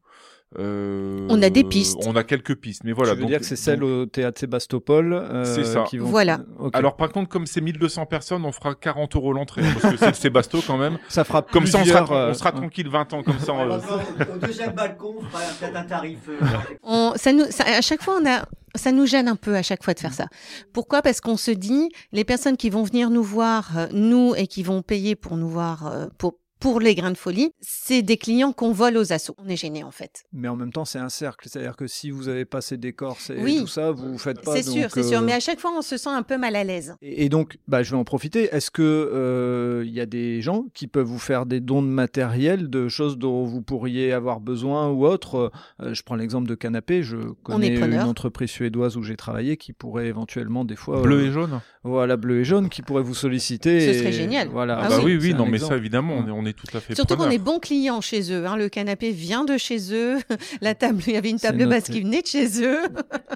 Euh, 0.58 1.26
On 1.30 1.42
a 1.42 1.50
des 1.50 1.64
pistes. 1.64 1.96
On 2.06 2.14
a 2.16 2.24
quelques 2.24 2.54
pistes, 2.56 2.82
mais 2.84 2.92
voilà. 2.92 3.10
tu 3.12 3.16
veux 3.16 3.22
donc- 3.22 3.30
dire 3.30 3.38
que 3.40 3.44
c'est 3.46 3.56
celle 3.56 3.80
donc- 3.80 3.88
au 3.90 4.06
théâtre 4.06 4.38
Sébastopol 4.40 5.12
euh, 5.12 5.44
C'est 5.44 5.64
ça. 5.64 5.84
qui 5.88 5.98
vont- 5.98 6.08
Voilà. 6.08 6.40
Ok. 6.58 6.74
Alors 6.74 6.96
par 6.96 7.10
contre, 7.10 7.28
comme 7.28 7.46
c'est 7.46 7.60
1200 7.60 8.06
personnes, 8.06 8.44
on 8.44 8.52
fera 8.52 8.74
40 8.74 9.16
euros 9.16 9.32
l'entrée, 9.32 9.62
parce 9.62 9.94
que 9.94 9.98
c'est 9.98 10.06
le 10.08 10.14
Sébasto 10.14 10.58
quand 10.66 10.76
même. 10.78 10.98
ça 11.08 11.24
fera 11.24 11.42
Comme 11.42 11.66
ça, 11.66 11.78
on 11.78 11.82
plusieurs, 11.82 12.06
sera, 12.06 12.26
euh, 12.26 12.30
on 12.30 12.34
sera 12.34 12.52
tranquille 12.52 12.88
20 12.88 13.12
ans, 13.12 13.22
comme 13.22 13.38
ça. 13.38 13.52
on- 13.52 13.64
Au 14.34 14.38
deuxième 14.46 14.72
balcon, 14.72 15.14
on 15.18 15.22
fera 15.24 15.40
peut-être 15.60 15.76
un 15.76 15.84
tarif. 15.84 16.18
on, 16.82 17.12
ça 17.16 17.32
nous, 17.32 17.44
ça- 17.50 17.64
à 17.66 17.80
chaque 17.80 18.02
fois, 18.02 18.18
on 18.22 18.26
a, 18.28 18.44
ça 18.76 18.92
nous 18.92 19.06
gêne 19.06 19.28
un 19.28 19.36
peu 19.36 19.54
à 19.54 19.62
chaque 19.62 19.82
fois 19.84 19.94
de 19.94 20.00
faire 20.00 20.12
ça. 20.12 20.26
Pourquoi? 20.72 21.02
Parce 21.02 21.20
qu'on 21.20 21.36
se 21.36 21.50
dit, 21.50 21.88
les 22.12 22.24
personnes 22.24 22.56
qui 22.56 22.70
vont 22.70 22.82
venir 22.82 23.10
nous 23.10 23.22
voir, 23.22 23.70
euh, 23.76 23.86
nous, 23.92 24.34
et 24.36 24.46
qui 24.46 24.62
vont 24.62 24.82
payer 24.82 25.14
pour 25.16 25.36
nous 25.36 25.48
voir, 25.48 25.86
euh, 25.86 26.06
pour 26.18 26.34
pour 26.64 26.80
les 26.80 26.94
grains 26.94 27.10
de 27.10 27.18
folie, 27.18 27.50
c'est 27.60 28.00
des 28.00 28.16
clients 28.16 28.52
qu'on 28.54 28.72
vole 28.72 28.96
aux 28.96 29.12
assauts. 29.12 29.34
On 29.36 29.46
est 29.50 29.56
gêné 29.56 29.84
en 29.84 29.90
fait. 29.90 30.24
Mais 30.32 30.48
en 30.48 30.56
même 30.56 30.72
temps, 30.72 30.86
c'est 30.86 30.98
un 30.98 31.10
cercle. 31.10 31.46
C'est-à-dire 31.46 31.76
que 31.76 31.86
si 31.86 32.10
vous 32.10 32.28
avez 32.30 32.46
pas 32.46 32.62
ces 32.62 32.78
décors 32.78 33.18
et 33.28 33.42
Oui. 33.42 33.58
tout 33.60 33.66
ça, 33.66 33.90
vous 33.90 34.16
faites 34.16 34.40
pas. 34.40 34.56
C'est 34.56 34.62
sûr, 34.62 34.88
c'est 34.90 35.02
sûr. 35.02 35.18
euh, 35.18 35.22
Mais 35.22 35.34
à 35.34 35.40
chaque 35.40 35.60
fois, 35.60 35.72
on 35.76 35.82
se 35.82 35.98
sent 35.98 36.08
un 36.08 36.22
peu 36.22 36.38
mal 36.38 36.56
à 36.56 36.64
l'aise. 36.64 36.96
Et, 37.02 37.26
et 37.26 37.28
donc, 37.28 37.58
bah, 37.68 37.82
je 37.82 37.90
vais 37.90 37.98
en 37.98 38.04
profiter. 38.04 38.48
Est-ce 38.50 38.70
que 38.70 38.80
euh, 38.82 39.82
il 39.86 39.92
y 39.92 40.00
a 40.00 40.06
des 40.06 40.40
gens 40.40 40.64
qui 40.72 40.86
peuvent 40.86 41.06
vous 41.06 41.18
faire 41.18 41.44
des 41.44 41.60
dons 41.60 41.82
de 41.82 41.86
matériel, 41.88 42.70
de 42.70 42.88
choses 42.88 43.18
dont 43.18 43.44
vous 43.44 43.60
pourriez 43.60 44.14
avoir 44.14 44.40
besoin 44.40 44.88
ou 44.88 45.04
autre? 45.04 45.52
Euh, 45.82 45.92
Je 45.92 46.02
prends 46.02 46.16
l'exemple 46.16 46.48
de 46.48 46.54
Canapé. 46.54 47.02
Je 47.02 47.18
connais 47.42 47.76
une 47.76 47.98
entreprise 48.00 48.48
suédoise 48.48 48.96
où 48.96 49.02
j'ai 49.02 49.16
travaillé 49.16 49.58
qui 49.58 49.74
pourrait 49.74 50.06
éventuellement 50.06 50.64
des 50.64 50.76
fois 50.76 51.02
Bleu 51.02 51.18
euh, 51.18 51.28
et 51.28 51.30
jaune. 51.30 51.60
voilà 51.82 52.16
bleu 52.16 52.40
et 52.40 52.44
jaune 52.44 52.70
qui 52.70 52.80
pourrait 52.80 53.02
vous 53.02 53.14
solliciter. 53.14 53.80
Ce 53.80 53.90
et- 53.90 53.98
serait 53.98 54.12
génial. 54.12 54.48
Voilà. 54.48 54.78
Ah 54.82 54.88
bah 54.88 55.00
oui, 55.04 55.18
oui, 55.20 55.34
non, 55.34 55.44
mais 55.44 55.58
ça, 55.58 55.76
évidemment, 55.76 56.14
on 56.14 56.26
est, 56.26 56.30
on 56.30 56.46
est 56.46 56.53
tout 56.56 56.76
à 56.76 56.80
fait 56.80 56.94
Surtout 56.94 57.16
qu'on 57.16 57.30
est 57.30 57.38
bons 57.38 57.58
clients 57.58 58.00
chez 58.00 58.32
eux. 58.32 58.46
hein. 58.46 58.56
Le 58.56 58.68
canapé 58.68 59.10
vient 59.10 59.44
de 59.44 59.56
chez 59.56 59.92
eux. 59.92 60.18
La 60.60 60.74
table, 60.74 61.02
il 61.06 61.12
y 61.12 61.16
avait 61.16 61.30
une 61.30 61.38
table 61.38 61.66
basse 61.68 61.84
qui 61.84 62.00
venait 62.00 62.22
de 62.22 62.26
chez 62.26 62.46
eux. 62.62 62.78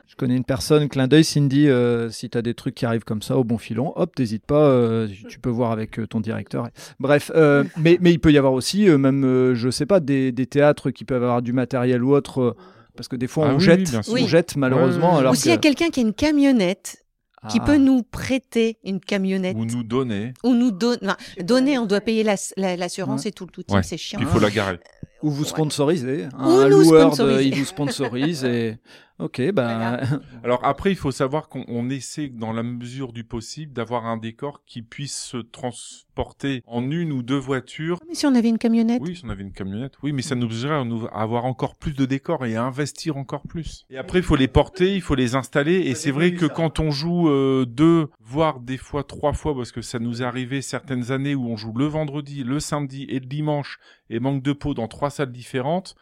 Je 0.06 0.14
connais 0.16 0.36
une 0.36 0.44
personne, 0.44 0.88
clin 0.88 1.06
d'œil, 1.08 1.24
Cindy, 1.24 1.68
euh, 1.68 2.10
si 2.10 2.30
tu 2.30 2.36
as 2.38 2.42
des 2.42 2.54
trucs 2.54 2.74
qui 2.74 2.86
arrivent 2.86 3.04
comme 3.04 3.22
ça 3.22 3.36
au 3.36 3.44
bon 3.44 3.58
filon, 3.58 3.92
hop, 3.96 4.14
t'hésites 4.14 4.46
pas, 4.46 4.62
euh, 4.68 5.08
tu 5.28 5.38
peux 5.38 5.50
voir 5.50 5.70
avec 5.72 5.98
euh, 5.98 6.06
ton 6.06 6.20
directeur. 6.20 6.68
Bref, 7.00 7.30
euh, 7.34 7.64
mais, 7.76 7.98
mais 8.00 8.12
il 8.12 8.18
peut 8.18 8.32
y 8.32 8.38
avoir 8.38 8.52
aussi, 8.52 8.88
euh, 8.88 8.98
même, 8.98 9.24
euh, 9.24 9.54
je 9.54 9.70
sais 9.70 9.86
pas, 9.86 10.00
des, 10.00 10.32
des 10.32 10.46
théâtres 10.46 10.90
qui 10.90 11.04
peuvent 11.04 11.22
avoir 11.22 11.42
du 11.42 11.52
matériel 11.52 12.02
ou 12.02 12.14
autre, 12.14 12.40
euh, 12.40 12.56
parce 12.96 13.06
que 13.08 13.16
des 13.16 13.26
fois 13.28 13.46
Ah 13.48 13.52
on, 13.54 13.58
oui, 13.58 13.64
jette, 13.64 13.96
on 14.08 14.26
jette 14.26 14.56
malheureusement. 14.56 15.14
Ouais, 15.14 15.20
alors 15.20 15.32
Ou 15.32 15.36
s'il 15.36 15.50
y 15.50 15.54
a 15.54 15.56
que- 15.56 15.62
quelqu'un 15.62 15.90
qui 15.90 16.00
a 16.00 16.02
une 16.02 16.14
camionnette, 16.14 17.04
qui 17.49 17.59
Ah. 17.61 17.64
peut 17.66 17.76
nous 17.76 18.03
prêter 18.03 18.78
une 18.84 19.01
camionnette. 19.01 19.57
Ou 19.57 19.64
nous 19.64 19.82
donner. 19.82 20.32
Ou 20.45 20.55
nous 20.55 20.70
donne, 20.70 20.99
enfin, 21.03 21.16
donner, 21.43 21.78
on 21.78 21.86
doit 21.86 22.01
payer 22.01 22.22
l'as- 22.22 22.53
la- 22.57 22.76
l'assurance 22.76 23.26
et 23.26 23.32
tout 23.32 23.47
le 23.47 23.51
tout. 23.51 23.64
Ouais. 23.72 23.82
C'est 23.82 23.97
chiant. 23.97 24.18
Il 24.20 24.26
faut 24.26 24.41
la 24.41 24.51
garer. 24.51 24.78
Ou 25.22 25.30
vous 25.30 25.43
Ouais. 25.43 25.49
sponsorisez, 25.49 26.24
hein, 26.24 26.28
Ou 26.39 26.51
un 26.59 26.68
nous 26.68 26.82
loueur, 26.82 27.16
de- 27.16 27.43
il 27.43 27.55
vous 27.55 27.64
sponsorise 27.64 28.45
et 28.45 28.76
ok, 29.18 29.52
bah 29.52 30.00
Alors 30.44 30.64
après, 30.64 30.90
il 30.90 30.96
faut 30.96 31.10
savoir 31.10 31.48
qu'on 31.48 31.64
on 31.68 31.90
essaie, 31.90 32.28
dans 32.28 32.52
la 32.52 32.62
mesure 32.62 33.12
du 33.12 33.24
possible, 33.24 33.72
d'avoir 33.72 34.06
un 34.06 34.16
décor 34.16 34.62
qui 34.66 34.82
puisse 34.82 35.16
se 35.16 35.36
transporter 35.38 36.62
en 36.66 36.90
une 36.90 37.12
ou 37.12 37.22
deux 37.22 37.36
voitures. 37.36 37.98
Mais 38.08 38.14
si 38.14 38.26
on 38.26 38.34
avait 38.34 38.48
une 38.48 38.58
camionnette, 38.58 39.00
Oui, 39.02 39.16
si 39.16 39.24
on 39.24 39.28
avait 39.30 39.42
une 39.42 39.52
camionnette. 39.52 39.94
Oui, 40.02 40.12
mais 40.12 40.22
ça 40.22 40.34
nous 40.34 40.44
obligerait 40.46 40.74
à 40.80 40.84
nous- 40.84 41.06
à 41.06 41.22
avoir 41.22 41.44
encore 41.44 41.76
plus 41.76 41.92
de 41.94 42.04
décors 42.06 42.44
et 42.46 42.56
à 42.56 42.64
investir 42.64 43.16
encore 43.16 43.42
plus. 43.42 43.84
Et 43.90 43.98
après, 43.98 44.18
il 44.18 44.24
faut 44.24 44.36
les 44.36 44.48
porter, 44.48 44.94
il 44.94 45.00
faut 45.02 45.14
les 45.14 45.34
installer. 45.34 45.74
Et 45.80 45.94
c'est 45.94 46.10
vrai 46.10 46.34
que 46.34 46.46
quand 46.46 46.80
on 46.80 46.90
joue 46.90 47.28
euh, 47.28 47.64
deux, 47.66 48.08
voire 48.20 48.60
des 48.60 48.76
fois 48.78 49.04
trois 49.04 49.32
fois, 49.32 49.54
parce 49.54 49.72
que 49.72 49.82
ça 49.82 49.98
nous 49.98 50.22
est 50.22 50.24
arrivé 50.24 50.62
certaines 50.62 51.10
années 51.12 51.34
où 51.34 51.46
on 51.48 51.56
joue 51.56 51.72
le 51.72 51.86
vendredi, 51.86 52.44
le 52.44 52.60
samedi 52.60 53.04
et 53.04 53.20
le 53.20 53.26
dimanche, 53.26 53.78
et 54.10 54.20
manque 54.20 54.42
de 54.42 54.52
peau 54.52 54.74
dans 54.74 54.88
trois 54.88 55.10
salles 55.10 55.32
différentes, 55.32 55.94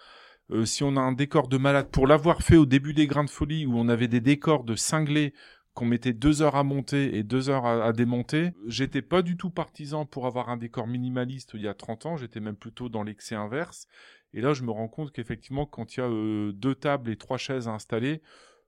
euh, 0.50 0.64
si 0.64 0.84
on 0.84 0.96
a 0.96 1.00
un 1.00 1.12
décor 1.12 1.48
de 1.48 1.56
malade, 1.56 1.90
pour 1.90 2.06
l'avoir 2.06 2.42
fait 2.42 2.56
au 2.56 2.66
début 2.66 2.94
des 2.94 3.06
grains 3.06 3.24
de 3.24 3.30
folie, 3.30 3.66
où 3.66 3.76
on 3.76 3.88
avait 3.88 4.08
des 4.08 4.20
décors 4.20 4.64
de 4.64 4.74
cinglés 4.74 5.34
qu'on 5.74 5.84
mettait 5.84 6.14
deux 6.14 6.40
heures 6.40 6.56
à 6.56 6.64
monter 6.64 7.16
et 7.16 7.22
deux 7.22 7.50
heures 7.50 7.66
à, 7.66 7.92
démonter, 7.92 8.52
j'étais 8.66 9.02
pas 9.02 9.20
du 9.20 9.36
tout 9.36 9.50
partisan 9.50 10.06
pour 10.06 10.26
avoir 10.26 10.48
un 10.48 10.56
décor 10.56 10.86
minimaliste 10.86 11.50
il 11.52 11.60
y 11.60 11.68
a 11.68 11.74
30 11.74 12.06
ans, 12.06 12.16
j'étais 12.16 12.40
même 12.40 12.56
plutôt 12.56 12.88
dans 12.88 13.02
l'excès 13.02 13.34
inverse. 13.34 13.86
Et 14.32 14.40
là, 14.40 14.54
je 14.54 14.62
me 14.62 14.70
rends 14.70 14.88
compte 14.88 15.12
qu'effectivement, 15.12 15.66
quand 15.66 15.96
il 15.96 16.00
y 16.00 16.02
a 16.02 16.06
euh, 16.06 16.52
deux 16.52 16.74
tables 16.74 17.10
et 17.10 17.16
trois 17.16 17.36
chaises 17.36 17.68
à 17.68 17.72
installer, 17.72 18.22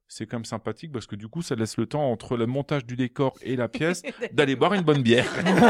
c'est 0.09 0.27
quand 0.27 0.39
même 0.39 0.45
sympathique 0.45 0.91
parce 0.93 1.07
que 1.07 1.17
du 1.17 1.29
coup, 1.29 1.43
ça 1.43 1.55
laisse 1.55 1.77
le 1.77 1.87
temps 1.87 2.11
entre 2.11 2.37
le 2.37 2.47
montage 2.47 2.87
du 2.87 2.97
décor 2.97 3.35
et 3.43 3.57
la 3.57 3.69
pièce 3.79 4.03
d'aller 4.33 4.57
boire 4.57 4.75
une 4.75 4.83
bonne 4.83 5.03
bière. 5.03 5.27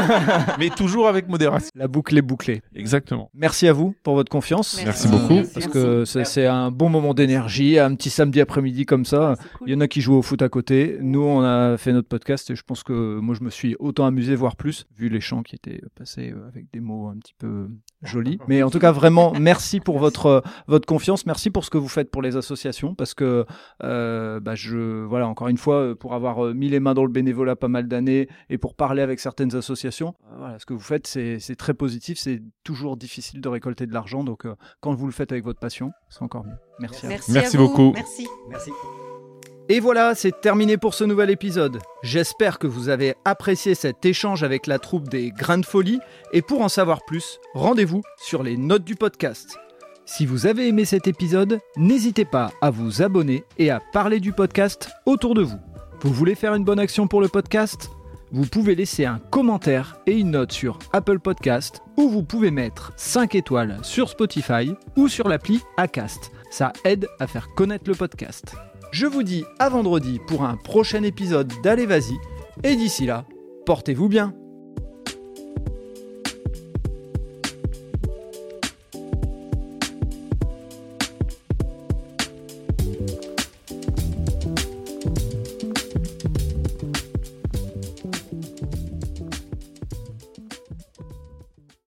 Mais 0.59 0.69
toujours 0.69 1.07
avec 1.07 1.27
modération. 1.27 1.69
la 1.75 1.87
boucle 1.87 2.17
est 2.17 2.21
bouclée. 2.21 2.61
Exactement. 2.73 3.29
Merci 3.33 3.67
à 3.67 3.73
vous 3.73 3.93
pour 4.03 4.15
votre 4.15 4.31
confiance. 4.31 4.81
Merci 4.83 5.07
beaucoup. 5.07 5.41
Parce 5.53 5.67
que 5.67 6.05
c'est 6.05 6.45
un 6.45 6.71
bon 6.71 6.89
moment 6.89 7.13
d'énergie, 7.13 7.77
un 7.77 7.93
petit 7.95 8.09
samedi 8.09 8.41
après-midi 8.41 8.85
comme 8.85 9.05
ça. 9.05 9.35
Il 9.65 9.73
y 9.73 9.75
en 9.75 9.81
a 9.81 9.87
qui 9.87 10.01
jouent 10.01 10.15
au 10.15 10.21
foot 10.21 10.41
à 10.41 10.49
côté. 10.49 10.97
Nous, 11.01 11.21
on 11.21 11.43
a 11.43 11.77
fait 11.77 11.91
notre 11.91 12.07
podcast 12.07 12.49
et 12.49 12.55
je 12.55 12.63
pense 12.63 12.83
que 12.83 13.19
moi, 13.19 13.35
je 13.37 13.43
me 13.43 13.49
suis 13.49 13.75
autant 13.79 14.05
amusé, 14.05 14.35
voire 14.35 14.55
plus, 14.55 14.87
vu 14.97 15.09
les 15.09 15.21
chants 15.21 15.43
qui 15.43 15.55
étaient 15.55 15.81
passés 15.95 16.33
avec 16.47 16.71
des 16.71 16.79
mots 16.79 17.07
un 17.07 17.17
petit 17.17 17.35
peu 17.37 17.67
jolis. 18.03 18.39
Mais 18.47 18.63
en 18.63 18.69
tout 18.69 18.79
cas, 18.79 18.91
vraiment, 18.91 19.33
merci 19.33 19.79
pour 19.79 19.99
votre, 19.99 20.25
euh, 20.27 20.41
votre 20.67 20.85
confiance. 20.85 21.25
Merci 21.25 21.49
pour 21.49 21.65
ce 21.65 21.69
que 21.69 21.77
vous 21.77 21.87
faites 21.87 22.09
pour 22.11 22.21
les 22.21 22.35
associations 22.35 22.95
parce 22.95 23.13
que, 23.13 23.45
euh, 23.83 24.28
bah, 24.39 24.55
je, 24.55 25.03
voilà, 25.05 25.27
encore 25.27 25.47
une 25.47 25.57
fois, 25.57 25.75
euh, 25.75 25.95
pour 25.95 26.13
avoir 26.13 26.45
euh, 26.45 26.53
mis 26.53 26.69
les 26.69 26.79
mains 26.79 26.93
dans 26.93 27.05
le 27.05 27.11
bénévolat 27.11 27.55
pas 27.55 27.67
mal 27.67 27.87
d'années 27.87 28.27
et 28.49 28.57
pour 28.57 28.75
parler 28.75 29.01
avec 29.01 29.19
certaines 29.19 29.55
associations, 29.55 30.13
euh, 30.31 30.35
voilà, 30.37 30.59
ce 30.59 30.65
que 30.65 30.73
vous 30.73 30.79
faites, 30.79 31.07
c'est 31.07 31.55
très 31.57 31.73
positif. 31.73 32.19
C'est 32.19 32.41
toujours 32.63 32.97
difficile 32.97 33.41
de 33.41 33.49
récolter 33.49 33.87
de 33.87 33.93
l'argent. 33.93 34.23
Donc, 34.23 34.45
euh, 34.45 34.55
quand 34.81 34.93
vous 34.93 35.05
le 35.05 35.11
faites 35.11 35.31
avec 35.31 35.43
votre 35.43 35.59
passion, 35.59 35.91
c'est 36.09 36.21
encore 36.21 36.45
mieux. 36.45 36.57
Merci. 36.79 37.05
à 37.05 37.09
vous. 37.09 37.13
merci, 37.13 37.31
Merci 37.31 37.55
à 37.55 37.59
vous. 37.59 37.67
beaucoup. 37.67 37.91
Merci. 37.93 38.27
Merci. 38.49 38.71
Et 39.71 39.79
voilà, 39.79 40.15
c'est 40.15 40.41
terminé 40.41 40.77
pour 40.77 40.95
ce 40.95 41.03
nouvel 41.03 41.29
épisode. 41.29 41.77
J'espère 42.01 42.57
que 42.57 42.65
vous 42.65 42.89
avez 42.89 43.13
apprécié 43.23 43.75
cet 43.75 44.03
échange 44.03 44.41
avec 44.43 44.65
la 44.65 44.79
troupe 44.79 45.09
des 45.09 45.29
Grains 45.29 45.59
de 45.59 45.65
Folie. 45.65 45.99
Et 46.33 46.41
pour 46.41 46.61
en 46.61 46.69
savoir 46.69 47.05
plus, 47.05 47.39
rendez-vous 47.53 48.01
sur 48.17 48.41
les 48.41 48.57
notes 48.57 48.83
du 48.83 48.95
podcast. 48.95 49.59
Si 50.11 50.25
vous 50.25 50.47
avez 50.47 50.67
aimé 50.67 50.85
cet 50.85 51.07
épisode, 51.07 51.59
n'hésitez 51.77 52.25
pas 52.25 52.51
à 52.61 52.71
vous 52.71 53.03
abonner 53.03 53.43
et 53.59 53.69
à 53.69 53.79
parler 53.79 54.19
du 54.19 54.33
podcast 54.33 54.89
autour 55.05 55.35
de 55.35 55.43
vous. 55.43 55.59
Vous 56.01 56.11
voulez 56.11 56.33
faire 56.33 56.55
une 56.55 56.63
bonne 56.63 56.79
action 56.79 57.07
pour 57.07 57.21
le 57.21 57.27
podcast? 57.27 57.91
Vous 58.31 58.47
pouvez 58.47 58.73
laisser 58.73 59.05
un 59.05 59.19
commentaire 59.19 59.99
et 60.07 60.17
une 60.17 60.31
note 60.31 60.51
sur 60.51 60.79
Apple 60.93 61.19
Podcast 61.19 61.83
ou 61.95 62.09
vous 62.09 62.23
pouvez 62.23 62.49
mettre 62.49 62.91
5 62.97 63.35
étoiles 63.35 63.77
sur 63.83 64.09
Spotify 64.09 64.73
ou 64.97 65.07
sur 65.07 65.27
l'appli 65.29 65.61
Acast. 65.77 66.31
Ça 66.49 66.73
aide 66.85 67.07
à 67.19 67.27
faire 67.27 67.47
connaître 67.53 67.87
le 67.87 67.95
podcast. 67.95 68.55
Je 68.91 69.05
vous 69.05 69.21
dis 69.21 69.45
à 69.59 69.69
vendredi 69.69 70.19
pour 70.27 70.43
un 70.43 70.57
prochain 70.57 71.03
épisode 71.03 71.53
d'Allez 71.61 71.85
Vas-y 71.85 72.17
et 72.63 72.75
d'ici 72.75 73.05
là, 73.05 73.25
portez-vous 73.67 74.09
bien 74.09 74.33